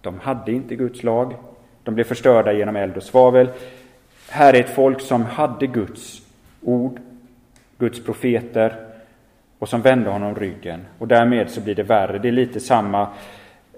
de 0.00 0.20
hade 0.20 0.52
inte 0.52 0.76
Guds 0.76 1.02
lag. 1.02 1.34
De 1.82 1.94
blev 1.94 2.04
förstörda 2.04 2.52
genom 2.52 2.76
eld 2.76 2.96
och 2.96 3.02
svavel. 3.02 3.48
Här 4.28 4.54
är 4.54 4.60
ett 4.60 4.74
folk 4.74 5.00
som 5.00 5.22
hade 5.22 5.66
Guds 5.66 6.22
ord, 6.62 7.00
Guds 7.82 8.04
profeter 8.04 8.76
och 9.58 9.68
som 9.68 9.82
vände 9.82 10.10
honom 10.10 10.34
ryggen. 10.34 10.86
Och 10.98 11.08
därmed 11.08 11.50
så 11.50 11.60
blir 11.60 11.74
det 11.74 11.82
värre. 11.82 12.18
Det 12.18 12.28
är 12.28 12.32
lite 12.32 12.60
samma 12.60 13.08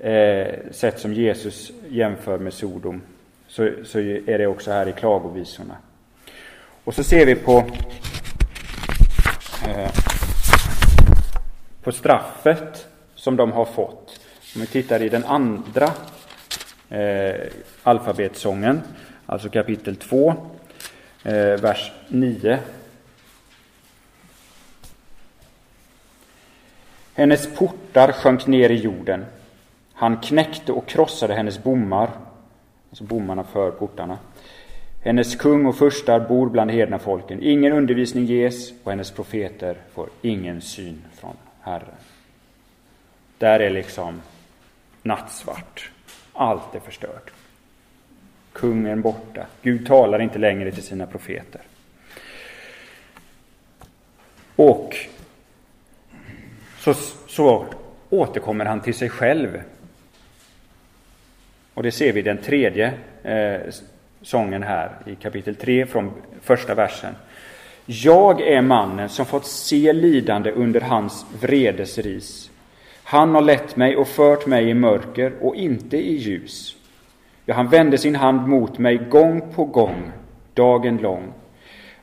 eh, 0.00 0.54
sätt 0.70 0.98
som 0.98 1.14
Jesus 1.14 1.72
jämför 1.88 2.38
med 2.38 2.52
Sodom. 2.52 3.02
Så, 3.48 3.70
så 3.84 3.98
är 3.98 4.38
det 4.38 4.46
också 4.46 4.70
här 4.70 4.88
i 4.88 4.92
klagovisorna. 4.92 5.76
Och 6.84 6.94
så 6.94 7.04
ser 7.04 7.26
vi 7.26 7.34
på 7.34 7.64
eh, 9.68 9.90
på 11.82 11.92
straffet 11.92 12.88
som 13.14 13.36
de 13.36 13.52
har 13.52 13.64
fått. 13.64 14.20
Om 14.54 14.60
vi 14.60 14.66
tittar 14.66 15.02
i 15.02 15.08
den 15.08 15.24
andra 15.24 15.90
eh, 16.88 17.40
alfabetsången, 17.82 18.80
alltså 19.26 19.48
kapitel 19.48 19.96
2, 19.96 20.34
eh, 21.22 21.34
vers 21.34 21.92
9. 22.08 22.58
Hennes 27.14 27.54
portar 27.54 28.12
sjönk 28.12 28.46
ner 28.46 28.70
i 28.70 28.74
jorden. 28.74 29.24
Han 29.92 30.16
knäckte 30.16 30.72
och 30.72 30.86
krossade 30.86 31.34
hennes 31.34 31.62
bommar, 31.62 32.10
alltså 32.90 33.04
bommarna 33.04 33.44
för 33.44 33.70
portarna. 33.70 34.18
Hennes 35.04 35.36
kung 35.36 35.66
och 35.66 35.76
furstar 35.76 36.20
bor 36.20 36.48
bland 36.48 36.70
hedna 36.70 36.98
folken. 36.98 37.42
Ingen 37.42 37.72
undervisning 37.72 38.24
ges 38.24 38.72
och 38.84 38.90
hennes 38.90 39.10
profeter 39.10 39.76
får 39.92 40.08
ingen 40.22 40.60
syn 40.60 41.02
från 41.14 41.36
Herren. 41.60 41.94
Där 43.38 43.60
är 43.60 43.70
liksom 43.70 44.22
nattsvart. 45.02 45.90
Allt 46.32 46.74
är 46.74 46.80
förstört. 46.80 47.30
Kungen 48.52 49.02
borta. 49.02 49.46
Gud 49.62 49.86
talar 49.86 50.22
inte 50.22 50.38
längre 50.38 50.72
till 50.72 50.82
sina 50.82 51.06
profeter. 51.06 51.60
Och 54.56 54.96
så, 56.84 56.94
så 57.26 57.66
återkommer 58.10 58.64
han 58.64 58.80
till 58.80 58.94
sig 58.94 59.08
själv. 59.08 59.62
Och 61.74 61.82
det 61.82 61.92
ser 61.92 62.12
vi 62.12 62.20
i 62.20 62.22
den 62.22 62.38
tredje 62.38 62.92
eh, 63.22 63.60
sången 64.22 64.62
här 64.62 64.90
i 65.06 65.14
kapitel 65.14 65.54
3 65.54 65.86
från 65.86 66.12
första 66.40 66.74
versen. 66.74 67.14
Jag 67.86 68.40
är 68.40 68.62
mannen 68.62 69.08
som 69.08 69.26
fått 69.26 69.46
se 69.46 69.92
lidande 69.92 70.50
under 70.50 70.80
hans 70.80 71.26
vredesris. 71.40 72.50
Han 73.04 73.34
har 73.34 73.42
lett 73.42 73.76
mig 73.76 73.96
och 73.96 74.08
fört 74.08 74.46
mig 74.46 74.68
i 74.68 74.74
mörker 74.74 75.32
och 75.40 75.56
inte 75.56 75.96
i 75.96 76.16
ljus. 76.16 76.76
Ja, 77.44 77.54
han 77.54 77.68
vände 77.68 77.98
sin 77.98 78.16
hand 78.16 78.48
mot 78.48 78.78
mig 78.78 78.96
gång 78.96 79.52
på 79.54 79.64
gång, 79.64 80.12
dagen 80.54 80.96
lång. 80.96 81.32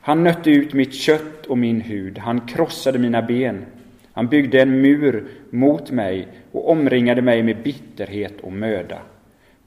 Han 0.02 0.24
nötte 0.24 0.50
ut 0.50 0.74
mitt 0.74 0.94
kött 0.94 1.46
och 1.46 1.58
min 1.58 1.82
hud, 1.82 2.18
han 2.18 2.42
krossade 2.42 3.00
mina 3.00 3.22
ben. 3.22 3.66
Han 4.22 4.28
byggde 4.28 4.62
en 4.62 4.82
mur 4.82 5.28
mot 5.50 5.92
mig 5.92 6.28
och 6.52 6.70
omringade 6.70 7.22
mig 7.22 7.44
med 7.44 7.64
bitterhet 7.64 8.42
och 8.42 8.52
möda. 8.52 9.02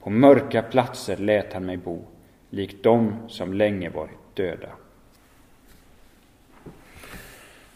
På 0.03 0.09
mörka 0.09 0.61
platser 0.61 1.17
lät 1.17 1.53
han 1.53 1.65
mig 1.65 1.77
bo, 1.77 2.01
likt 2.49 2.83
dem 2.83 3.15
som 3.27 3.53
länge 3.53 3.89
varit 3.89 4.35
döda. 4.35 4.67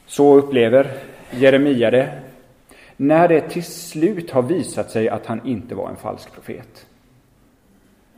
Så 0.06 0.36
upplever 0.36 0.92
Jeremia 1.32 1.92
det 1.92 2.20
när 2.98 3.28
det 3.28 3.50
till 3.50 3.64
slut 3.64 4.32
har 4.32 4.42
visat 4.42 4.92
sig 4.92 5.10
att 5.10 5.26
han 5.26 5.48
inte 5.48 5.76
var 5.76 5.90
en 5.90 5.98
falsk 5.98 6.34
profet. 6.34 6.88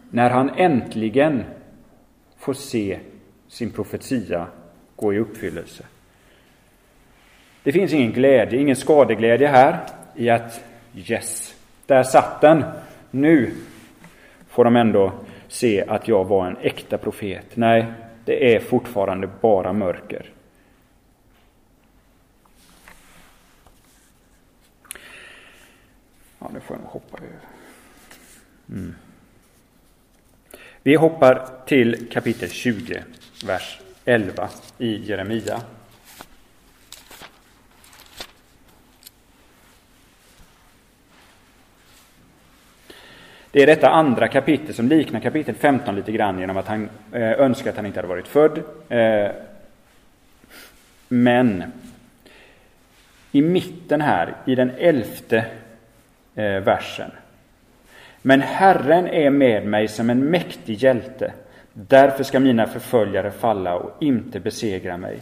När 0.09 0.29
han 0.29 0.49
äntligen 0.49 1.43
får 2.37 2.53
se 2.53 2.99
sin 3.47 3.71
profetia 3.71 4.47
gå 4.95 5.13
i 5.13 5.19
uppfyllelse. 5.19 5.85
Det 7.63 7.71
finns 7.71 7.93
ingen 7.93 8.11
glädje, 8.11 8.59
ingen 8.59 8.75
skadeglädje 8.75 9.47
här 9.47 9.79
i 10.15 10.29
att 10.29 10.63
yes, 10.95 11.55
där 11.85 12.03
satt 12.03 12.41
den. 12.41 12.63
Nu 13.11 13.53
får 14.47 14.63
de 14.63 14.75
ändå 14.75 15.11
se 15.47 15.83
att 15.87 16.07
jag 16.07 16.25
var 16.25 16.47
en 16.47 16.57
äkta 16.57 16.97
profet. 16.97 17.45
Nej, 17.53 17.85
det 18.25 18.55
är 18.55 18.59
fortfarande 18.59 19.29
bara 19.41 19.73
mörker. 19.73 20.25
Ja, 26.39 26.49
nu 26.53 26.59
får 26.59 26.75
jag 26.75 26.81
nog 26.81 26.91
hoppa 26.91 27.17
över. 27.17 27.39
Mm. 28.69 28.95
Vi 30.83 30.95
hoppar 30.95 31.47
till 31.65 32.09
kapitel 32.11 32.49
20, 32.49 33.03
vers 33.45 33.81
11 34.05 34.49
i 34.77 34.95
Jeremia. 34.95 35.61
Det 43.51 43.61
är 43.61 43.67
detta 43.67 43.89
andra 43.89 44.27
kapitel 44.27 44.73
som 44.73 44.87
liknar 44.87 45.19
kapitel 45.19 45.55
15 45.55 45.95
lite 45.95 46.11
grann 46.11 46.39
genom 46.39 46.57
att 46.57 46.67
han 46.67 46.89
eh, 47.11 47.31
önskar 47.31 47.69
att 47.69 47.75
han 47.75 47.85
inte 47.85 47.97
hade 47.99 48.07
varit 48.07 48.27
född. 48.27 48.63
Eh, 48.89 49.31
men 51.07 51.63
i 53.31 53.41
mitten 53.41 54.01
här, 54.01 54.35
i 54.45 54.55
den 54.55 54.71
elfte 54.77 55.45
eh, 56.35 56.45
versen. 56.45 57.11
Men 58.21 58.41
Herren 58.41 59.07
är 59.07 59.29
med 59.29 59.65
mig 59.65 59.87
som 59.87 60.09
en 60.09 60.25
mäktig 60.25 60.83
hjälte. 60.83 61.33
Därför 61.73 62.23
ska 62.23 62.39
mina 62.39 62.67
förföljare 62.67 63.31
falla 63.31 63.75
och 63.75 63.97
inte 63.99 64.39
besegra 64.39 64.97
mig. 64.97 65.19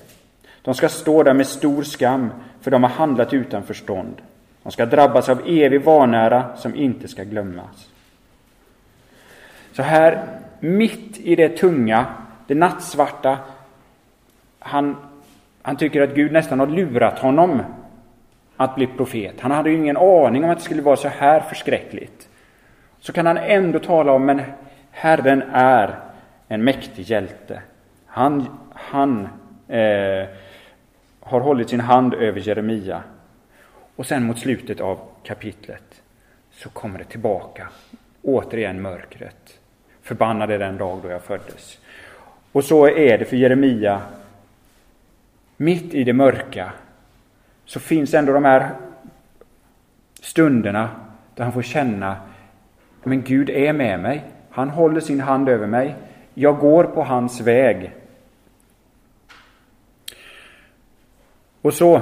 De 0.62 0.74
ska 0.74 0.90
stå 0.90 1.24
där 1.24 1.34
med 1.34 1.48
stor 1.48 1.84
skam, 1.84 2.30
för 2.62 2.72
de 2.72 2.84
har 2.84 2.90
handlat 2.90 3.34
utan 3.34 3.64
förstånd. 3.64 4.22
De 4.64 4.72
ska 4.72 4.86
drabbas 4.86 5.30
av 5.30 5.42
evig 5.48 5.82
vanära 5.82 6.58
som 6.58 6.76
inte 6.76 7.08
ska 7.08 7.24
glömmas. 7.24 7.89
Så 9.80 9.84
här, 9.84 10.26
mitt 10.60 11.18
i 11.18 11.36
det 11.36 11.50
tunga, 11.58 12.06
det 12.48 12.56
nattsvarta, 12.56 13.38
han, 14.60 14.96
han 15.62 15.78
tycker 15.78 16.02
att 16.02 16.16
Gud 16.16 16.32
nästan 16.32 16.60
har 16.60 16.68
lurat 16.68 17.20
honom 17.20 17.62
att 18.58 18.76
bli 18.76 18.88
profet. 18.88 19.42
Han 19.42 19.52
hade 19.52 19.70
ju 19.70 19.78
ingen 19.78 19.98
aning 19.98 20.44
om 20.44 20.50
att 20.50 20.58
det 20.58 20.64
skulle 20.64 20.82
vara 20.82 20.96
så 20.96 21.08
här 21.08 21.40
förskräckligt. 21.40 22.30
Så 23.00 23.14
kan 23.14 23.26
han 23.26 23.38
ändå 23.38 23.80
tala 23.80 24.12
om, 24.12 24.26
men 24.26 24.42
Herren 24.92 25.44
är 25.54 26.00
en 26.48 26.64
mäktig 26.64 27.04
hjälte. 27.04 27.62
Han, 28.06 28.46
han 28.74 29.28
eh, 29.68 30.28
har 31.20 31.40
hållit 31.40 31.70
sin 31.70 31.80
hand 31.80 32.14
över 32.14 32.48
Jeremia. 32.48 33.04
Och 33.96 34.06
sen 34.06 34.24
mot 34.24 34.40
slutet 34.40 34.82
av 34.82 35.00
kapitlet 35.24 36.02
så 36.52 36.70
kommer 36.70 37.00
det 37.00 37.06
tillbaka. 37.06 37.68
Återigen 38.22 38.82
mörkret. 38.82 39.59
Förbannad 40.10 40.52
är 40.52 40.60
den 40.60 40.78
dag 40.78 41.00
då 41.04 41.10
jag 41.10 41.22
föddes. 41.22 41.78
Och 42.52 42.64
så 42.64 42.88
är 42.88 43.18
det 43.18 43.26
för 43.26 43.38
Jeremia. 43.38 44.02
Mitt 45.58 45.94
i 45.94 46.04
det 46.04 46.14
mörka 46.14 46.74
så 47.66 47.80
finns 47.80 48.14
ändå 48.14 48.34
de 48.34 48.46
här 48.46 48.76
stunderna 50.22 50.90
där 51.36 51.44
han 51.44 51.54
får 51.54 51.62
känna 51.62 52.18
men 53.04 53.22
Gud 53.22 53.50
är 53.50 53.74
med 53.74 54.00
mig. 54.00 54.24
Han 54.50 54.70
håller 54.70 55.02
sin 55.02 55.22
hand 55.22 55.50
över 55.50 55.68
mig. 55.68 55.96
Jag 56.34 56.60
går 56.60 56.84
på 56.84 57.04
hans 57.04 57.42
väg. 57.42 57.92
Och 61.62 61.74
så 61.74 62.02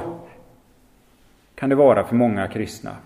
kan 1.54 1.68
det 1.68 1.76
vara 1.76 2.04
för 2.04 2.14
många 2.14 2.48
kristna. 2.48 2.96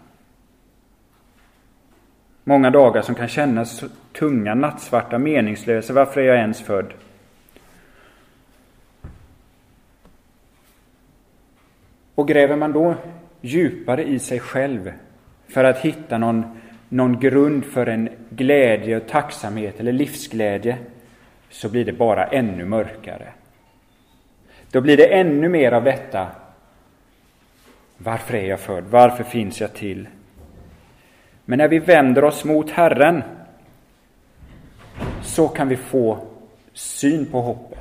Många 2.45 2.71
dagar 2.71 3.03
som 3.03 3.15
kan 3.15 3.29
kännas 3.29 3.85
tunga, 4.13 4.55
nattsvarta, 4.55 5.19
meningslösa. 5.19 5.93
Varför 5.93 6.21
är 6.21 6.25
jag 6.25 6.37
ens 6.37 6.61
född? 6.61 6.93
Och 12.15 12.29
gräver 12.29 12.57
man 12.57 12.73
då 12.73 12.95
djupare 13.41 14.05
i 14.05 14.19
sig 14.19 14.41
själv 14.41 14.93
för 15.49 15.65
att 15.65 15.79
hitta 15.79 16.19
någon, 16.19 16.61
någon 16.89 17.21
grund 17.21 17.65
för 17.65 17.87
en 17.87 18.09
glädje 18.31 18.97
och 18.97 19.09
tacksamhet 19.09 19.81
eller 19.81 19.93
livsglädje, 19.93 20.79
så 21.51 21.69
blir 21.69 21.85
det 21.85 21.93
bara 21.93 22.27
ännu 22.27 22.65
mörkare. 22.65 23.29
Då 24.71 24.81
blir 24.81 24.97
det 24.97 25.07
ännu 25.07 25.49
mer 25.49 25.73
av 25.73 25.85
detta. 25.85 26.27
Varför 27.99 28.35
är 28.35 28.49
jag 28.49 28.61
född? 28.61 28.85
Varför 28.85 29.25
finns 29.25 29.61
jag 29.61 29.75
till? 29.75 30.09
Men 31.45 31.59
när 31.59 31.69
vi 31.69 31.79
vänder 31.79 32.25
oss 32.25 32.45
mot 32.45 32.71
Herren 32.71 33.23
så 35.23 35.49
kan 35.49 35.69
vi 35.69 35.77
få 35.77 36.19
syn 36.73 37.27
på 37.27 37.41
hoppet. 37.41 37.79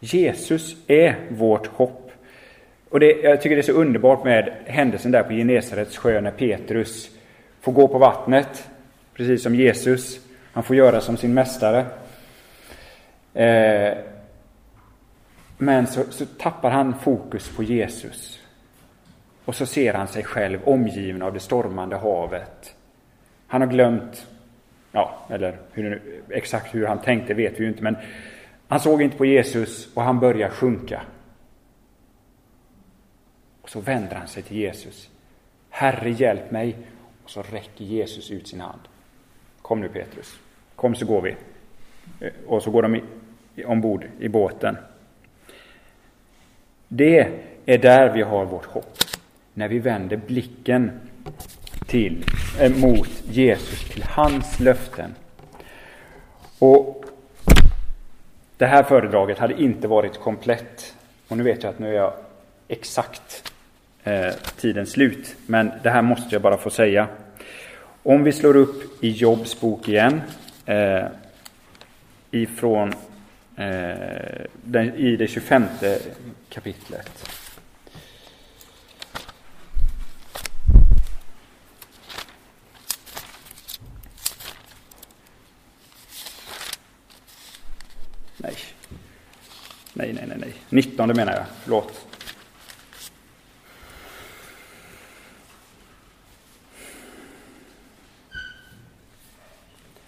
Jesus 0.00 0.76
är 0.86 1.16
vårt 1.28 1.66
hopp. 1.66 2.10
Och 2.88 3.00
det, 3.00 3.12
jag 3.22 3.40
tycker 3.40 3.56
det 3.56 3.60
är 3.60 3.72
så 3.72 3.72
underbart 3.72 4.24
med 4.24 4.54
händelsen 4.64 5.12
där 5.12 5.22
på 5.22 5.32
Genesarets 5.32 5.96
sjö 5.96 6.20
när 6.20 6.30
Petrus 6.30 7.10
får 7.60 7.72
gå 7.72 7.88
på 7.88 7.98
vattnet, 7.98 8.68
precis 9.14 9.42
som 9.42 9.54
Jesus. 9.54 10.20
Han 10.52 10.62
får 10.62 10.76
göra 10.76 11.00
som 11.00 11.16
sin 11.16 11.34
mästare. 11.34 11.86
Eh, 13.34 13.98
men 15.58 15.86
så, 15.86 16.04
så 16.10 16.26
tappar 16.26 16.70
han 16.70 16.98
fokus 16.98 17.56
på 17.56 17.62
Jesus. 17.62 18.40
Och 19.46 19.54
så 19.54 19.66
ser 19.66 19.94
han 19.94 20.08
sig 20.08 20.24
själv 20.24 20.60
omgiven 20.64 21.22
av 21.22 21.32
det 21.32 21.40
stormande 21.40 21.96
havet. 21.96 22.74
Han 23.46 23.60
har 23.60 23.68
glömt, 23.68 24.26
ja, 24.92 25.26
eller 25.30 25.58
hur, 25.72 26.02
exakt 26.30 26.74
hur 26.74 26.86
han 26.86 26.98
tänkte 26.98 27.34
vet 27.34 27.60
vi 27.60 27.62
ju 27.62 27.68
inte, 27.68 27.82
men 27.82 27.96
han 28.68 28.80
såg 28.80 29.02
inte 29.02 29.16
på 29.16 29.26
Jesus 29.26 29.94
och 29.94 30.02
han 30.02 30.20
börjar 30.20 30.50
sjunka. 30.50 31.02
Och 33.62 33.70
så 33.70 33.80
vänder 33.80 34.16
han 34.16 34.28
sig 34.28 34.42
till 34.42 34.56
Jesus. 34.56 35.10
Herre, 35.70 36.10
hjälp 36.10 36.50
mig. 36.50 36.76
Och 37.24 37.30
så 37.30 37.42
räcker 37.42 37.84
Jesus 37.84 38.30
ut 38.30 38.48
sin 38.48 38.60
hand. 38.60 38.80
Kom 39.62 39.80
nu 39.80 39.88
Petrus, 39.88 40.38
kom 40.76 40.94
så 40.94 41.06
går 41.06 41.20
vi. 41.20 41.36
Eh, 42.20 42.32
och 42.46 42.62
så 42.62 42.70
går 42.70 42.82
de 42.82 43.00
ombord 43.64 44.06
i 44.18 44.28
båten. 44.28 44.76
Det 46.88 47.30
är 47.66 47.78
där 47.78 48.12
vi 48.12 48.22
har 48.22 48.44
vårt 48.44 48.66
hopp. 48.66 48.98
När 49.58 49.68
vi 49.68 49.78
vänder 49.78 50.16
blicken 50.16 50.90
till, 51.86 52.24
eh, 52.60 52.72
mot 52.76 53.08
Jesus, 53.30 53.84
till 53.88 54.02
hans 54.02 54.60
löften. 54.60 55.14
Och 56.58 57.04
Det 58.56 58.66
här 58.66 58.82
föredraget 58.82 59.38
hade 59.38 59.62
inte 59.62 59.88
varit 59.88 60.18
komplett. 60.18 60.94
Och 61.28 61.36
nu 61.36 61.42
vet 61.42 61.62
jag 61.62 61.70
att 61.70 61.78
nu 61.78 61.88
är 61.88 61.92
jag 61.92 62.12
exakt 62.68 63.52
eh, 64.04 64.34
tidens 64.56 64.90
slut. 64.90 65.36
Men 65.46 65.70
det 65.82 65.90
här 65.90 66.02
måste 66.02 66.34
jag 66.34 66.42
bara 66.42 66.56
få 66.56 66.70
säga. 66.70 67.08
Om 68.02 68.24
vi 68.24 68.32
slår 68.32 68.56
upp 68.56 69.04
i 69.04 69.10
Jobs 69.10 69.60
bok 69.60 69.88
igen. 69.88 70.20
Eh, 70.66 71.04
ifrån 72.30 72.92
eh, 73.56 74.46
den, 74.62 74.94
i 74.94 75.16
det 75.16 75.28
25 75.28 75.64
kapitlet. 76.48 77.28
Nej. 88.36 88.54
Nej, 89.92 90.12
nej, 90.12 90.24
nej, 90.26 90.38
nej. 90.40 90.52
19 90.68 91.08
menar 91.08 91.32
jag. 91.32 91.44
Förlåt. 91.62 92.06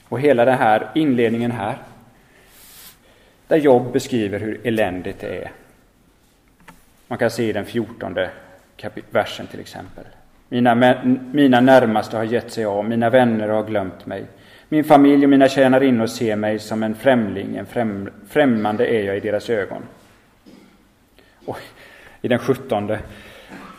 Och 0.09 0.21
hela 0.21 0.45
den 0.45 0.59
här 0.59 0.91
inledningen 0.95 1.51
här, 1.51 1.79
där 3.49 3.57
Jobb 3.57 3.93
beskriver 3.93 4.41
hur 4.41 4.67
eländigt 4.67 5.21
det 5.21 5.43
är. 5.45 5.53
Man 7.07 7.19
kan 7.19 7.31
se 7.31 7.49
i 7.49 7.53
den 7.53 7.67
fjortonde 7.67 8.31
versen 9.11 9.47
till 9.47 9.61
exempel. 9.61 10.05
Mina, 10.49 10.75
mina 11.33 11.61
närmaste 11.61 12.17
har 12.17 12.25
gett 12.25 12.53
sig 12.53 12.65
av, 12.65 12.85
mina 12.85 13.11
vänner 13.11 13.49
har 13.49 13.65
glömt 13.65 14.07
mig. 14.07 14.27
Min 14.69 14.85
familj 14.85 15.25
och 15.25 15.31
mina 15.31 15.49
tjänarinnor 15.49 16.07
ser 16.07 16.37
mig 16.37 16.59
som 16.59 16.83
en 16.83 16.95
främling, 16.95 17.57
en 17.57 17.67
främ, 17.67 18.11
främmande 18.29 18.87
är 18.87 19.03
jag 19.03 19.17
i 19.17 19.21
deras 19.21 19.51
ögon. 19.51 19.83
Och 21.45 21.59
I 22.23 22.29
den 22.29 22.39
sjuttonde. 22.39 23.01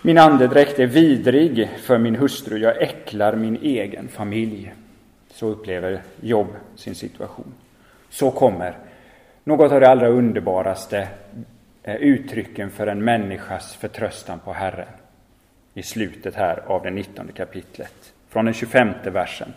Min 0.01 0.17
andedräkt 0.17 0.79
är 0.79 0.87
vidrig 0.87 1.69
för 1.81 1.97
min 1.97 2.15
hustru, 2.15 2.57
jag 2.57 2.81
äcklar 2.81 3.35
min 3.35 3.55
egen 3.61 4.07
familj. 4.07 4.73
Så 5.31 5.47
upplever 5.47 6.01
Jobb 6.21 6.47
sin 6.75 6.95
situation. 6.95 7.53
Så 8.09 8.31
kommer 8.31 8.77
något 9.43 9.71
av 9.71 9.79
det 9.79 9.89
allra 9.89 10.07
underbaraste 10.07 11.07
eh, 11.83 11.95
uttrycken 11.95 12.69
för 12.71 12.87
en 12.87 13.03
människas 13.03 13.75
förtröstan 13.75 14.39
på 14.39 14.53
Herren 14.53 14.87
i 15.73 15.83
slutet 15.83 16.35
här 16.35 16.63
av 16.67 16.83
det 16.83 16.91
nittonde 16.91 17.33
kapitlet, 17.33 18.13
från 18.29 18.45
den 18.45 18.53
25 18.53 18.89
versen. 19.03 19.53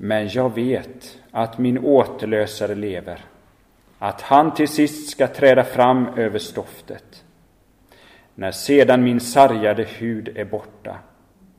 Men 0.00 0.28
jag 0.28 0.54
vet 0.54 1.18
att 1.30 1.58
min 1.58 1.78
återlösare 1.78 2.74
lever, 2.74 3.24
att 3.98 4.20
han 4.20 4.54
till 4.54 4.68
sist 4.68 5.10
ska 5.10 5.26
träda 5.26 5.64
fram 5.64 6.06
över 6.16 6.38
stoftet. 6.38 7.24
När 8.34 8.50
sedan 8.50 9.04
min 9.04 9.20
sargade 9.20 9.84
hud 9.84 10.28
är 10.36 10.44
borta 10.44 10.98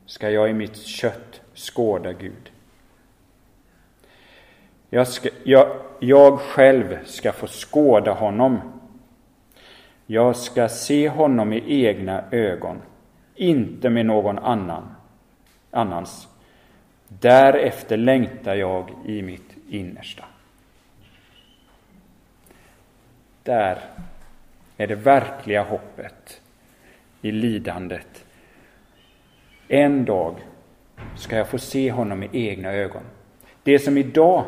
ska 0.06 0.30
jag 0.30 0.50
i 0.50 0.52
mitt 0.52 0.76
kött 0.76 1.40
skåda 1.54 2.12
Gud. 2.12 2.50
Jag, 4.90 5.08
ska, 5.08 5.28
jag, 5.44 5.76
jag 6.00 6.40
själv 6.40 6.98
ska 7.04 7.32
få 7.32 7.46
skåda 7.46 8.12
honom. 8.12 8.60
Jag 10.06 10.36
ska 10.36 10.68
se 10.68 11.08
honom 11.08 11.52
i 11.52 11.84
egna 11.86 12.24
ögon, 12.30 12.82
inte 13.34 13.90
med 13.90 14.06
någon 14.06 14.38
annan, 14.38 14.94
annans. 15.70 16.28
Därefter 17.18 17.96
längtar 17.96 18.54
jag 18.54 18.90
i 19.06 19.22
mitt 19.22 19.56
innersta. 19.68 20.24
Där 23.42 23.78
är 24.76 24.86
det 24.86 24.94
verkliga 24.94 25.62
hoppet 25.62 26.40
i 27.22 27.32
lidandet. 27.32 28.24
En 29.68 30.04
dag 30.04 30.34
ska 31.16 31.36
jag 31.36 31.48
få 31.48 31.58
se 31.58 31.90
honom 31.90 32.18
med 32.18 32.28
egna 32.32 32.72
ögon. 32.72 33.02
Det 33.62 33.78
som 33.78 33.98
idag 33.98 34.44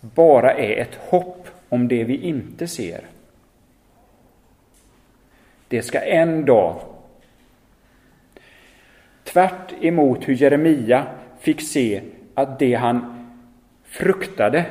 bara 0.00 0.54
är 0.54 0.76
ett 0.76 0.94
hopp 0.94 1.48
om 1.68 1.88
det 1.88 2.04
vi 2.04 2.16
inte 2.16 2.68
ser. 2.68 3.04
Det 5.68 5.82
ska 5.82 6.00
en 6.00 6.44
dag, 6.44 6.80
tvärt 9.24 9.72
emot 9.80 10.28
hur 10.28 10.34
Jeremia 10.34 11.06
fick 11.44 11.60
se 11.60 12.02
att 12.34 12.58
det 12.58 12.74
han 12.74 13.26
fruktade 13.84 14.66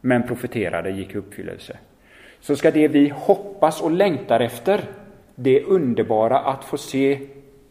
men 0.00 0.22
profeterade 0.22 0.90
gick 0.90 1.14
i 1.14 1.18
uppfyllelse, 1.18 1.76
så 2.40 2.56
ska 2.56 2.70
det 2.70 2.88
vi 2.88 3.08
hoppas 3.08 3.80
och 3.80 3.90
längtar 3.90 4.40
efter, 4.40 4.80
det 5.34 5.62
underbara 5.62 6.38
att 6.38 6.64
få 6.64 6.78
se 6.78 7.20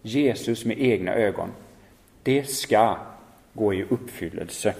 Jesus 0.01 0.65
med 0.65 0.80
egna 0.80 1.13
ögon, 1.13 1.49
det 2.23 2.49
ska 2.49 2.97
gå 3.53 3.73
i 3.73 3.84
uppfyllelse. 3.89 4.73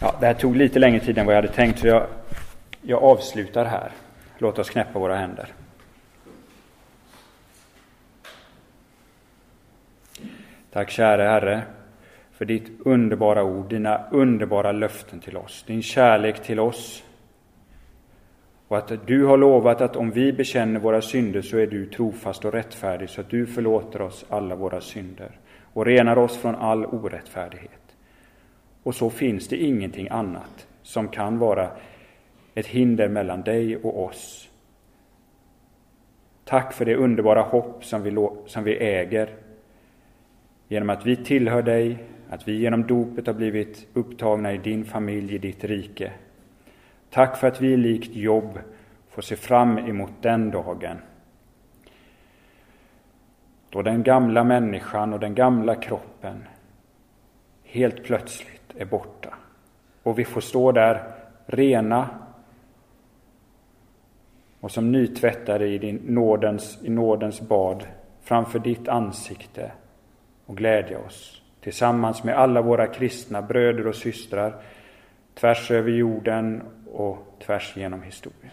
Ja, 0.00 0.16
det 0.20 0.26
här 0.26 0.34
tog 0.34 0.56
lite 0.56 0.78
längre 0.78 1.00
tid 1.00 1.18
än 1.18 1.26
vad 1.26 1.34
jag 1.34 1.42
hade 1.42 1.54
tänkt, 1.54 1.78
så 1.78 1.86
jag, 1.86 2.06
jag 2.82 3.02
avslutar 3.02 3.64
här. 3.64 3.92
Låt 4.38 4.58
oss 4.58 4.70
knäppa 4.70 4.98
våra 4.98 5.16
händer. 5.16 5.48
Tack 10.72 10.90
käre 10.90 11.22
Herre 11.22 11.62
för 12.30 12.44
ditt 12.44 12.70
underbara 12.84 13.44
ord, 13.44 13.68
dina 13.68 14.04
underbara 14.10 14.72
löften 14.72 15.20
till 15.20 15.36
oss, 15.36 15.64
din 15.66 15.82
kärlek 15.82 16.42
till 16.42 16.60
oss. 16.60 17.04
Och 18.68 18.78
att 18.78 19.06
du 19.06 19.24
har 19.24 19.36
lovat 19.36 19.80
att 19.80 19.96
om 19.96 20.10
vi 20.10 20.32
bekänner 20.32 20.80
våra 20.80 21.02
synder 21.02 21.42
så 21.42 21.58
är 21.58 21.66
du 21.66 21.86
trofast 21.86 22.44
och 22.44 22.52
rättfärdig 22.52 23.10
så 23.10 23.20
att 23.20 23.30
du 23.30 23.46
förlåter 23.46 24.02
oss 24.02 24.24
alla 24.28 24.54
våra 24.54 24.80
synder 24.80 25.38
och 25.72 25.86
renar 25.86 26.18
oss 26.18 26.36
från 26.36 26.54
all 26.54 26.86
orättfärdighet. 26.86 27.96
Och 28.82 28.94
så 28.94 29.10
finns 29.10 29.48
det 29.48 29.56
ingenting 29.56 30.08
annat 30.08 30.66
som 30.82 31.08
kan 31.08 31.38
vara 31.38 31.70
ett 32.54 32.66
hinder 32.66 33.08
mellan 33.08 33.42
dig 33.42 33.76
och 33.76 34.04
oss. 34.04 34.48
Tack 36.44 36.72
för 36.72 36.84
det 36.84 36.96
underbara 36.96 37.42
hopp 37.42 37.84
som 37.84 38.02
vi, 38.02 38.28
som 38.46 38.64
vi 38.64 38.76
äger 38.76 39.34
genom 40.70 40.90
att 40.90 41.06
vi 41.06 41.16
tillhör 41.16 41.62
dig, 41.62 42.04
att 42.28 42.48
vi 42.48 42.60
genom 42.60 42.86
dopet 42.86 43.26
har 43.26 43.34
blivit 43.34 43.86
upptagna 43.92 44.52
i 44.52 44.58
din 44.58 44.84
familj, 44.84 45.34
i 45.34 45.38
ditt 45.38 45.64
rike. 45.64 46.12
Tack 47.10 47.36
för 47.36 47.48
att 47.48 47.60
vi 47.60 47.76
likt 47.76 48.16
jobb 48.16 48.58
får 49.08 49.22
se 49.22 49.36
fram 49.36 49.78
emot 49.78 50.12
den 50.20 50.50
dagen 50.50 50.96
då 53.70 53.82
den 53.82 54.02
gamla 54.02 54.44
människan 54.44 55.12
och 55.12 55.20
den 55.20 55.34
gamla 55.34 55.74
kroppen 55.74 56.44
helt 57.64 58.04
plötsligt 58.04 58.74
är 58.76 58.84
borta 58.84 59.34
och 60.02 60.18
vi 60.18 60.24
får 60.24 60.40
stå 60.40 60.72
där 60.72 61.02
rena 61.46 62.08
och 64.60 64.70
som 64.70 64.92
nytvättade 64.92 65.66
i, 65.66 65.78
din 65.78 65.96
nådens, 65.96 66.78
i 66.82 66.90
nådens 66.90 67.40
bad 67.40 67.86
framför 68.22 68.58
ditt 68.58 68.88
ansikte 68.88 69.72
och 70.50 70.56
glädja 70.56 70.98
oss 70.98 71.42
tillsammans 71.60 72.24
med 72.24 72.38
alla 72.38 72.62
våra 72.62 72.86
kristna 72.86 73.42
bröder 73.42 73.86
och 73.86 73.94
systrar 73.94 74.62
tvärs 75.34 75.70
över 75.70 75.90
jorden 75.90 76.62
och 76.92 77.36
tvärs 77.46 77.76
genom 77.76 78.02
historien. 78.02 78.52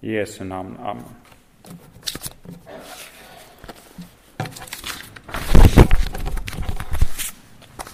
I 0.00 0.12
Jesu 0.12 0.44
namn. 0.44 0.76
Amen. 0.80 1.04